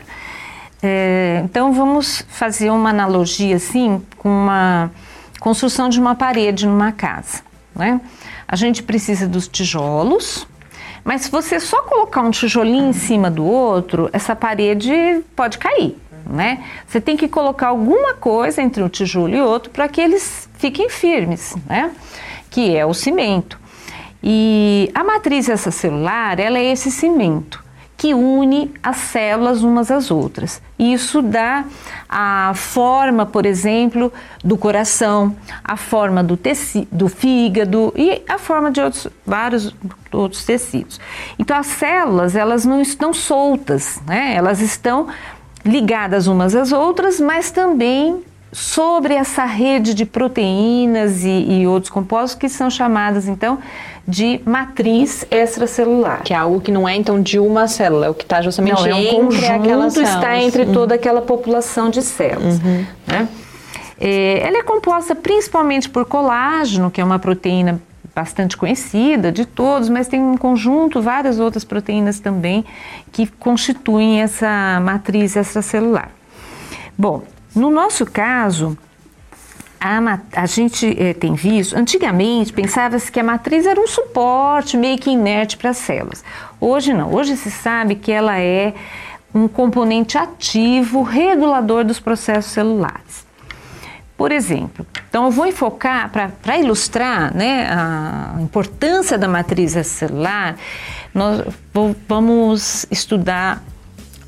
É, 0.84 1.42
então 1.46 1.72
vamos 1.72 2.26
fazer 2.28 2.72
uma 2.72 2.90
analogia 2.90 3.56
assim 3.56 4.02
com 4.18 4.28
uma 4.28 4.92
construção 5.40 5.88
de 5.88 5.98
uma 5.98 6.14
parede 6.14 6.68
numa 6.68 6.92
casa. 6.92 7.40
Né? 7.74 8.02
A 8.46 8.58
gente 8.58 8.84
precisa 8.84 9.30
dos 9.30 9.48
tijolos, 9.48 10.46
mas 11.04 11.22
se 11.22 11.32
você 11.32 11.60
só 11.60 11.82
colocar 11.84 12.22
um 12.22 12.32
tijolinho 12.32 12.90
em 12.90 12.94
cima 12.94 13.30
do 13.30 13.46
outro, 13.46 14.10
essa 14.14 14.36
parede 14.36 15.24
pode 15.36 15.58
cair, 15.58 15.98
né? 16.26 16.64
Você 16.88 17.02
tem 17.02 17.18
que 17.18 17.28
colocar 17.28 17.68
alguma 17.68 18.14
coisa 18.14 18.62
entre 18.62 18.84
um 18.84 18.90
tijolo 18.90 19.36
e 19.36 19.42
outro 19.42 19.72
para 19.72 19.88
que 19.88 20.00
eles 20.00 20.50
fiquem 20.58 20.90
firmes, 20.90 21.56
né? 21.68 21.92
Que 22.50 22.76
é 22.76 22.86
o 22.86 22.94
cimento. 22.94 23.60
E 24.24 24.92
a 24.94 25.04
matriz 25.04 25.50
extracelular, 25.50 26.40
ela 26.40 26.60
é 26.60 26.72
esse 26.72 26.92
cimento 26.92 27.61
que 28.02 28.16
une 28.16 28.74
as 28.82 28.98
células 28.98 29.62
umas 29.62 29.92
às 29.92 30.10
outras. 30.10 30.60
Isso 30.80 31.22
dá 31.22 31.66
a 32.10 32.52
forma, 32.56 33.28
por 33.28 33.46
exemplo, 33.46 34.12
do 34.44 34.58
coração, 34.58 35.36
a 35.64 35.78
forma 35.78 36.24
do, 36.24 36.36
tecido, 36.36 36.88
do 36.92 37.08
fígado 37.08 37.94
e 37.96 38.24
a 38.28 38.40
forma 38.40 38.72
de 38.72 38.82
outros, 38.82 39.08
vários 39.24 39.76
outros 40.12 40.44
tecidos. 40.44 41.00
Então 41.38 41.56
as 41.56 41.68
células 41.68 42.36
elas 42.36 42.66
não 42.66 42.82
estão 42.82 43.14
soltas, 43.14 44.02
né? 44.08 44.34
elas 44.34 44.62
estão 44.62 45.08
ligadas 45.64 46.26
umas 46.26 46.56
às 46.56 46.72
outras, 46.72 47.20
mas 47.20 47.52
também 47.52 48.24
sobre 48.52 49.14
essa 49.14 49.46
rede 49.46 49.94
de 49.94 50.08
proteínas 50.08 51.24
e, 51.24 51.30
e 51.30 51.68
outros 51.68 51.92
compostos 51.92 52.34
que 52.34 52.50
são 52.50 52.70
chamadas 52.70 53.28
então 53.28 53.60
de 54.12 54.42
matriz 54.46 55.26
extracelular. 55.32 56.22
Que 56.24 56.34
é 56.34 56.38
algo 56.38 56.60
que 56.60 56.70
não 56.70 56.88
é 56.88 56.98
então 56.98 57.22
de 57.22 57.40
uma 57.40 57.66
célula, 57.66 58.08
é 58.08 58.10
o 58.10 58.14
que 58.14 58.24
está 58.24 58.42
justamente 58.42 58.82
não, 58.82 58.86
é 58.86 58.94
um 58.94 59.00
entre 59.00 59.16
conjunto, 59.16 60.02
está 60.02 60.38
entre 60.38 60.64
uhum. 60.64 60.74
toda 60.74 60.96
aquela 60.96 61.22
população 61.22 61.90
de 61.90 62.02
células. 62.02 62.60
Uhum. 62.60 62.86
Né? 63.08 63.30
É, 63.98 64.46
ela 64.46 64.58
é 64.58 64.64
composta 64.64 65.16
principalmente 65.16 65.90
por 65.90 66.06
colágeno, 66.06 66.92
que 66.92 67.00
é 67.00 67.04
uma 67.04 67.20
proteína 67.20 67.82
bastante 68.14 68.58
conhecida 68.58 69.32
de 69.32 69.46
todos, 69.46 69.88
mas 69.88 70.10
tem 70.10 70.22
um 70.22 70.36
conjunto, 70.36 71.02
várias 71.02 71.40
outras 71.40 71.64
proteínas 71.64 72.20
também 72.20 72.66
que 73.14 73.26
constituem 73.26 74.22
essa 74.22 74.82
matriz 74.82 75.38
extracelular. 75.38 76.12
Bom, 76.98 77.24
no 77.56 77.70
nosso 77.70 78.06
caso, 78.06 78.78
a, 79.82 80.20
a 80.36 80.46
gente 80.46 80.96
é, 81.02 81.12
tem 81.12 81.34
visto, 81.34 81.76
antigamente 81.76 82.54
pensava-se 82.54 83.12
que 83.12 83.20
a 83.20 83.24
matriz 83.24 83.66
era 83.66 83.82
um 83.82 83.88
suporte 83.88 84.78
meio 84.78 85.00
que 85.00 85.10
inerte 85.10 85.58
para 85.58 85.72
as 85.72 85.78
células. 85.78 86.24
Hoje 86.60 86.94
não, 86.94 87.12
hoje 87.12 87.36
se 87.36 87.50
sabe 87.50 87.96
que 87.96 88.12
ela 88.12 88.40
é 88.40 88.76
um 89.34 89.48
componente 89.48 90.20
ativo 90.20 91.02
regulador 91.02 91.84
dos 91.84 92.00
processos 92.00 92.52
celulares. 92.52 93.26
Por 94.16 94.32
exemplo, 94.32 94.86
então 95.10 95.26
eu 95.26 95.32
vou 95.32 95.48
enfocar, 95.48 96.12
para 96.12 96.60
ilustrar 96.60 97.36
né, 97.36 97.68
a 97.72 98.36
importância 98.40 99.18
da 99.18 99.28
matriz 99.28 99.72
celular, 99.88 100.58
nós 101.12 101.44
vamos 102.08 102.86
estudar 102.92 103.64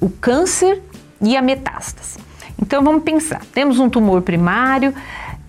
o 0.01 0.09
câncer 0.09 0.81
e 1.21 1.37
a 1.37 1.43
metástase. 1.43 2.17
Então 2.59 2.83
vamos 2.83 3.03
pensar, 3.03 3.41
temos 3.53 3.77
um 3.77 3.87
tumor 3.87 4.23
primário, 4.23 4.95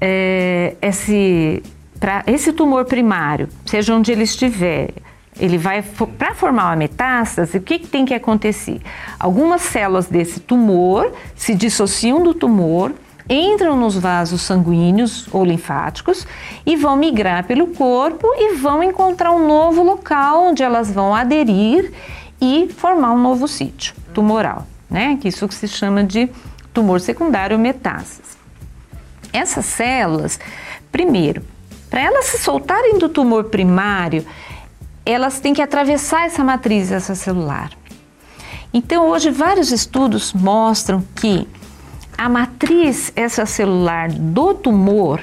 é, 0.06 0.76
esse, 0.82 1.62
para 1.98 2.22
esse 2.26 2.52
tumor 2.52 2.84
primário, 2.84 3.48
seja 3.64 3.94
onde 3.94 4.12
ele 4.12 4.24
estiver, 4.24 4.90
ele 5.40 5.56
vai 5.56 5.82
para 6.18 6.34
formar 6.34 6.66
uma 6.66 6.76
metástase, 6.76 7.56
o 7.56 7.62
que, 7.62 7.78
que 7.78 7.86
tem 7.86 8.04
que 8.04 8.12
acontecer? 8.12 8.82
Algumas 9.18 9.62
células 9.62 10.06
desse 10.06 10.40
tumor 10.40 11.10
se 11.34 11.54
dissociam 11.54 12.22
do 12.22 12.34
tumor, 12.34 12.92
entram 13.26 13.78
nos 13.78 13.96
vasos 13.96 14.42
sanguíneos 14.42 15.26
ou 15.32 15.42
linfáticos 15.42 16.26
e 16.66 16.76
vão 16.76 16.96
migrar 16.96 17.44
pelo 17.46 17.68
corpo 17.68 18.26
e 18.36 18.56
vão 18.56 18.82
encontrar 18.82 19.32
um 19.32 19.46
novo 19.46 19.82
local 19.82 20.48
onde 20.48 20.62
elas 20.62 20.92
vão 20.92 21.14
aderir 21.14 21.90
e 22.38 22.68
formar 22.76 23.12
um 23.12 23.18
novo 23.18 23.48
sítio 23.48 23.94
tumoral, 24.12 24.66
né? 24.90 25.18
Que 25.18 25.28
isso 25.28 25.48
que 25.48 25.54
se 25.54 25.66
chama 25.66 26.04
de 26.04 26.28
tumor 26.74 27.00
secundário 27.00 27.58
metástase. 27.58 28.33
Essas 29.34 29.66
células, 29.66 30.38
primeiro, 30.92 31.42
para 31.90 32.00
elas 32.00 32.26
se 32.26 32.38
soltarem 32.38 32.98
do 32.98 33.08
tumor 33.08 33.44
primário, 33.44 34.24
elas 35.04 35.40
têm 35.40 35.52
que 35.52 35.60
atravessar 35.60 36.26
essa 36.26 36.44
matriz 36.44 36.92
extracelular. 36.92 37.72
Então, 38.72 39.08
hoje, 39.08 39.30
vários 39.30 39.72
estudos 39.72 40.32
mostram 40.32 41.04
que 41.16 41.48
a 42.16 42.28
matriz 42.28 43.12
extracelular 43.16 44.12
do 44.12 44.54
tumor, 44.54 45.20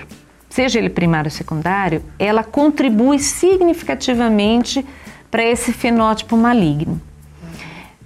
seja 0.50 0.78
ele 0.78 0.90
primário 0.90 1.28
ou 1.30 1.36
secundário, 1.36 2.04
ela 2.20 2.44
contribui 2.44 3.18
significativamente 3.18 4.86
para 5.30 5.44
esse 5.44 5.72
fenótipo 5.72 6.36
maligno. 6.36 7.02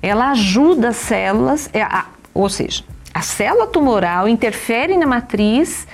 Ela 0.03 0.29
ajuda 0.31 0.89
as 0.89 0.97
células, 0.97 1.67
é, 1.73 1.83
ou 2.31 2.47
seja, 2.47 2.83
a 3.15 3.21
célula 3.21 3.65
tumoral 3.65 4.27
interfere 4.27 4.97
na 4.97 5.05
matriz 5.05 5.87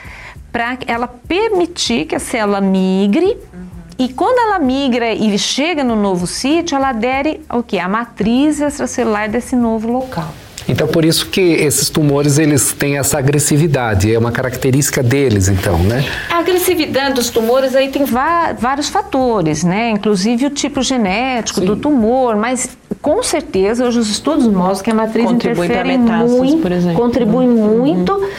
para 0.51 0.75
ela 0.87 1.07
permitir 1.07 2.05
que 2.05 2.15
a 2.15 2.19
célula 2.19 2.59
migre 2.59 3.37
e 3.99 4.09
quando 4.09 4.39
ela 4.39 4.57
migra 4.57 5.13
e 5.13 5.37
chega 5.37 5.83
no 5.83 5.95
novo 5.95 6.25
sítio, 6.25 6.75
ela 6.75 6.89
adere 6.89 7.45
ao 7.47 7.61
que? 7.61 7.77
A 7.77 7.87
matriz 7.87 8.59
extracelular 8.59 9.29
desse 9.29 9.55
novo 9.55 9.91
local. 9.91 10.33
Então, 10.71 10.87
por 10.87 11.03
isso 11.03 11.25
que 11.25 11.41
esses 11.41 11.89
tumores, 11.89 12.39
eles 12.39 12.71
têm 12.71 12.97
essa 12.97 13.19
agressividade, 13.19 14.13
é 14.13 14.17
uma 14.17 14.31
característica 14.31 15.03
deles, 15.03 15.49
então, 15.49 15.77
né? 15.79 16.05
A 16.29 16.39
agressividade 16.39 17.13
dos 17.13 17.29
tumores 17.29 17.75
aí 17.75 17.89
tem 17.89 18.05
vários 18.05 18.87
fatores, 18.87 19.65
né? 19.65 19.89
Inclusive 19.89 20.45
o 20.45 20.49
tipo 20.49 20.81
genético 20.81 21.59
Sim. 21.59 21.65
do 21.65 21.75
tumor, 21.75 22.37
mas 22.37 22.69
com 23.01 23.21
certeza 23.21 23.85
hoje 23.85 23.99
os 23.99 24.09
estudos 24.09 24.47
mostram 24.47 24.85
que 24.85 24.91
a 24.91 24.95
matriz 24.95 25.25
contribui 25.25 25.65
interfere 25.65 25.97
muito, 25.97 26.61
por 26.61 26.71
exemplo. 26.71 27.01
contribui 27.01 27.45
uhum. 27.47 27.77
muito 27.79 28.29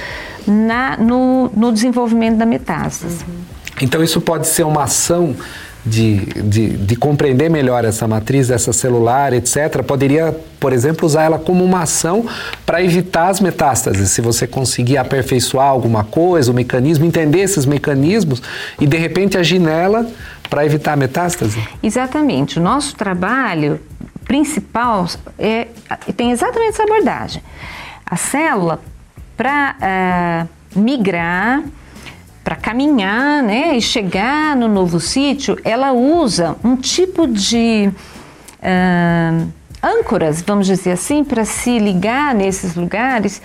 na, 0.47 0.97
no, 0.97 1.51
no, 1.55 1.71
desenvolvimento 1.71 2.39
da 2.39 2.47
metástase. 2.47 3.25
Uhum. 3.29 3.43
Então, 3.83 4.03
isso 4.03 4.23
pode 4.23 4.47
ser 4.47 4.63
uma 4.63 4.85
ação 4.85 5.37
de, 5.85 6.17
de, 6.43 6.69
de, 6.77 6.97
compreender 6.97 7.51
melhor 7.51 7.85
essa 7.85 8.07
matriz, 8.07 8.51
essa 8.51 8.73
celular, 8.73 9.33
etc., 9.33 9.83
poderia, 9.83 10.35
por 10.61 10.73
exemplo, 10.73 11.05
usar 11.05 11.25
ela 11.25 11.39
como 11.39 11.65
uma 11.65 11.83
ação 11.83 12.25
para 12.65 12.83
evitar 12.83 13.29
as 13.29 13.41
metástases. 13.41 14.11
Se 14.11 14.21
você 14.21 14.47
conseguir 14.47 14.97
aperfeiçoar 14.97 15.67
alguma 15.67 16.05
coisa, 16.05 16.53
o 16.53 16.55
mecanismo, 16.55 17.05
entender 17.05 17.41
esses 17.41 17.67
mecanismos 17.67 18.41
e 18.81 18.87
de 18.87 18.97
repente 18.97 19.37
agir 19.37 19.59
nela 19.59 20.07
para 20.49 20.65
evitar 20.65 20.93
a 20.93 20.97
metástase? 20.97 21.61
Exatamente. 21.83 22.61
O 22.61 22.63
nosso 22.63 22.95
trabalho 22.95 23.81
principal 24.25 25.09
é, 25.39 25.67
tem 26.17 26.31
exatamente 26.31 26.71
essa 26.71 26.85
abordagem. 26.85 27.43
A 28.07 28.17
célula, 28.17 28.81
para 29.37 29.75
uh, 29.79 29.83
eh, 29.83 30.47
migrar, 30.79 31.63
para 32.43 32.57
caminhar 32.57 33.43
né, 33.43 33.77
e 33.77 33.81
chegar 33.81 34.57
no 34.57 34.69
novo 34.69 34.99
sítio, 34.99 35.59
ela 35.65 35.93
usa 35.93 36.57
um 36.65 36.77
tipo 36.77 37.27
de 37.27 37.89
uh, 38.59 39.49
âncoras, 39.83 40.43
vamos 40.43 40.67
dizer 40.67 40.93
assim, 40.93 41.23
para 41.23 41.45
se 41.45 41.79
ligar 41.79 42.35
nesses 42.35 42.75
lugares 42.75 43.41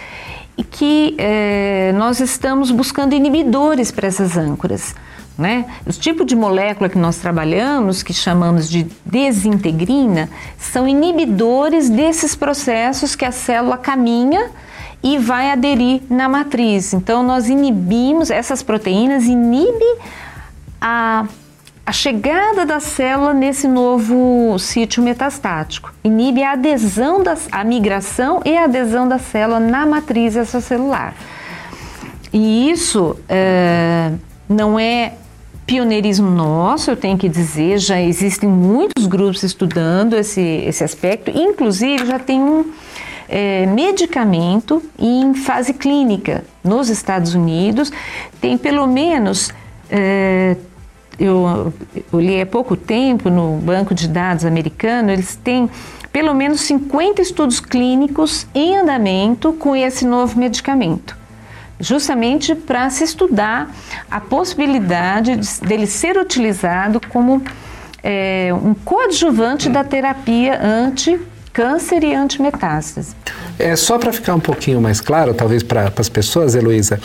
e 0.58 0.64
que 0.64 1.16
uh, 1.20 1.98
nós 1.98 2.20
estamos 2.20 2.72
buscando 2.72 3.14
inibidores 3.14 3.92
para 3.92 4.08
essas 4.08 4.36
âncoras. 4.36 4.96
Né? 5.38 5.66
Os 5.86 6.00
tipos 6.00 6.26
de 6.26 6.36
molécula 6.36 6.90
que 6.90 6.98
nós 6.98 7.18
trabalhamos, 7.18 8.02
que 8.02 8.12
chamamos 8.12 8.68
de 8.68 8.88
desintegrina, 9.06 10.28
são 10.58 10.88
inibidores 10.88 11.92
desses 11.92 12.36
processos 12.36 13.16
que 13.16 13.24
a 13.24 13.32
célula 13.32 13.78
caminha 13.78 14.50
e 15.04 15.18
vai 15.18 15.52
aderir 15.52 16.02
na 16.10 16.28
matriz. 16.28 16.94
Então, 16.94 17.24
nós 17.24 17.50
inibimos, 17.50 18.30
essas 18.30 18.64
proteínas 18.64 19.26
inibem 19.26 19.98
a, 20.82 21.26
a 21.86 21.92
chegada 21.92 22.66
da 22.66 22.80
célula 22.80 23.34
nesse 23.34 23.68
novo 23.68 24.58
sítio 24.60 25.02
metastático. 25.04 25.94
Inibe 26.04 26.44
a 26.44 26.54
adesão, 26.54 27.22
das, 27.22 27.48
a 27.52 27.64
migração 27.64 28.42
e 28.44 28.58
a 28.58 28.66
adesão 28.66 29.08
da 29.08 29.20
célula 29.20 29.60
na 29.60 29.86
matriz 29.86 30.36
extracelular. 30.36 31.14
E 32.34 32.70
isso 32.70 33.16
é, 33.30 34.12
não 34.50 34.80
é 34.80 35.14
pioneirismo 35.66 36.30
nosso, 36.30 36.90
eu 36.90 36.96
tenho 36.96 37.18
que 37.18 37.28
dizer, 37.28 37.78
já 37.78 38.02
existem 38.02 38.48
muitos 38.48 39.06
grupos 39.06 39.44
estudando 39.44 40.14
esse, 40.14 40.42
esse 40.42 40.82
aspecto, 40.82 41.30
inclusive 41.30 42.06
já 42.06 42.18
tem 42.18 42.42
um 42.42 42.72
é, 43.28 43.66
medicamento 43.66 44.82
em 44.98 45.34
fase 45.34 45.74
clínica 45.74 46.44
nos 46.64 46.90
Estados 46.90 47.34
Unidos. 47.34 47.92
Tem 48.40 48.58
pelo 48.58 48.88
menos, 48.88 49.52
é, 49.90 50.56
eu, 51.20 51.74
li 52.14 52.42
há 52.42 52.46
pouco 52.46 52.76
tempo 52.76 53.30
no 53.30 53.58
banco 53.58 53.94
de 53.94 54.08
dados 54.08 54.46
americano, 54.46 55.12
eles 55.12 55.36
têm 55.36 55.70
pelo 56.12 56.34
menos 56.34 56.62
50 56.62 57.22
estudos 57.22 57.60
clínicos 57.60 58.48
em 58.56 58.78
andamento 58.78 59.54
com 59.54 59.76
esse 59.76 60.06
novo 60.06 60.40
medicamento 60.40 61.16
justamente 61.80 62.56
para 62.56 62.90
se 62.90 63.04
estudar 63.04 63.72
a 64.10 64.20
possibilidade 64.20 65.36
de, 65.36 65.62
dele 65.62 65.86
ser 65.86 66.18
utilizado 66.18 67.00
como 67.10 67.44
é, 68.04 68.50
um 68.52 68.74
coadjuvante 68.74 69.70
da 69.70 69.84
terapia 69.84 70.60
anti 70.60 71.20
câncer 71.58 72.04
e 72.04 72.14
antimetástase. 72.14 73.16
É, 73.58 73.76
só 73.76 73.98
para 73.98 74.14
ficar 74.14 74.36
um 74.36 74.40
pouquinho 74.40 74.80
mais 74.80 75.02
claro, 75.02 75.34
talvez 75.34 75.64
para 75.64 75.92
as 75.98 76.08
pessoas, 76.08 76.54
Heloísa, 76.54 77.00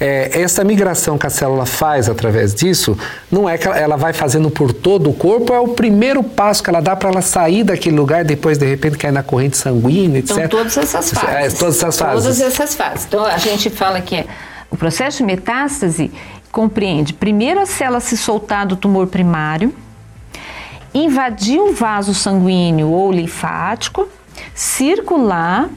é, 0.00 0.40
essa 0.40 0.64
migração 0.64 1.18
que 1.18 1.26
a 1.26 1.30
célula 1.30 1.66
faz 1.66 2.08
através 2.08 2.54
disso, 2.54 2.96
não 3.30 3.46
é 3.46 3.58
que 3.58 3.68
ela 3.68 3.96
vai 3.96 4.14
fazendo 4.14 4.48
por 4.48 4.72
todo 4.72 5.10
o 5.10 5.12
corpo, 5.12 5.52
é 5.52 5.60
o 5.60 5.68
primeiro 5.68 6.22
passo 6.22 6.62
que 6.62 6.70
ela 6.70 6.80
dá 6.80 6.96
para 6.96 7.10
ela 7.10 7.20
sair 7.20 7.64
daquele 7.64 7.96
lugar, 7.96 8.24
depois 8.24 8.56
de 8.56 8.64
repente 8.64 8.96
cair 8.96 9.12
na 9.12 9.22
corrente 9.22 9.58
sanguínea, 9.58 10.20
etc. 10.20 10.38
Então, 10.38 10.48
todas 10.48 10.78
essas 10.78 11.10
fases. 11.10 11.54
É, 11.54 11.58
todas 11.58 11.76
essas 11.76 11.98
fases. 11.98 12.22
Todas 12.22 12.40
essas 12.40 12.74
fases. 12.74 13.04
Então, 13.06 13.26
a 13.26 13.36
gente 13.36 13.68
fala 13.68 14.00
que 14.00 14.24
o 14.70 14.76
processo 14.78 15.18
de 15.18 15.24
metástase 15.24 16.10
compreende 16.50 17.12
primeiro 17.12 17.60
a 17.60 17.66
célula 17.66 18.00
se 18.00 18.16
soltar 18.16 18.66
do 18.66 18.74
tumor 18.74 19.08
primário, 19.08 19.74
invadir 20.94 21.60
um 21.60 21.72
vaso 21.72 22.14
sanguíneo 22.14 22.90
ou 22.90 23.12
linfático, 23.12 24.08
circular, 24.54 25.68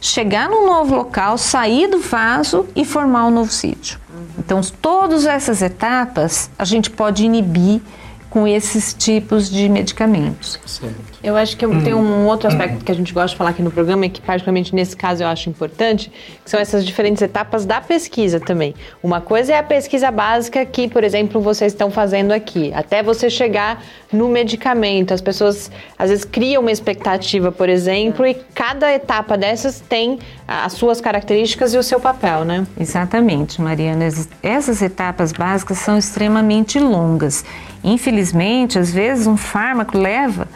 chegar 0.00 0.48
num 0.48 0.66
novo 0.66 0.94
local, 0.96 1.38
sair 1.38 1.88
do 1.88 2.00
vaso 2.00 2.66
e 2.74 2.84
formar 2.84 3.26
um 3.26 3.30
novo 3.30 3.52
sítio. 3.52 4.00
Então, 4.38 4.60
todas 4.80 5.26
essas 5.26 5.62
etapas 5.62 6.50
a 6.58 6.64
gente 6.64 6.90
pode 6.90 7.24
inibir 7.24 7.80
com 8.28 8.46
esses 8.46 8.94
tipos 8.94 9.50
de 9.50 9.68
medicamentos. 9.68 10.58
Certo. 10.66 11.11
Eu 11.22 11.36
acho 11.36 11.56
que 11.56 11.64
tem 11.84 11.94
um 11.94 12.26
outro 12.26 12.48
aspecto 12.48 12.84
que 12.84 12.90
a 12.90 12.94
gente 12.94 13.12
gosta 13.12 13.28
de 13.28 13.36
falar 13.36 13.50
aqui 13.50 13.62
no 13.62 13.70
programa 13.70 14.06
e 14.06 14.10
que, 14.10 14.20
particularmente 14.20 14.74
nesse 14.74 14.96
caso, 14.96 15.22
eu 15.22 15.28
acho 15.28 15.48
importante, 15.48 16.10
que 16.44 16.50
são 16.50 16.58
essas 16.58 16.84
diferentes 16.84 17.22
etapas 17.22 17.64
da 17.64 17.80
pesquisa 17.80 18.40
também. 18.40 18.74
Uma 19.00 19.20
coisa 19.20 19.52
é 19.52 19.58
a 19.58 19.62
pesquisa 19.62 20.10
básica 20.10 20.66
que, 20.66 20.88
por 20.88 21.04
exemplo, 21.04 21.40
vocês 21.40 21.72
estão 21.72 21.92
fazendo 21.92 22.32
aqui, 22.32 22.72
até 22.74 23.04
você 23.04 23.30
chegar 23.30 23.84
no 24.12 24.28
medicamento. 24.28 25.14
As 25.14 25.20
pessoas 25.20 25.70
às 25.96 26.10
vezes 26.10 26.24
criam 26.24 26.60
uma 26.60 26.72
expectativa, 26.72 27.52
por 27.52 27.68
exemplo, 27.68 28.26
e 28.26 28.34
cada 28.52 28.92
etapa 28.92 29.38
dessas 29.38 29.78
tem 29.78 30.18
as 30.46 30.72
suas 30.72 31.00
características 31.00 31.72
e 31.72 31.78
o 31.78 31.84
seu 31.84 32.00
papel, 32.00 32.44
né? 32.44 32.66
Exatamente, 32.78 33.62
Mariana. 33.62 34.08
Essas 34.42 34.82
etapas 34.82 35.32
básicas 35.32 35.78
são 35.78 35.96
extremamente 35.96 36.80
longas. 36.80 37.44
Infelizmente, 37.84 38.76
às 38.78 38.92
vezes 38.92 39.26
um 39.26 39.36
fármaco 39.36 39.96
leva 39.96 40.48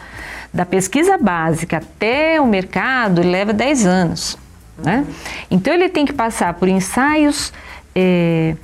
da 0.57 0.65
pesquisa 0.65 1.19
básica 1.19 1.77
até 1.77 2.41
o 2.41 2.47
mercado 2.47 3.21
leva 3.21 3.53
10 3.53 3.85
anos. 3.85 4.37
Né? 4.75 5.05
Então 5.51 5.71
ele 5.71 5.87
tem 5.87 6.03
que 6.03 6.13
passar 6.13 6.55
por 6.55 6.67
ensaios 6.67 7.53
é, 7.93 8.55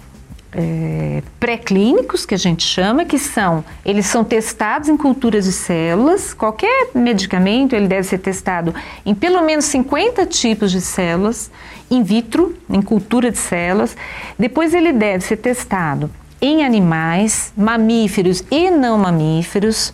é, 0.52 1.22
pré-clínicos, 1.40 2.26
que 2.26 2.34
a 2.34 2.38
gente 2.38 2.64
chama, 2.64 3.06
que 3.06 3.20
são, 3.20 3.64
eles 3.86 4.08
são 4.08 4.24
testados 4.24 4.90
em 4.90 4.98
culturas 4.98 5.46
de 5.46 5.52
células, 5.52 6.34
qualquer 6.34 6.90
medicamento 6.96 7.76
ele 7.76 7.88
deve 7.88 8.08
ser 8.08 8.18
testado 8.18 8.74
em 9.06 9.14
pelo 9.14 9.44
menos 9.44 9.66
50 9.66 10.26
tipos 10.26 10.72
de 10.72 10.82
células, 10.82 11.52
in 11.92 12.02
vitro, 12.02 12.58
em 12.72 12.82
cultura 12.82 13.30
de 13.30 13.38
células, 13.38 13.96
depois 14.38 14.74
ele 14.74 14.92
deve 14.92 15.24
ser 15.24 15.38
testado 15.38 16.10
em 16.42 16.66
animais, 16.66 17.54
mamíferos 17.56 18.44
e 18.50 18.72
não 18.72 18.98
mamíferos, 18.98 19.94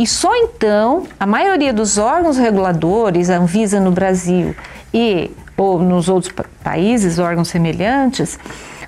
e 0.00 0.06
só 0.06 0.34
então 0.34 1.06
a 1.20 1.26
maioria 1.26 1.74
dos 1.74 1.98
órgãos 1.98 2.38
reguladores, 2.38 3.28
a 3.28 3.36
Anvisa 3.36 3.78
no 3.78 3.90
Brasil 3.90 4.56
e 4.94 5.30
ou 5.58 5.78
nos 5.78 6.08
outros 6.08 6.34
países, 6.64 7.18
órgãos 7.18 7.48
semelhantes, 7.48 8.38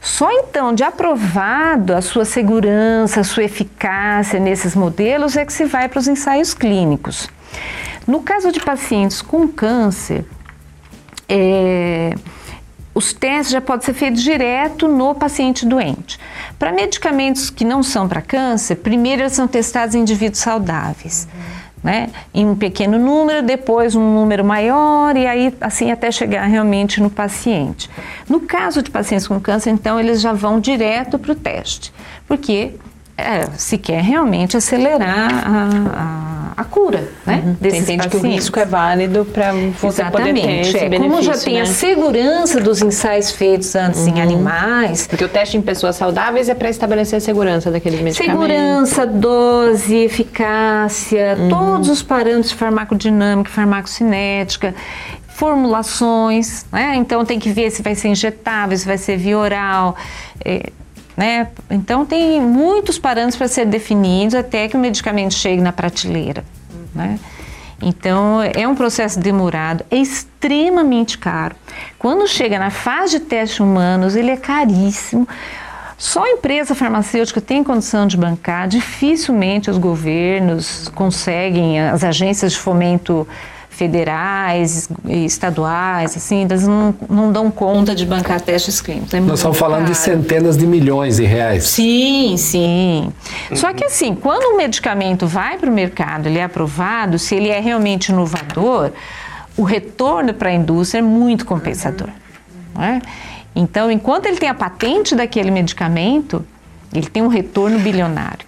só 0.01 0.33
então 0.33 0.75
de 0.75 0.83
aprovado 0.83 1.95
a 1.95 2.01
sua 2.01 2.25
segurança, 2.25 3.21
a 3.21 3.25
sua 3.25 3.45
eficácia 3.45 4.41
nesses 4.41 4.75
modelos 4.75 5.37
é 5.37 5.45
que 5.45 5.53
se 5.53 5.67
vai 5.67 5.87
para 5.87 5.99
os 5.99 6.09
ensaios 6.09 6.55
clínicos. 6.55 7.29
No 8.07 8.23
caso 8.23 8.51
de 8.51 8.59
pacientes 8.59 9.21
com 9.21 9.47
câncer, 9.47 10.25
é, 11.29 12.15
os 12.95 13.13
testes 13.13 13.53
já 13.53 13.61
podem 13.61 13.85
ser 13.87 13.95
feitos 13.95 14.23
direto 14.23 14.87
no 14.87 15.15
paciente 15.15 15.65
doente. 15.65 16.19
Para 16.59 16.73
medicamentos 16.73 17.51
que 17.51 17.65
não 17.65 17.83
são 17.83 18.07
para 18.07 18.21
câncer, 18.21 18.77
primeiro 18.77 19.23
eles 19.23 19.33
são 19.33 19.49
testados 19.49 19.95
em 19.95 20.01
indivíduos 20.01 20.41
saudáveis. 20.41 21.27
Uhum. 21.33 21.63
né, 21.83 22.11
em 22.33 22.47
um 22.47 22.55
pequeno 22.55 22.97
número, 22.97 23.45
depois 23.45 23.97
um 23.97 24.15
número 24.15 24.45
maior 24.45 25.17
e 25.17 25.27
aí 25.27 25.53
assim 25.61 25.91
até 25.91 26.13
chegar 26.13 26.45
realmente 26.47 27.01
no 27.01 27.11
paciente. 27.11 27.91
No 28.29 28.41
caso 28.41 28.83
de 28.83 28.91
pacientes 28.91 29.27
com 29.27 29.41
câncer, 29.41 29.71
então 29.71 29.99
eles 29.99 30.21
já 30.21 30.33
vão 30.33 30.61
direto 30.61 31.19
para 31.19 31.33
o 31.33 31.35
teste, 31.35 31.93
porque 32.29 32.75
é, 33.17 33.47
se 33.57 33.77
quer 33.77 34.03
realmente 34.03 34.57
acelerar 34.57 35.31
a, 35.47 36.53
a, 36.57 36.63
a 36.63 36.65
cura, 36.65 37.09
né? 37.27 37.43
Uhum. 37.45 37.57
Desses 37.61 37.83
entende 37.83 38.05
pacientes. 38.05 38.21
que 38.21 38.27
o 38.27 38.31
risco 38.31 38.59
é 38.59 38.65
válido 38.65 39.25
para 39.27 39.53
você 39.53 40.03
Exatamente. 40.03 40.41
poder 40.41 40.47
ter 40.47 40.61
esse 40.61 40.79
é, 40.79 40.89
benefício, 40.89 41.11
Como 41.11 41.23
já 41.23 41.39
tem 41.39 41.55
né? 41.55 41.61
a 41.61 41.67
segurança 41.67 42.61
dos 42.61 42.83
ensaios 42.83 43.31
feitos 43.31 43.75
antes 43.77 44.01
uhum. 44.01 44.17
em 44.17 44.23
animais. 44.23 45.07
Porque 45.07 45.25
o 45.25 45.29
teste 45.29 45.57
em 45.57 45.63
pessoas 45.63 45.97
saudáveis 45.97 46.49
é 46.49 46.55
para 46.55 46.71
estabelecer 46.71 47.19
a 47.19 47.21
segurança 47.21 47.71
daqueles 47.71 48.01
medicamentos. 48.01 48.49
Segurança, 48.49 49.07
dose, 49.07 49.97
eficácia, 49.97 51.37
uhum. 51.39 51.49
todos 51.49 51.91
os 51.91 52.03
parâmetros 52.03 52.51
de 52.51 52.57
farmacodinâmica, 52.57 53.51
farmacocinética 53.51 54.75
formulações, 55.35 56.67
né? 56.71 56.95
Então 56.97 57.25
tem 57.25 57.39
que 57.39 57.51
ver 57.51 57.71
se 57.71 57.83
vai 57.83 57.95
ser 57.95 58.09
injetável, 58.09 58.77
se 58.77 58.87
vai 58.87 58.99
ser 58.99 59.17
via 59.17 59.37
oral. 59.37 59.97
É, 60.45 60.71
né? 61.17 61.49
Então, 61.71 62.07
tem 62.07 62.41
muitos 62.41 62.99
parâmetros 62.99 63.37
para 63.37 63.49
ser 63.49 63.67
definidos 63.67 64.35
até 64.35 64.69
que 64.69 64.77
o 64.77 64.81
medicamento 64.81 65.35
chegue 65.35 65.61
na 65.61 65.73
prateleira. 65.73 66.45
Né? 66.95 67.19
Então, 67.81 68.41
é 68.43 68.67
um 68.67 68.75
processo 68.75 69.19
demorado, 69.19 69.85
é 69.91 69.97
extremamente 69.97 71.19
caro. 71.19 71.57
Quando 71.99 72.29
chega 72.29 72.59
na 72.59 72.71
fase 72.71 73.19
de 73.19 73.25
testes 73.25 73.61
humanos, 73.61 74.15
ele 74.15 74.31
é 74.31 74.37
caríssimo. 74.37 75.29
Só 75.99 76.25
a 76.25 76.31
empresa 76.31 76.75
farmacêutica 76.75 77.41
tem 77.41 77.63
condição 77.63 78.07
de 78.07 78.17
bancar, 78.17 78.67
dificilmente 78.67 79.71
os 79.71 79.79
governos 79.79 80.89
conseguem, 80.95 81.81
as 81.81 82.03
agências 82.03 82.53
de 82.53 82.59
fomento 82.59 83.27
federais 83.73 84.89
e 85.07 85.25
estaduais, 85.25 86.17
assim, 86.17 86.43
eles 86.43 86.69
não, 86.69 86.95
não 87.09 87.33
dão 87.33 87.51
conta 87.51 87.95
de 87.95 88.05
bancar 88.05 88.41
testes 88.41 88.81
clínicos. 88.81 89.15
É 89.15 89.21
Nós 89.21 89.39
estamos 89.39 89.59
falando 89.59 89.81
caro. 89.81 89.93
de 89.93 89.99
centenas 89.99 90.57
de 90.57 90.67
milhões 90.67 91.17
de 91.17 91.25
reais. 91.25 91.65
Sim, 91.65 92.37
sim. 92.37 93.13
Uhum. 93.51 93.57
Só 93.57 93.73
que 93.73 93.85
assim, 93.85 94.15
quando 94.15 94.53
um 94.53 94.57
medicamento 94.57 95.27
vai 95.27 95.57
para 95.57 95.71
o 95.71 95.73
mercado, 95.73 96.27
ele 96.27 96.39
é 96.39 96.45
aprovado, 96.45 97.19
se 97.19 97.35
ele 97.35 97.49
é 97.49 97.61
realmente 97.61 98.11
inovador, 98.13 98.93
o 99.57 99.63
retorno 99.63 100.35
para 100.35 100.51
a 100.51 100.53
indústria 100.53 100.99
é 100.99 101.03
muito 101.03 101.47
compensador. 101.47 102.09
Não 102.75 102.83
é? 102.83 103.01
Então, 103.57 103.91
enquanto 103.91 104.27
ele 104.27 104.37
tem 104.37 104.49
a 104.49 104.55
patente 104.55 105.15
daquele 105.15 105.51
medicamento, 105.51 106.45
ele 106.93 107.07
tem 107.07 107.23
um 107.23 107.29
retorno 107.29 107.79
bilionário. 107.79 108.47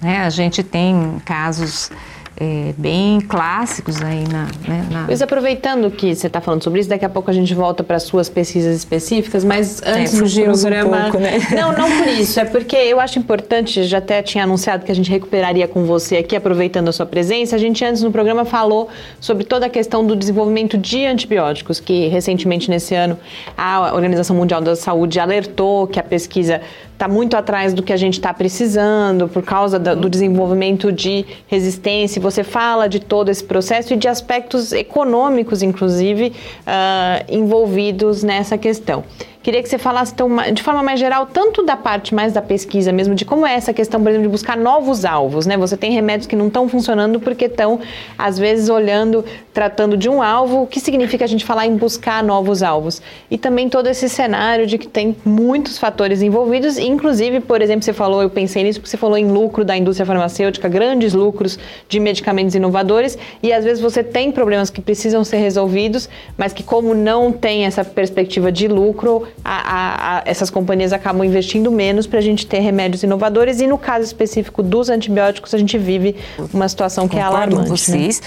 Né? 0.00 0.18
A 0.18 0.30
gente 0.30 0.62
tem 0.62 1.16
casos 1.24 1.90
é, 2.36 2.72
bem 2.76 3.20
clássicos 3.20 4.00
aí 4.02 4.24
na, 4.28 4.44
né, 4.66 4.86
na... 4.90 5.04
Pois 5.06 5.20
aproveitando 5.20 5.90
que 5.90 6.14
você 6.14 6.26
está 6.26 6.40
falando 6.40 6.62
sobre 6.62 6.80
isso, 6.80 6.88
daqui 6.88 7.04
a 7.04 7.08
pouco 7.08 7.30
a 7.30 7.34
gente 7.34 7.54
volta 7.54 7.84
para 7.84 7.96
as 7.96 8.04
suas 8.04 8.28
pesquisas 8.28 8.76
específicas, 8.76 9.44
mas 9.44 9.82
é, 9.82 9.92
antes 9.92 10.14
é, 10.14 10.46
do 10.46 10.60
programa... 10.60 10.96
Um 10.96 11.02
pouco, 11.02 11.18
né? 11.18 11.38
Não, 11.52 11.72
não 11.72 11.98
por 11.98 12.08
isso, 12.08 12.40
é 12.40 12.44
porque 12.44 12.76
eu 12.76 12.98
acho 12.98 13.18
importante, 13.18 13.84
já 13.84 13.98
até 13.98 14.22
tinha 14.22 14.44
anunciado 14.44 14.84
que 14.84 14.90
a 14.90 14.94
gente 14.94 15.10
recuperaria 15.10 15.68
com 15.68 15.84
você 15.84 16.16
aqui, 16.16 16.34
aproveitando 16.34 16.88
a 16.88 16.92
sua 16.92 17.06
presença, 17.06 17.56
a 17.56 17.58
gente 17.58 17.84
antes 17.84 18.02
no 18.02 18.10
programa 18.10 18.44
falou 18.44 18.88
sobre 19.20 19.44
toda 19.44 19.66
a 19.66 19.68
questão 19.68 20.04
do 20.04 20.16
desenvolvimento 20.16 20.78
de 20.78 21.04
antibióticos, 21.04 21.78
que 21.78 22.08
recentemente 22.08 22.70
nesse 22.70 22.94
ano 22.94 23.18
a 23.56 23.94
Organização 23.94 24.34
Mundial 24.36 24.60
da 24.60 24.74
Saúde 24.74 25.20
alertou 25.20 25.86
que 25.86 26.00
a 26.00 26.02
pesquisa 26.02 26.60
está 26.92 27.08
muito 27.08 27.36
atrás 27.36 27.74
do 27.74 27.82
que 27.82 27.92
a 27.92 27.96
gente 27.96 28.14
está 28.14 28.32
precisando 28.32 29.26
por 29.26 29.42
causa 29.42 29.78
do 29.78 30.08
desenvolvimento 30.08 30.92
de 30.92 31.24
resistência. 31.48 32.22
Você 32.22 32.44
fala 32.44 32.88
de 32.88 33.00
todo 33.00 33.28
esse 33.28 33.42
processo 33.42 33.94
e 33.94 33.96
de 33.96 34.06
aspectos 34.06 34.72
econômicos, 34.72 35.62
inclusive, 35.62 36.32
uh, 36.60 37.24
envolvidos 37.28 38.22
nessa 38.22 38.56
questão. 38.56 39.04
Queria 39.42 39.60
que 39.60 39.68
você 39.68 39.76
falasse 39.76 40.12
então, 40.12 40.28
de 40.52 40.62
forma 40.62 40.84
mais 40.84 41.00
geral, 41.00 41.26
tanto 41.26 41.64
da 41.64 41.76
parte 41.76 42.14
mais 42.14 42.32
da 42.32 42.40
pesquisa 42.40 42.92
mesmo, 42.92 43.12
de 43.12 43.24
como 43.24 43.44
é 43.44 43.54
essa 43.54 43.72
questão, 43.72 44.00
por 44.00 44.08
exemplo, 44.08 44.28
de 44.28 44.30
buscar 44.30 44.56
novos 44.56 45.04
alvos, 45.04 45.46
né? 45.46 45.56
Você 45.56 45.76
tem 45.76 45.90
remédios 45.90 46.28
que 46.28 46.36
não 46.36 46.46
estão 46.46 46.68
funcionando 46.68 47.18
porque 47.18 47.46
estão, 47.46 47.80
às 48.16 48.38
vezes, 48.38 48.68
olhando, 48.68 49.24
tratando 49.52 49.96
de 49.96 50.08
um 50.08 50.22
alvo, 50.22 50.62
o 50.62 50.66
que 50.66 50.78
significa 50.78 51.24
a 51.24 51.28
gente 51.28 51.44
falar 51.44 51.66
em 51.66 51.76
buscar 51.76 52.22
novos 52.22 52.62
alvos? 52.62 53.02
E 53.28 53.36
também 53.36 53.68
todo 53.68 53.88
esse 53.88 54.08
cenário 54.08 54.64
de 54.64 54.78
que 54.78 54.86
tem 54.86 55.16
muitos 55.24 55.76
fatores 55.76 56.22
envolvidos, 56.22 56.78
inclusive, 56.78 57.40
por 57.40 57.60
exemplo, 57.60 57.82
você 57.82 57.92
falou, 57.92 58.22
eu 58.22 58.30
pensei 58.30 58.62
nisso, 58.62 58.78
porque 58.78 58.90
você 58.90 58.96
falou 58.96 59.18
em 59.18 59.26
lucro 59.26 59.64
da 59.64 59.76
indústria 59.76 60.06
farmacêutica, 60.06 60.68
grandes 60.68 61.14
lucros 61.14 61.58
de 61.88 61.98
medicamentos 61.98 62.54
inovadores, 62.54 63.18
e 63.42 63.52
às 63.52 63.64
vezes 63.64 63.82
você 63.82 64.04
tem 64.04 64.30
problemas 64.30 64.70
que 64.70 64.80
precisam 64.80 65.24
ser 65.24 65.38
resolvidos, 65.38 66.08
mas 66.38 66.52
que 66.52 66.62
como 66.62 66.94
não 66.94 67.32
tem 67.32 67.66
essa 67.66 67.84
perspectiva 67.84 68.52
de 68.52 68.68
lucro, 68.68 69.26
a, 69.44 69.54
a, 69.54 70.18
a, 70.18 70.22
essas 70.24 70.50
companhias 70.50 70.92
acabam 70.92 71.24
investindo 71.24 71.70
menos 71.70 72.06
para 72.06 72.18
a 72.18 72.22
gente 72.22 72.46
ter 72.46 72.60
remédios 72.60 73.02
inovadores 73.02 73.60
e 73.60 73.66
no 73.66 73.78
caso 73.78 74.04
específico 74.04 74.62
dos 74.62 74.88
antibióticos 74.88 75.52
a 75.54 75.58
gente 75.58 75.76
vive 75.78 76.16
uma 76.52 76.68
situação 76.68 77.08
que 77.08 77.16
Concordo 77.16 77.36
é 77.36 77.38
alarmante. 77.38 77.70
Com 77.70 77.76
vocês. 77.76 78.20
Né? 78.20 78.26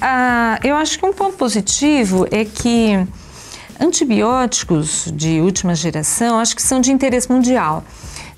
Ah, 0.00 0.58
eu 0.64 0.74
acho 0.74 0.98
que 0.98 1.06
um 1.06 1.12
ponto 1.12 1.36
positivo 1.36 2.26
é 2.30 2.44
que 2.44 3.06
antibióticos 3.80 5.12
de 5.14 5.40
última 5.40 5.74
geração 5.74 6.38
acho 6.38 6.56
que 6.56 6.62
são 6.62 6.80
de 6.80 6.90
interesse 6.90 7.30
mundial 7.30 7.84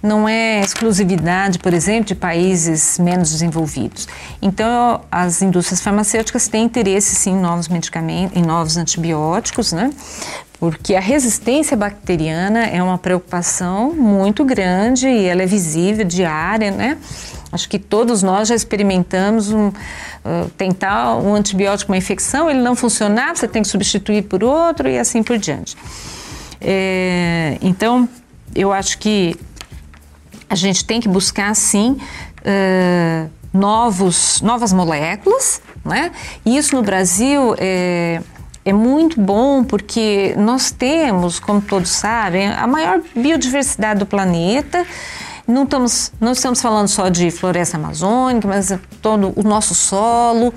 não 0.05 0.29
é 0.29 0.61
exclusividade, 0.61 1.59
por 1.59 1.73
exemplo, 1.73 2.05
de 2.05 2.15
países 2.15 2.99
menos 2.99 3.31
desenvolvidos. 3.31 4.07
Então, 4.43 5.01
as 5.11 5.41
indústrias 5.41 5.81
farmacêuticas 5.81 6.47
têm 6.47 6.65
interesse 6.65 7.15
sim 7.15 7.31
em 7.31 7.41
novos 7.41 7.69
medicamentos, 7.69 8.37
em 8.37 8.43
novos 8.43 8.77
antibióticos, 8.77 9.73
né? 9.73 9.91
Porque 10.71 10.95
a 10.95 11.01
resistência 11.01 11.77
bacteriana 11.77 12.67
é 12.67 12.83
uma 12.83 12.99
preocupação 12.99 13.93
muito 13.93 14.45
grande 14.45 15.07
e 15.07 15.27
ela 15.27 15.43
é 15.43 15.47
visível, 15.47 16.05
diária, 16.05 16.71
né? 16.71 16.99
Acho 17.53 17.69
que 17.69 17.79
todos 17.79 18.23
nós 18.23 18.49
já 18.49 18.55
experimentamos 18.55 19.51
um, 19.53 19.69
uh, 19.69 19.73
tentar 20.57 21.17
um 21.17 21.35
antibiótico 21.35 21.93
uma 21.93 21.99
infecção, 21.99 22.51
ele 22.51 22.61
não 22.61 22.75
funcionar, 22.75 23.37
você 23.37 23.47
tem 23.47 23.63
que 23.63 23.69
substituir 23.69 24.23
por 24.23 24.43
outro 24.43 24.89
e 24.89 24.99
assim 24.99 25.23
por 25.23 25.39
diante. 25.39 25.77
É, 26.61 27.59
então, 27.61 28.09
eu 28.55 28.73
acho 28.73 28.99
que 28.99 29.37
a 30.49 30.55
gente 30.55 30.85
tem 30.85 31.01
que 31.01 31.09
buscar, 31.09 31.55
sim, 31.55 31.97
uh, 32.41 33.31
novos, 33.53 34.41
novas 34.41 34.73
moléculas, 34.73 35.63
né? 35.85 36.11
E 36.45 36.57
isso 36.57 36.75
no 36.75 36.83
Brasil 36.83 37.55
é 37.59 38.21
é 38.65 38.73
muito 38.73 39.21
bom 39.21 39.63
porque 39.63 40.35
nós 40.39 40.71
temos, 40.71 41.39
como 41.39 41.61
todos 41.61 41.91
sabem, 41.91 42.49
a 42.49 42.67
maior 42.67 43.01
biodiversidade 43.15 44.01
do 44.01 44.07
planeta. 44.07 44.87
Não 45.47 45.65
estamos, 45.65 46.11
não 46.19 46.33
estamos 46.33 46.63
falando 46.63 46.89
só 46.89 47.11
de 47.11 47.31
floresta 47.31 47.77
amazônica, 47.77 48.49
mas 48.49 48.73
todo 49.03 49.35
o 49.37 49.43
nosso 49.43 49.75
solo, 49.75 50.55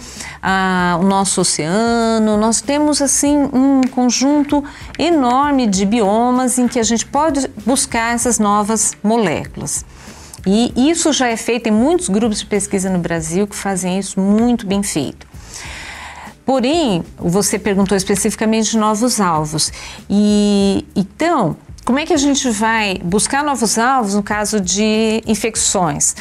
o 0.98 1.04
nosso 1.04 1.42
oceano. 1.42 2.38
Nós 2.38 2.62
temos 2.62 3.02
assim 3.02 3.38
um 3.52 3.82
conjunto 3.92 4.64
enorme 4.98 5.68
de 5.68 5.86
biomas 5.86 6.58
em 6.58 6.70
que 6.70 6.80
a 6.80 6.84
gente 6.84 7.06
pode 7.06 7.46
buscar 7.66 8.16
essas 8.16 8.40
novas 8.40 8.96
moléculas. 9.04 9.84
E 10.46 10.90
isso 10.90 11.12
já 11.12 11.28
é 11.28 11.36
feito 11.36 11.68
em 11.68 11.74
muitos 11.74 12.08
grupos 12.08 12.40
de 12.40 12.46
pesquisa 12.46 12.90
no 12.90 13.00
Brasil 13.00 13.46
que 13.46 13.56
fazem 13.58 14.00
isso 14.00 14.18
muito 14.18 14.66
bem 14.66 14.82
feito. 14.82 15.27
Porém, 16.48 17.04
você 17.18 17.60
perguntou 17.60 17.98
especificamente 17.98 18.72
de 18.72 18.78
novos 18.78 19.20
alvos. 19.20 19.70
E 20.10 20.88
então, 20.96 21.58
como 21.84 22.00
é 22.00 22.06
que 22.06 22.14
a 22.14 22.18
gente 22.18 22.50
vai 22.52 23.02
buscar 23.04 23.44
novos 23.44 23.78
alvos 23.78 24.16
no 24.16 24.24
caso 24.24 24.62
de 24.62 25.22
infecções? 25.28 26.16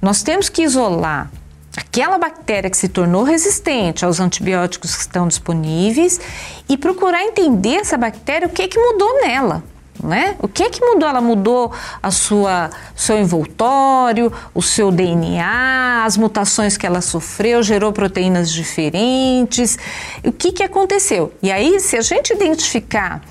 Nós 0.00 0.22
temos 0.22 0.48
que 0.48 0.62
isolar 0.62 1.30
aquela 1.76 2.16
bactéria 2.16 2.70
que 2.70 2.76
se 2.78 2.88
tornou 2.88 3.22
resistente 3.22 4.02
aos 4.02 4.18
antibióticos 4.18 4.94
que 4.94 5.02
estão 5.02 5.28
disponíveis 5.28 6.18
e 6.66 6.78
procurar 6.78 7.22
entender 7.22 7.74
essa 7.74 7.98
bactéria, 7.98 8.48
o 8.48 8.50
que, 8.50 8.62
é 8.62 8.68
que 8.68 8.78
mudou 8.78 9.20
nela. 9.20 9.62
Né? 10.02 10.36
O 10.40 10.48
que 10.48 10.62
é 10.62 10.70
que 10.70 10.84
mudou? 10.84 11.08
Ela 11.08 11.20
mudou 11.20 11.72
a 12.02 12.10
sua 12.10 12.70
seu 12.94 13.18
envoltório, 13.18 14.32
o 14.54 14.62
seu 14.62 14.92
DNA, 14.92 16.04
as 16.04 16.16
mutações 16.16 16.76
que 16.76 16.86
ela 16.86 17.00
sofreu, 17.00 17.62
gerou 17.62 17.92
proteínas 17.92 18.52
diferentes. 18.52 19.78
O 20.24 20.32
que, 20.32 20.52
que 20.52 20.62
aconteceu? 20.62 21.32
E 21.42 21.50
aí, 21.50 21.80
se 21.80 21.96
a 21.96 22.02
gente 22.02 22.32
identificar 22.32 23.22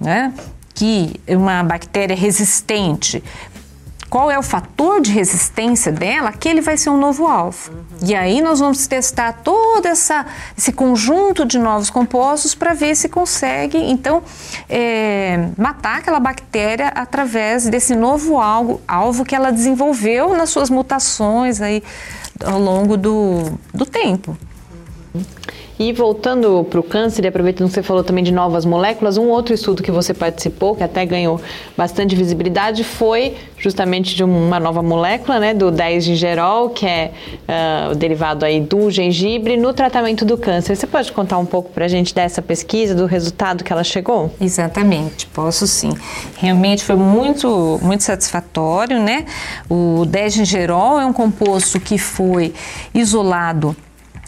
né, 0.00 0.32
que 0.74 1.20
uma 1.28 1.62
bactéria 1.62 2.16
resistente 2.16 3.22
qual 4.12 4.30
é 4.30 4.38
o 4.38 4.42
fator 4.42 5.00
de 5.00 5.10
resistência 5.10 5.90
dela, 5.90 6.28
aquele 6.28 6.60
vai 6.60 6.76
ser 6.76 6.90
um 6.90 6.98
novo 6.98 7.26
alvo. 7.26 7.72
Uhum. 7.72 8.06
E 8.06 8.14
aí 8.14 8.42
nós 8.42 8.60
vamos 8.60 8.86
testar 8.86 9.40
todo 9.42 9.86
essa, 9.86 10.26
esse 10.54 10.70
conjunto 10.70 11.46
de 11.46 11.58
novos 11.58 11.88
compostos 11.88 12.54
para 12.54 12.74
ver 12.74 12.94
se 12.94 13.08
consegue, 13.08 13.78
então, 13.78 14.22
é, 14.68 15.48
matar 15.56 15.96
aquela 16.00 16.20
bactéria 16.20 16.88
através 16.88 17.64
desse 17.70 17.96
novo 17.96 18.38
alvo, 18.38 18.82
alvo 18.86 19.24
que 19.24 19.34
ela 19.34 19.50
desenvolveu 19.50 20.36
nas 20.36 20.50
suas 20.50 20.68
mutações 20.68 21.62
aí 21.62 21.82
ao 22.44 22.60
longo 22.60 22.98
do, 22.98 23.58
do 23.72 23.86
tempo. 23.86 24.36
E 25.78 25.92
voltando 25.92 26.64
para 26.68 26.78
o 26.78 26.82
câncer, 26.82 27.24
e 27.24 27.28
aproveitando 27.28 27.68
que 27.68 27.74
você 27.74 27.82
falou 27.82 28.04
também 28.04 28.22
de 28.22 28.32
novas 28.32 28.64
moléculas, 28.64 29.16
um 29.16 29.28
outro 29.28 29.54
estudo 29.54 29.82
que 29.82 29.90
você 29.90 30.12
participou, 30.12 30.76
que 30.76 30.82
até 30.82 31.04
ganhou 31.04 31.40
bastante 31.76 32.14
visibilidade, 32.14 32.84
foi 32.84 33.34
justamente 33.58 34.14
de 34.14 34.22
uma 34.22 34.60
nova 34.60 34.82
molécula, 34.82 35.38
né, 35.38 35.54
do 35.54 35.70
10-gingerol, 35.72 36.70
que 36.70 36.86
é 36.86 37.12
uh, 37.48 37.94
derivado 37.94 38.44
aí 38.44 38.60
do 38.60 38.90
gengibre, 38.90 39.56
no 39.56 39.72
tratamento 39.72 40.24
do 40.24 40.36
câncer. 40.36 40.76
Você 40.76 40.86
pode 40.86 41.10
contar 41.12 41.38
um 41.38 41.46
pouco 41.46 41.70
para 41.70 41.84
a 41.84 41.88
gente 41.88 42.14
dessa 42.14 42.42
pesquisa, 42.42 42.94
do 42.94 43.06
resultado 43.06 43.64
que 43.64 43.72
ela 43.72 43.84
chegou? 43.84 44.30
Exatamente, 44.40 45.26
posso 45.26 45.66
sim. 45.66 45.92
Realmente 46.36 46.84
foi 46.84 46.96
muito, 46.96 47.78
muito 47.82 48.02
satisfatório, 48.02 49.00
né? 49.00 49.24
O 49.68 50.02
10-gingerol 50.06 51.00
é 51.00 51.06
um 51.06 51.12
composto 51.12 51.80
que 51.80 51.98
foi 51.98 52.52
isolado 52.94 53.76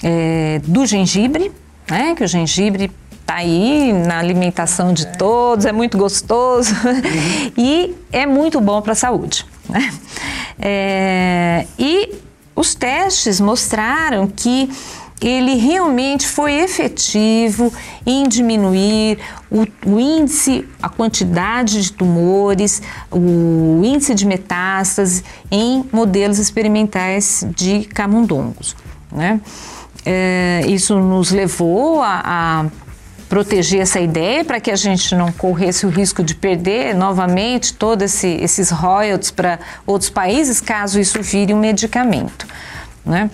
é, 0.05 0.61
do 0.65 0.87
gengibre, 0.87 1.51
né? 1.91 2.15
Que 2.15 2.23
o 2.23 2.29
gengibre 2.29 2.91
está 3.21 3.37
aí 3.37 3.91
na 3.93 4.19
alimentação 4.19 4.93
de 4.93 5.07
todos, 5.17 5.65
é 5.65 5.73
muito 5.73 5.97
gostoso 5.97 6.75
uhum. 6.75 7.53
e 7.57 7.95
é 8.13 8.27
muito 8.27 8.61
bom 8.61 8.83
para 8.83 8.93
a 8.93 8.97
saúde. 8.97 9.47
Né? 9.69 9.91
É, 10.59 11.67
e 11.79 12.15
os 12.55 12.75
testes 12.75 13.41
mostraram 13.41 14.27
que 14.29 14.69
ele 15.23 15.55
realmente 15.55 16.29
foi 16.29 16.53
efetivo 16.53 17.73
em 18.05 18.29
diminuir 18.29 19.19
o, 19.51 19.63
o, 19.87 19.99
índice, 19.99 20.69
a 20.83 20.89
quantidade 20.91 21.81
de 21.81 21.93
tumores, 21.93 22.83
o 23.11 23.81
índice 23.83 24.15
de 24.15 24.27
metástase 24.27 25.25
em 25.51 25.83
modelos 25.91 26.39
experimentais 26.39 27.47
de 27.57 27.85
camundongos. 27.87 28.77
Né? 29.11 29.41
É, 30.05 30.63
isso 30.67 30.99
nos 30.99 31.31
levou 31.31 32.03
a, 32.03 32.23
a 32.25 32.67
proteger 33.29 33.81
essa 33.81 33.99
ideia 33.99 34.45
para 34.45 34.61
que 34.61 34.71
a 34.71 34.77
gente 34.77 35.15
não 35.15 35.33
corresse 35.33 35.87
o 35.87 35.89
risco 35.89 36.23
de 36.23 36.35
perder 36.35 36.95
novamente 36.95 37.75
todos 37.75 38.05
esse, 38.05 38.29
esses 38.29 38.71
royalties 38.71 39.31
para 39.31 39.59
outros 39.87 40.11
países, 40.11 40.61
caso 40.61 41.01
isso 41.01 41.21
vire 41.23 41.53
um 41.55 41.59
medicamento. 41.59 42.47
Né? 43.05 43.31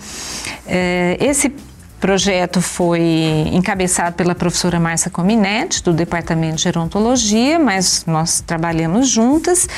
É, 0.65 1.17
esse 1.19 1.53
projeto 1.99 2.61
foi 2.61 3.47
encabeçado 3.53 4.15
pela 4.15 4.33
professora 4.33 4.79
Márcia 4.79 5.11
Cominetti, 5.11 5.83
do 5.83 5.93
Departamento 5.93 6.55
de 6.55 6.63
Gerontologia, 6.63 7.59
mas 7.59 8.03
nós 8.07 8.41
trabalhamos 8.41 9.07
juntas. 9.07 9.69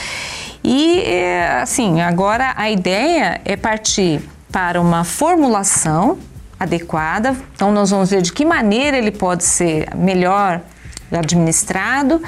E, 0.64 1.02
é, 1.02 1.60
assim, 1.62 2.00
agora 2.00 2.54
a 2.56 2.72
ideia 2.72 3.42
é 3.44 3.58
partir 3.58 4.22
para 4.50 4.80
uma 4.80 5.04
formulação 5.04 6.18
adequada. 6.64 7.36
Então, 7.56 7.72
nós 7.72 7.90
vamos 7.92 8.10
ver 8.10 8.22
de 8.22 8.34
que 8.34 8.46
maneira 8.46 8.98
ele 8.98 9.12
pode 9.12 9.44
ser 9.44 9.88
melhor 9.96 10.62
administrado 11.12 12.22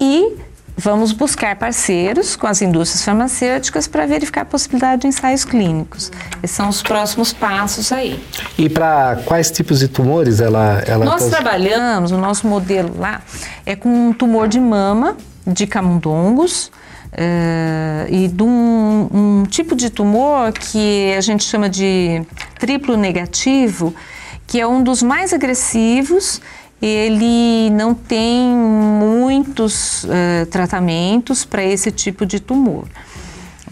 e 0.00 0.36
vamos 0.76 1.12
buscar 1.12 1.54
parceiros 1.56 2.34
com 2.34 2.46
as 2.46 2.62
indústrias 2.62 3.04
farmacêuticas 3.04 3.86
para 3.86 4.06
verificar 4.06 4.42
a 4.42 4.44
possibilidade 4.44 5.02
de 5.02 5.08
ensaios 5.08 5.44
clínicos. 5.44 6.10
Esses 6.42 6.56
são 6.56 6.68
os 6.68 6.82
próximos 6.82 7.32
passos 7.32 7.92
aí. 7.92 8.22
E 8.58 8.68
para 8.68 9.22
quais 9.24 9.50
tipos 9.50 9.78
de 9.78 9.88
tumores 9.88 10.40
ela... 10.40 10.82
ela 10.86 11.04
Nós 11.04 11.26
trabalhamos, 11.26 12.10
o 12.10 12.18
nosso 12.18 12.46
modelo 12.46 12.98
lá 12.98 13.20
é 13.64 13.76
com 13.76 13.88
um 13.88 14.12
tumor 14.12 14.48
de 14.48 14.58
mama 14.58 15.16
de 15.46 15.66
camundongos, 15.66 16.70
Uh, 17.12 18.08
e 18.08 18.28
de 18.28 18.42
um, 18.42 19.08
um, 19.12 19.44
tipo 19.44 19.76
de 19.76 19.90
tumor 19.90 20.50
que 20.50 21.12
a 21.14 21.20
gente 21.20 21.44
chama 21.44 21.68
de 21.68 22.22
triplo 22.58 22.96
negativo, 22.96 23.94
que 24.46 24.58
é 24.58 24.66
um 24.66 24.82
dos 24.82 25.02
mais 25.02 25.32
agressivos. 25.32 26.40
Ele 26.80 27.70
não 27.70 27.94
tem 27.94 28.48
muitos 28.48 30.04
uh, 30.04 30.46
tratamentos 30.50 31.44
para 31.44 31.62
esse 31.62 31.92
tipo 31.92 32.24
de 32.24 32.40
tumor. 32.40 32.86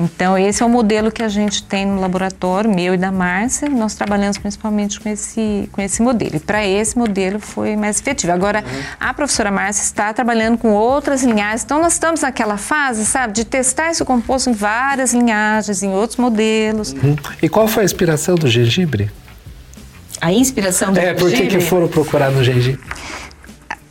Então, 0.01 0.39
esse 0.39 0.63
é 0.63 0.67
o 0.67 0.69
modelo 0.69 1.13
que 1.13 1.23
a 1.23 1.29
gente 1.29 1.63
tem 1.63 1.85
no 1.85 2.01
laboratório, 2.01 2.75
meu 2.75 2.95
e 2.95 2.97
da 2.97 3.13
Márcia. 3.13 3.69
Nós 3.69 3.95
trabalhamos 3.95 4.39
principalmente 4.39 4.99
com 4.99 5.09
esse, 5.11 5.69
com 5.71 5.83
esse 5.83 6.01
modelo. 6.01 6.37
E 6.37 6.41
para 6.41 6.67
esse 6.67 6.97
modelo 6.97 7.39
foi 7.39 7.77
mais 7.77 8.01
efetivo. 8.01 8.33
Agora, 8.33 8.65
uhum. 8.67 8.83
a 8.99 9.13
professora 9.13 9.51
Márcia 9.51 9.83
está 9.83 10.11
trabalhando 10.15 10.57
com 10.57 10.71
outras 10.71 11.23
linhagens. 11.23 11.65
Então, 11.65 11.79
nós 11.81 11.93
estamos 11.93 12.23
naquela 12.23 12.57
fase, 12.57 13.05
sabe, 13.05 13.35
de 13.35 13.45
testar 13.45 13.91
esse 13.91 14.03
composto 14.03 14.49
em 14.49 14.55
várias 14.55 15.13
linhagens, 15.13 15.83
em 15.83 15.91
outros 15.91 16.17
modelos. 16.17 16.93
Uhum. 16.93 17.17
E 17.43 17.49
qual 17.49 17.69
foi 17.69 17.83
a 17.83 17.85
inspiração 17.85 18.37
do 18.37 18.49
gengibre? 18.49 19.11
A 20.19 20.33
inspiração 20.33 20.95
do 20.95 20.99
é, 20.99 21.15
gengibre? 21.15 21.27
É, 21.27 21.43
por 21.43 21.49
que 21.49 21.61
foram 21.61 21.89
procurar 21.89 22.31
no 22.31 22.43
gengibre? 22.43 22.81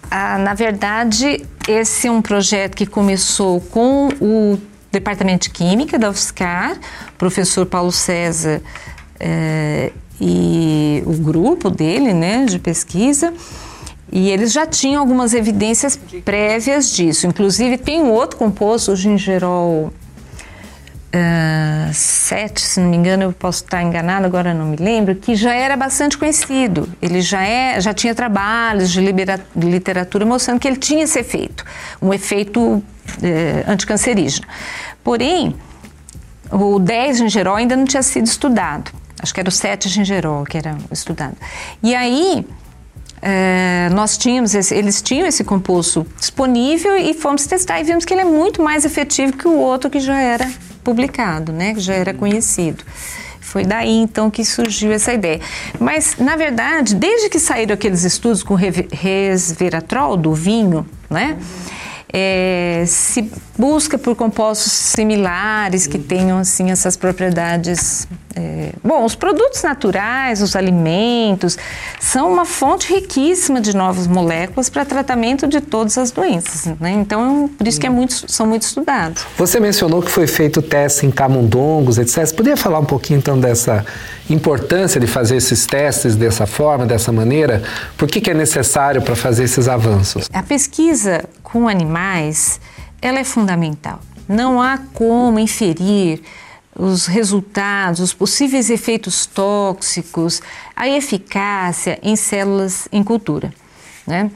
Ah, 0.10 0.40
na 0.40 0.56
verdade, 0.56 1.46
esse 1.68 2.08
é 2.08 2.12
um 2.12 2.22
projeto 2.22 2.76
que 2.76 2.88
começou 2.88 3.62
com 3.62 4.10
o 4.20 4.58
Departamento 4.92 5.44
de 5.44 5.50
Química 5.52 6.00
da 6.00 6.10
UFSCar, 6.10 6.78
professor 7.18 7.66
Paulo 7.66 7.92
César 7.92 8.62
eh, 9.20 9.92
e 10.20 11.04
o 11.06 11.14
grupo 11.14 11.70
dele, 11.70 12.14
né, 12.14 12.46
de 12.46 12.60
pesquisa, 12.60 13.34
e 14.12 14.30
eles 14.30 14.52
já 14.52 14.66
tinham 14.66 15.00
algumas 15.00 15.34
evidências 15.34 16.00
prévias 16.26 16.92
disso. 16.92 17.28
Inclusive, 17.28 17.78
tem 17.78 18.02
outro 18.04 18.38
composto, 18.38 18.92
o 18.92 18.96
gingerol 18.96 19.94
uh, 21.14 21.94
7, 21.94 22.62
se 22.62 22.80
não 22.80 22.90
me 22.90 22.98
engano, 22.98 23.24
eu 23.24 23.34
posso 23.34 23.64
estar 23.64 23.82
enganado, 23.82 24.26
agora 24.26 24.54
não 24.54 24.66
me 24.66 24.78
lembro, 24.78 25.16
que 25.16 25.36
já 25.36 25.54
era 25.54 25.76
bastante 25.76 26.18
conhecido. 26.18 26.88
Ele 27.02 27.22
já, 27.22 27.44
é, 27.44 27.80
já 27.82 27.94
tinha 27.94 28.14
trabalhos 28.14 28.92
de, 28.92 29.02
literatura 29.56 30.26
mostrando 30.26 30.60
que 30.60 30.68
ele 30.68 30.78
tinha 30.78 31.04
esse 31.04 31.20
efeito, 31.20 31.66
um 32.02 32.14
efeito 32.14 32.84
eh, 33.22 33.64
anticancerígeno. 33.68 34.48
Porém, 35.04 35.56
o 36.52 36.80
10 36.80 37.18
gingerol 37.18 37.56
ainda 37.56 37.76
não 37.76 37.86
tinha 37.86 38.04
sido 38.04 38.26
estudado. 38.26 38.92
Acho 39.22 39.34
que 39.34 39.40
era 39.40 39.50
o 39.50 39.52
7 39.52 39.90
gingerol 39.90 40.44
que 40.46 40.58
era 40.58 40.78
estudado. 40.92 41.36
E 41.84 41.94
aí, 41.94 42.46
é, 43.22 43.90
nós 43.92 44.18
tínhamos 44.18 44.56
esse, 44.56 44.74
eles 44.74 45.02
tinham 45.02 45.28
esse 45.28 45.44
composto 45.44 46.08
disponível 46.18 46.98
e 46.98 47.14
fomos 47.14 47.46
testar 47.46 47.82
e 47.82 47.84
vimos 47.84 48.06
que 48.06 48.14
ele 48.14 48.22
é 48.22 48.26
muito 48.26 48.64
mais 48.64 48.86
efetivo 48.86 49.34
que 49.34 49.48
o 49.48 49.58
outro 49.58 49.90
que 49.90 50.00
já 50.00 50.20
era 50.20 50.50
publicado, 50.84 51.52
né, 51.52 51.74
que 51.74 51.80
já 51.80 51.94
era 51.94 52.14
conhecido. 52.14 52.84
Foi 53.40 53.66
daí 53.66 53.98
então 53.98 54.30
que 54.30 54.46
surgiu 54.46 54.92
essa 54.92 55.14
ideia. 55.14 55.40
Mas, 55.80 56.18
na 56.20 56.36
verdade, 56.36 56.94
desde 56.94 57.30
que 57.30 57.40
saíram 57.40 57.74
aqueles 57.74 58.04
estudos 58.04 58.44
com 58.44 58.54
resveratrol 58.54 60.16
do 60.16 60.34
vinho, 60.34 60.86
né? 61.10 61.38
Uhum 61.40 61.80
é, 62.12 62.84
se 62.88 63.32
busca 63.58 63.98
por 63.98 64.16
compostos 64.16 64.72
similares 64.72 65.86
que 65.86 66.00
tenham 66.00 66.40
assim 66.40 66.72
essas 66.72 66.98
propriedades. 66.98 68.08
É, 68.36 68.72
bom, 68.84 69.04
os 69.04 69.16
produtos 69.16 69.62
naturais, 69.62 70.42
os 70.42 70.56
alimentos, 70.56 71.58
são 72.00 72.32
uma 72.32 72.46
fonte 72.46 72.92
riquíssima 72.92 73.60
de 73.60 73.76
novas 73.76 74.08
moléculas 74.08 74.70
para 74.70 74.86
tratamento 74.86 75.48
de 75.48 75.60
todas 75.62 75.98
as 75.98 76.10
doenças. 76.10 76.74
Né? 76.80 76.92
Então, 76.92 77.50
por 77.58 77.68
isso 77.68 77.80
que 77.80 77.86
é 77.86 77.90
muito, 77.90 78.32
são 78.32 78.48
muito 78.48 78.64
estudados. 78.64 79.26
Você 79.38 79.60
mencionou 79.60 80.02
que 80.02 80.10
foi 80.10 80.26
feito 80.26 80.62
teste 80.62 81.06
em 81.06 81.12
camundongos, 81.12 81.98
etc. 81.98 82.26
Você 82.26 82.34
poderia 82.34 82.58
falar 82.58 82.80
um 82.80 82.86
pouquinho 82.86 83.18
então 83.18 83.40
dessa 83.40 83.86
importância 84.30 85.02
de 85.02 85.08
fazer 85.08 85.36
esses 85.36 85.66
testes 85.66 86.16
dessa 86.16 86.46
forma, 86.46 86.86
dessa 86.86 87.12
maneira? 87.12 87.62
Por 87.98 88.08
que, 88.08 88.22
que 88.22 88.32
é 88.32 88.34
necessário 88.34 89.02
para 89.02 89.16
fazer 89.16 89.44
esses 89.44 89.68
avanços? 89.68 90.30
A 90.32 90.44
pesquisa 90.44 91.24
com 91.52 91.68
animais, 91.68 92.60
ela 93.02 93.20
é 93.20 93.24
fundamental. 93.24 94.00
Não 94.28 94.62
há 94.62 94.78
como 94.94 95.40
inferir 95.40 96.22
os 96.76 97.08
resultados, 97.08 98.00
os 98.00 98.14
possíveis 98.14 98.70
efeitos 98.70 99.26
tóxicos, 99.26 100.42
a 100.76 100.88
eficácia 100.88 102.00
em 102.02 102.16
células 102.16 102.88
em 102.92 103.04
cultura. 103.04 103.52
Né? 104.06 104.32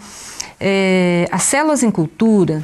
É, 0.60 1.28
as 1.32 1.44
células 1.44 1.84
em 1.84 1.92
cultura, 1.92 2.64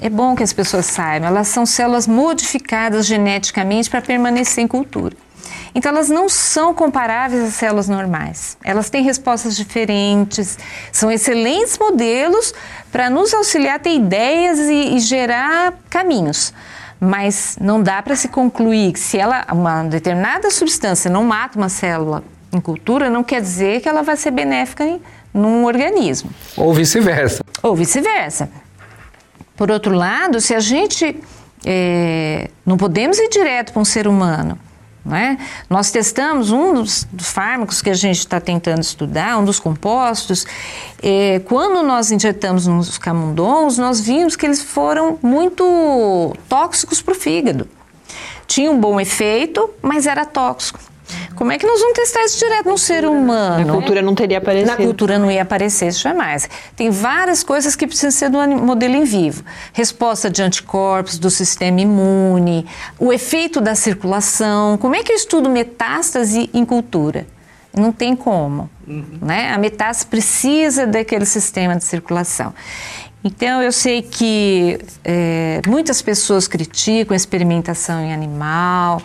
é 0.00 0.08
bom 0.08 0.34
que 0.34 0.42
as 0.42 0.52
pessoas 0.52 0.86
saibam, 0.86 1.28
elas 1.28 1.48
são 1.48 1.66
células 1.66 2.06
modificadas 2.06 3.06
geneticamente 3.06 3.90
para 3.90 4.00
permanecer 4.00 4.64
em 4.64 4.68
cultura. 4.68 5.16
Então, 5.74 5.92
elas 5.92 6.08
não 6.08 6.28
são 6.28 6.74
comparáveis 6.74 7.42
às 7.42 7.54
células 7.54 7.88
normais. 7.88 8.56
Elas 8.64 8.90
têm 8.90 9.02
respostas 9.02 9.56
diferentes, 9.56 10.58
são 10.92 11.10
excelentes 11.10 11.78
modelos 11.78 12.52
para 12.90 13.08
nos 13.08 13.32
auxiliar 13.32 13.76
a 13.76 13.78
ter 13.78 13.94
ideias 13.94 14.58
e, 14.58 14.96
e 14.96 15.00
gerar 15.00 15.74
caminhos. 15.88 16.52
Mas 16.98 17.56
não 17.60 17.82
dá 17.82 18.02
para 18.02 18.14
se 18.14 18.28
concluir 18.28 18.92
que 18.92 19.00
se 19.00 19.16
ela, 19.18 19.46
uma 19.52 19.82
determinada 19.84 20.50
substância 20.50 21.10
não 21.10 21.24
mata 21.24 21.56
uma 21.56 21.68
célula 21.68 22.22
em 22.52 22.60
cultura, 22.60 23.08
não 23.08 23.22
quer 23.22 23.40
dizer 23.40 23.80
que 23.80 23.88
ela 23.88 24.02
vai 24.02 24.16
ser 24.16 24.32
benéfica 24.32 24.84
em, 24.84 25.00
num 25.32 25.64
organismo. 25.64 26.30
Ou 26.56 26.74
vice-versa. 26.74 27.42
Ou 27.62 27.74
vice-versa. 27.74 28.50
Por 29.56 29.70
outro 29.70 29.94
lado, 29.94 30.40
se 30.40 30.54
a 30.54 30.60
gente 30.60 31.22
é, 31.64 32.50
não 32.64 32.76
podemos 32.76 33.18
ir 33.18 33.28
direto 33.28 33.72
para 33.72 33.80
um 33.80 33.84
ser 33.84 34.08
humano, 34.08 34.58
Né? 35.10 35.38
Nós 35.68 35.90
testamos 35.90 36.52
um 36.52 36.72
dos, 36.72 37.04
dos, 37.10 37.26
fármacos 37.26 37.82
que 37.82 37.90
a 37.90 37.94
gente 37.94 38.20
está 38.20 38.38
tentando 38.40 38.80
estudar, 38.80 39.38
um 39.38 39.44
dos 39.44 39.58
compostos. 39.58 40.46
É, 41.02 41.40
quando 41.46 41.82
nós 41.82 42.12
injetamos 42.12 42.68
nos 42.68 42.96
camundongos, 42.96 43.76
nós 43.76 44.00
vimos 44.00 44.36
que 44.36 44.46
eles 44.46 44.62
foram 44.62 45.18
muito 45.20 46.32
tóxicos 46.48 47.02
para 47.02 47.10
o 47.10 47.16
fígado. 47.16 47.68
Tinha 48.46 48.70
um 48.70 48.78
bom 48.78 49.00
efeito, 49.00 49.68
mas 49.82 50.06
era 50.06 50.24
tóxico. 50.24 50.78
Como 51.34 51.52
é 51.52 51.58
que 51.58 51.66
nós 51.66 51.80
vamos 51.80 51.94
testar 51.94 52.24
isso 52.24 52.38
direto 52.38 52.68
no 52.68 52.78
ser 52.78 53.04
humano? 53.04 53.66
Na 53.66 53.72
cultura 53.72 54.02
não 54.02 54.14
teria 54.14 54.38
aparecido. 54.38 54.70
Na 54.70 54.76
cultura 54.76 55.18
não 55.18 55.30
ia 55.30 55.42
aparecer 55.42 55.92
jamais. 55.92 56.48
Tem 56.76 56.90
várias 56.90 57.42
coisas 57.42 57.74
que 57.76 57.86
precisam 57.86 58.10
ser 58.10 58.30
do 58.30 58.38
modelo 58.38 58.94
em 58.94 59.04
vivo. 59.04 59.42
Resposta 59.72 60.28
de 60.28 60.42
anticorpos, 60.42 61.18
do 61.18 61.30
sistema 61.30 61.80
imune, 61.80 62.66
o 62.98 63.12
efeito 63.12 63.60
da 63.60 63.74
circulação. 63.74 64.76
Como 64.78 64.94
é 64.94 65.02
que 65.02 65.12
eu 65.12 65.16
estudo 65.16 65.48
metástase 65.48 66.50
em 66.52 66.64
cultura? 66.64 67.26
Não 67.76 67.92
tem 67.92 68.16
como. 68.16 68.68
Uhum. 68.86 69.04
Né? 69.22 69.52
A 69.52 69.58
metástase 69.58 70.06
precisa 70.06 70.86
daquele 70.86 71.24
sistema 71.24 71.76
de 71.76 71.84
circulação. 71.84 72.52
Então, 73.22 73.62
eu 73.62 73.70
sei 73.70 74.00
que 74.00 74.78
é, 75.04 75.60
muitas 75.66 76.00
pessoas 76.00 76.48
criticam 76.48 77.12
a 77.12 77.16
experimentação 77.16 78.00
em 78.00 78.14
animal 78.14 79.02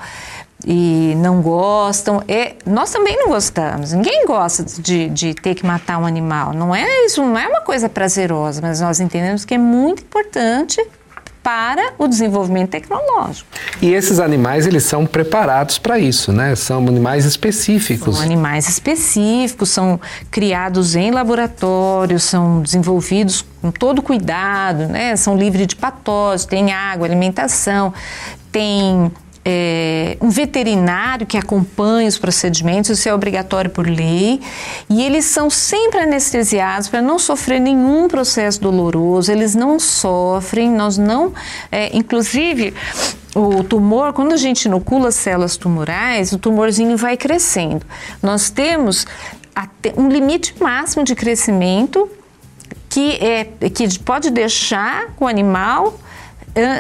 e 0.66 1.14
não 1.18 1.42
gostam. 1.42 2.24
É, 2.28 2.56
nós 2.66 2.92
também 2.92 3.16
não 3.18 3.30
gostamos. 3.30 3.94
Ninguém 3.94 4.26
gosta 4.26 4.64
de, 4.64 5.10
de 5.10 5.34
ter 5.36 5.54
que 5.54 5.66
matar 5.66 6.00
um 6.00 6.06
animal. 6.06 6.54
Não 6.54 6.74
é 6.74 7.06
isso, 7.06 7.22
não 7.22 7.38
é 7.38 7.48
uma 7.48 7.62
coisa 7.62 7.88
prazerosa, 7.88 8.62
mas 8.62 8.82
nós 8.82 9.00
entendemos 9.00 9.46
que 9.46 9.54
é 9.54 9.58
muito 9.58 10.02
importante 10.02 10.84
para 11.44 11.94
o 12.00 12.08
desenvolvimento 12.08 12.72
tecnológico. 12.72 13.48
E 13.80 13.94
esses 13.94 14.20
animais, 14.20 14.66
eles 14.66 14.84
são 14.84 15.06
preparados 15.06 15.78
para 15.78 16.00
isso, 16.00 16.34
né? 16.34 16.56
São 16.56 16.80
animais 16.88 17.24
específicos. 17.24 18.16
São 18.16 18.26
animais 18.26 18.68
específicos, 18.68 19.70
são 19.70 20.02
criados 20.32 20.96
em 20.96 21.12
laboratórios, 21.12 22.24
são 22.24 22.64
desenvolvidos 22.64 23.46
com 23.62 23.70
todo 23.70 24.02
cuidado, 24.02 24.88
né? 24.88 25.16
São 25.16 25.38
livres 25.38 25.68
de 25.68 25.76
patógenos, 25.76 26.46
tem 26.46 26.74
água, 26.74 27.06
alimentação, 27.06 27.94
tem 28.52 29.12
é, 29.46 30.18
um 30.20 30.30
veterinário 30.30 31.28
que 31.28 31.38
acompanha 31.38 32.10
os 32.10 32.18
procedimentos, 32.18 32.90
isso 32.90 33.08
é 33.08 33.14
obrigatório 33.14 33.70
por 33.70 33.88
lei, 33.88 34.42
e 34.90 35.04
eles 35.04 35.26
são 35.26 35.52
sempre 35.52 36.00
anestesiados 36.00 36.90
para 36.90 37.00
não 37.02 37.20
sofrer 37.20 37.60
nenhum 37.60 38.08
processo 38.08 38.60
doloroso, 38.60 39.32
eles 39.32 39.54
não 39.54 39.80
sofrem, 39.80 40.72
nós 40.72 40.98
não, 40.98 41.32
é, 41.72 41.96
inclusive 41.96 42.74
o 43.36 43.64
tumor, 43.64 44.14
quando 44.14 44.34
a 44.34 44.38
gente 44.38 44.64
inocula 44.64 45.12
células 45.12 45.58
tumorais, 45.58 46.32
o 46.32 46.40
tumorzinho 46.40 46.98
vai 46.98 47.18
crescendo. 47.18 47.86
Nós 48.24 48.50
temos 48.50 49.06
um 49.98 50.10
limite 50.10 50.56
máximo 50.60 51.04
de 51.04 51.14
crescimento 51.14 52.10
que, 52.90 53.12
é, 53.22 53.44
que 53.70 54.00
pode 54.00 54.32
deixar 54.32 55.14
o 55.20 55.28
animal 55.28 56.00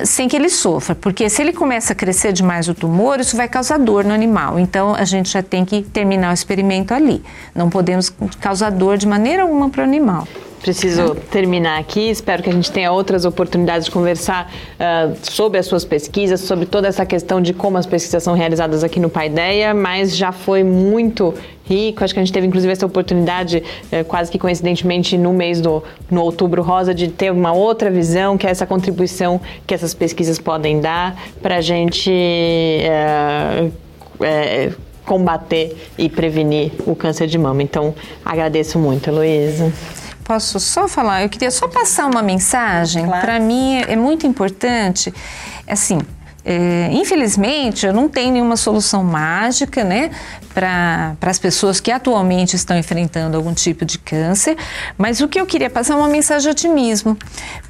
sem 0.05 0.27
que 0.27 0.35
ele 0.35 0.49
sofra, 0.49 0.95
porque 0.95 1.29
se 1.29 1.41
ele 1.41 1.51
começa 1.51 1.93
a 1.93 1.95
crescer 1.95 2.31
demais 2.31 2.67
o 2.69 2.73
tumor, 2.73 3.19
isso 3.19 3.35
vai 3.35 3.47
causar 3.47 3.77
dor 3.77 4.05
no 4.05 4.13
animal. 4.13 4.57
Então 4.57 4.95
a 4.95 5.03
gente 5.03 5.29
já 5.29 5.43
tem 5.43 5.65
que 5.65 5.81
terminar 5.81 6.31
o 6.31 6.33
experimento 6.33 6.93
ali. 6.93 7.23
Não 7.53 7.69
podemos 7.69 8.13
causar 8.39 8.71
dor 8.71 8.97
de 8.97 9.07
maneira 9.07 9.43
alguma 9.43 9.69
para 9.69 9.81
o 9.81 9.83
animal 9.83 10.27
preciso 10.65 11.13
terminar 11.29 11.79
aqui. 11.79 12.09
Espero 12.09 12.41
que 12.41 12.49
a 12.49 12.51
gente 12.51 12.71
tenha 12.71 12.91
outras 12.91 13.23
oportunidades 13.23 13.85
de 13.85 13.91
conversar 13.91 14.51
uh, 14.79 15.15
sobre 15.21 15.59
as 15.59 15.67
suas 15.67 15.85
pesquisas, 15.85 16.39
sobre 16.41 16.65
toda 16.65 16.87
essa 16.87 17.05
questão 17.05 17.39
de 17.39 17.53
como 17.53 17.77
as 17.77 17.85
pesquisas 17.85 18.23
são 18.23 18.33
realizadas 18.33 18.83
aqui 18.83 18.99
no 18.99 19.07
Paideia, 19.07 19.75
mas 19.75 20.17
já 20.17 20.31
foi 20.31 20.63
muito 20.63 21.35
rico. 21.65 22.03
Acho 22.03 22.15
que 22.15 22.19
a 22.19 22.23
gente 22.23 22.33
teve 22.33 22.47
inclusive 22.47 22.73
essa 22.73 22.83
oportunidade, 22.83 23.61
uh, 23.91 24.03
quase 24.05 24.31
que 24.31 24.39
coincidentemente, 24.39 25.19
no 25.19 25.33
mês 25.33 25.61
do 25.61 25.83
no 26.09 26.23
Outubro 26.23 26.63
Rosa, 26.63 26.95
de 26.95 27.09
ter 27.09 27.31
uma 27.31 27.53
outra 27.53 27.91
visão, 27.91 28.35
que 28.35 28.47
é 28.47 28.49
essa 28.49 28.65
contribuição 28.65 29.39
que 29.67 29.73
essas 29.75 29.93
pesquisas 29.93 30.39
podem 30.39 30.81
dar 30.81 31.15
para 31.43 31.57
a 31.57 31.61
gente. 31.61 32.11
Uh, 32.89 33.85
combater 35.05 35.77
e 35.99 36.09
prevenir 36.09 36.71
o 36.83 36.95
câncer 36.95 37.27
de 37.27 37.37
mama. 37.37 37.61
Então, 37.61 37.93
agradeço 38.25 38.79
muito, 38.79 39.07
Heloísa. 39.07 39.71
Posso 40.25 40.59
só 40.59 40.87
falar? 40.87 41.21
Eu 41.21 41.29
queria 41.29 41.51
só 41.51 41.67
passar 41.67 42.07
uma 42.07 42.23
mensagem. 42.23 43.05
Claro. 43.05 43.21
Para 43.21 43.39
mim 43.39 43.77
é 43.87 43.95
muito 43.95 44.25
importante. 44.25 45.13
Assim, 45.67 45.99
é, 46.45 46.89
infelizmente, 46.91 47.91
não 47.91 48.07
tenho 48.07 48.31
nenhuma 48.31 48.55
solução 48.55 49.03
mágica, 49.03 49.83
né, 49.83 50.11
para 50.53 51.17
as 51.21 51.39
pessoas 51.39 51.79
que 51.79 51.91
atualmente 51.91 52.55
estão 52.55 52.77
enfrentando 52.77 53.35
algum 53.35 53.53
tipo 53.53 53.83
de 53.83 53.97
câncer, 53.97 54.55
mas 54.97 55.19
o 55.19 55.27
que 55.27 55.39
eu 55.39 55.45
queria 55.45 55.69
passar 55.69 55.95
é 55.95 55.97
uma 55.97 56.07
mensagem 56.07 56.43
de 56.43 56.49
otimismo, 56.49 57.17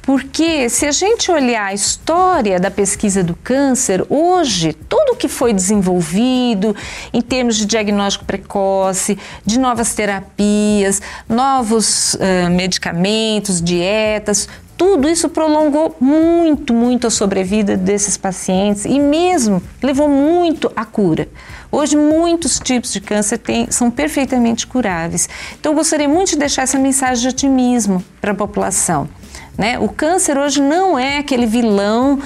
porque 0.02 0.68
se 0.68 0.86
a 0.86 0.92
gente 0.92 1.32
olhar 1.32 1.64
a 1.64 1.74
história 1.74 2.60
da 2.60 2.70
pesquisa 2.70 3.24
do 3.24 3.34
câncer, 3.34 4.04
hoje, 4.10 4.74
tudo 4.88 5.16
que 5.16 5.26
foi 5.26 5.54
desenvolvido 5.54 6.76
em 7.12 7.22
termos 7.22 7.56
de 7.56 7.64
diagnóstico 7.64 8.26
precoce, 8.26 9.18
de 9.44 9.58
novas 9.58 9.94
terapias, 9.94 11.00
novos 11.28 12.14
uh, 12.14 12.50
medicamentos, 12.50 13.60
dietas, 13.60 14.48
tudo 14.76 15.08
isso 15.08 15.28
prolongou 15.28 15.96
muito, 15.98 16.74
muito 16.74 17.06
a 17.06 17.10
sobrevida 17.10 17.76
desses 17.76 18.16
pacientes 18.16 18.84
e 18.84 18.98
mesmo 18.98 19.62
levou 19.82 20.08
muito 20.08 20.70
à 20.76 20.84
cura. 20.84 21.28
Hoje, 21.72 21.96
muitos 21.96 22.58
tipos 22.58 22.92
de 22.92 23.00
câncer 23.00 23.38
têm, 23.38 23.70
são 23.70 23.90
perfeitamente 23.90 24.66
curáveis. 24.66 25.28
Então, 25.58 25.72
eu 25.72 25.76
gostaria 25.76 26.08
muito 26.08 26.30
de 26.30 26.36
deixar 26.36 26.62
essa 26.62 26.78
mensagem 26.78 27.22
de 27.22 27.28
otimismo 27.28 28.04
para 28.20 28.32
a 28.32 28.34
população. 28.34 29.08
Né? 29.56 29.78
O 29.78 29.88
câncer 29.88 30.36
hoje 30.36 30.60
não 30.60 30.98
é 30.98 31.18
aquele 31.18 31.46
vilão 31.46 32.18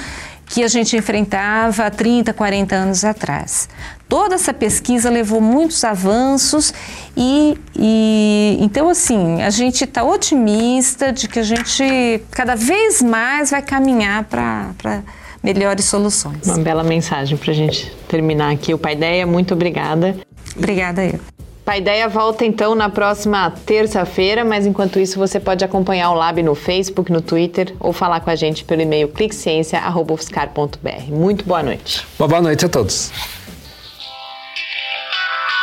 que 0.51 0.64
a 0.64 0.68
gente 0.68 0.96
enfrentava 0.96 1.86
há 1.86 1.90
30, 1.90 2.32
40 2.34 2.74
anos 2.74 3.05
atrás. 3.05 3.68
Toda 4.09 4.34
essa 4.34 4.53
pesquisa 4.53 5.09
levou 5.09 5.40
muitos 5.40 5.84
avanços 5.84 6.74
e, 7.16 7.57
e 7.78 8.59
então 8.61 8.88
assim 8.88 9.40
a 9.42 9.51
gente 9.51 9.84
está 9.84 10.03
otimista 10.03 11.12
de 11.12 11.28
que 11.28 11.38
a 11.38 11.44
gente 11.44 12.20
cada 12.32 12.57
vez 12.57 13.01
mais 13.01 13.53
vai 13.53 13.62
caminhar 13.62 14.24
para 14.24 15.03
melhores 15.40 15.84
soluções. 15.84 16.44
Uma 16.44 16.59
bela 16.59 16.82
mensagem 16.82 17.38
para 17.38 17.53
a 17.53 17.55
gente 17.55 17.88
terminar 18.09 18.53
aqui. 18.53 18.74
O 18.74 18.78
Pai 18.78 18.94
Ideia, 18.94 19.24
muito 19.24 19.55
obrigada. 19.55 20.16
Obrigada 20.57 21.05
eu. 21.05 21.39
Ideia 21.77 22.09
volta 22.09 22.45
então 22.45 22.75
na 22.75 22.89
próxima 22.89 23.53
terça-feira, 23.64 24.45
mas 24.45 24.66
enquanto 24.66 24.99
isso 24.99 25.18
você 25.18 25.39
pode 25.39 25.64
acompanhar 25.64 26.11
o 26.11 26.14
Lab 26.14 26.43
no 26.43 26.55
Facebook, 26.55 27.12
no 27.12 27.21
Twitter 27.21 27.75
ou 27.79 27.93
falar 27.93 28.21
com 28.21 28.31
a 28.31 28.35
gente 28.35 28.64
pelo 28.64 28.83
e-mail 28.83 29.09
cliqueciência.ufscar.br. 29.09 31.09
Muito 31.09 31.45
boa 31.45 31.62
noite. 31.62 32.07
Boa, 32.18 32.29
boa 32.29 32.43
noite 32.43 32.66
a 32.66 32.68
todos. 32.68 33.12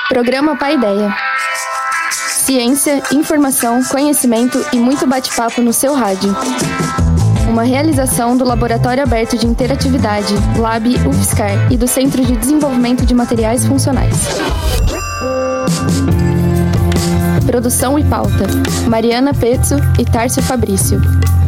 Programa 0.10 0.56
Paideia. 0.56 1.14
Ciência, 2.12 3.04
informação, 3.12 3.84
conhecimento 3.84 4.66
e 4.72 4.78
muito 4.78 5.06
bate-papo 5.06 5.62
no 5.62 5.74
seu 5.74 5.94
rádio. 5.94 6.34
Uma 7.50 7.64
realização 7.64 8.38
do 8.38 8.46
Laboratório 8.46 9.04
Aberto 9.04 9.38
de 9.38 9.46
Interatividade, 9.46 10.34
Lab 10.58 10.88
UFSCar 11.08 11.72
e 11.72 11.76
do 11.76 11.88
Centro 11.88 12.24
de 12.24 12.38
Desenvolvimento 12.38 13.06
de 13.06 13.14
Materiais 13.14 13.66
Funcionais. 13.66 14.16
Produção 17.48 17.98
e 17.98 18.04
pauta: 18.04 18.46
Mariana 18.88 19.34
Pezzo 19.34 19.78
e 19.98 20.04
Tárcio 20.04 20.44
Fabrício. 20.44 21.02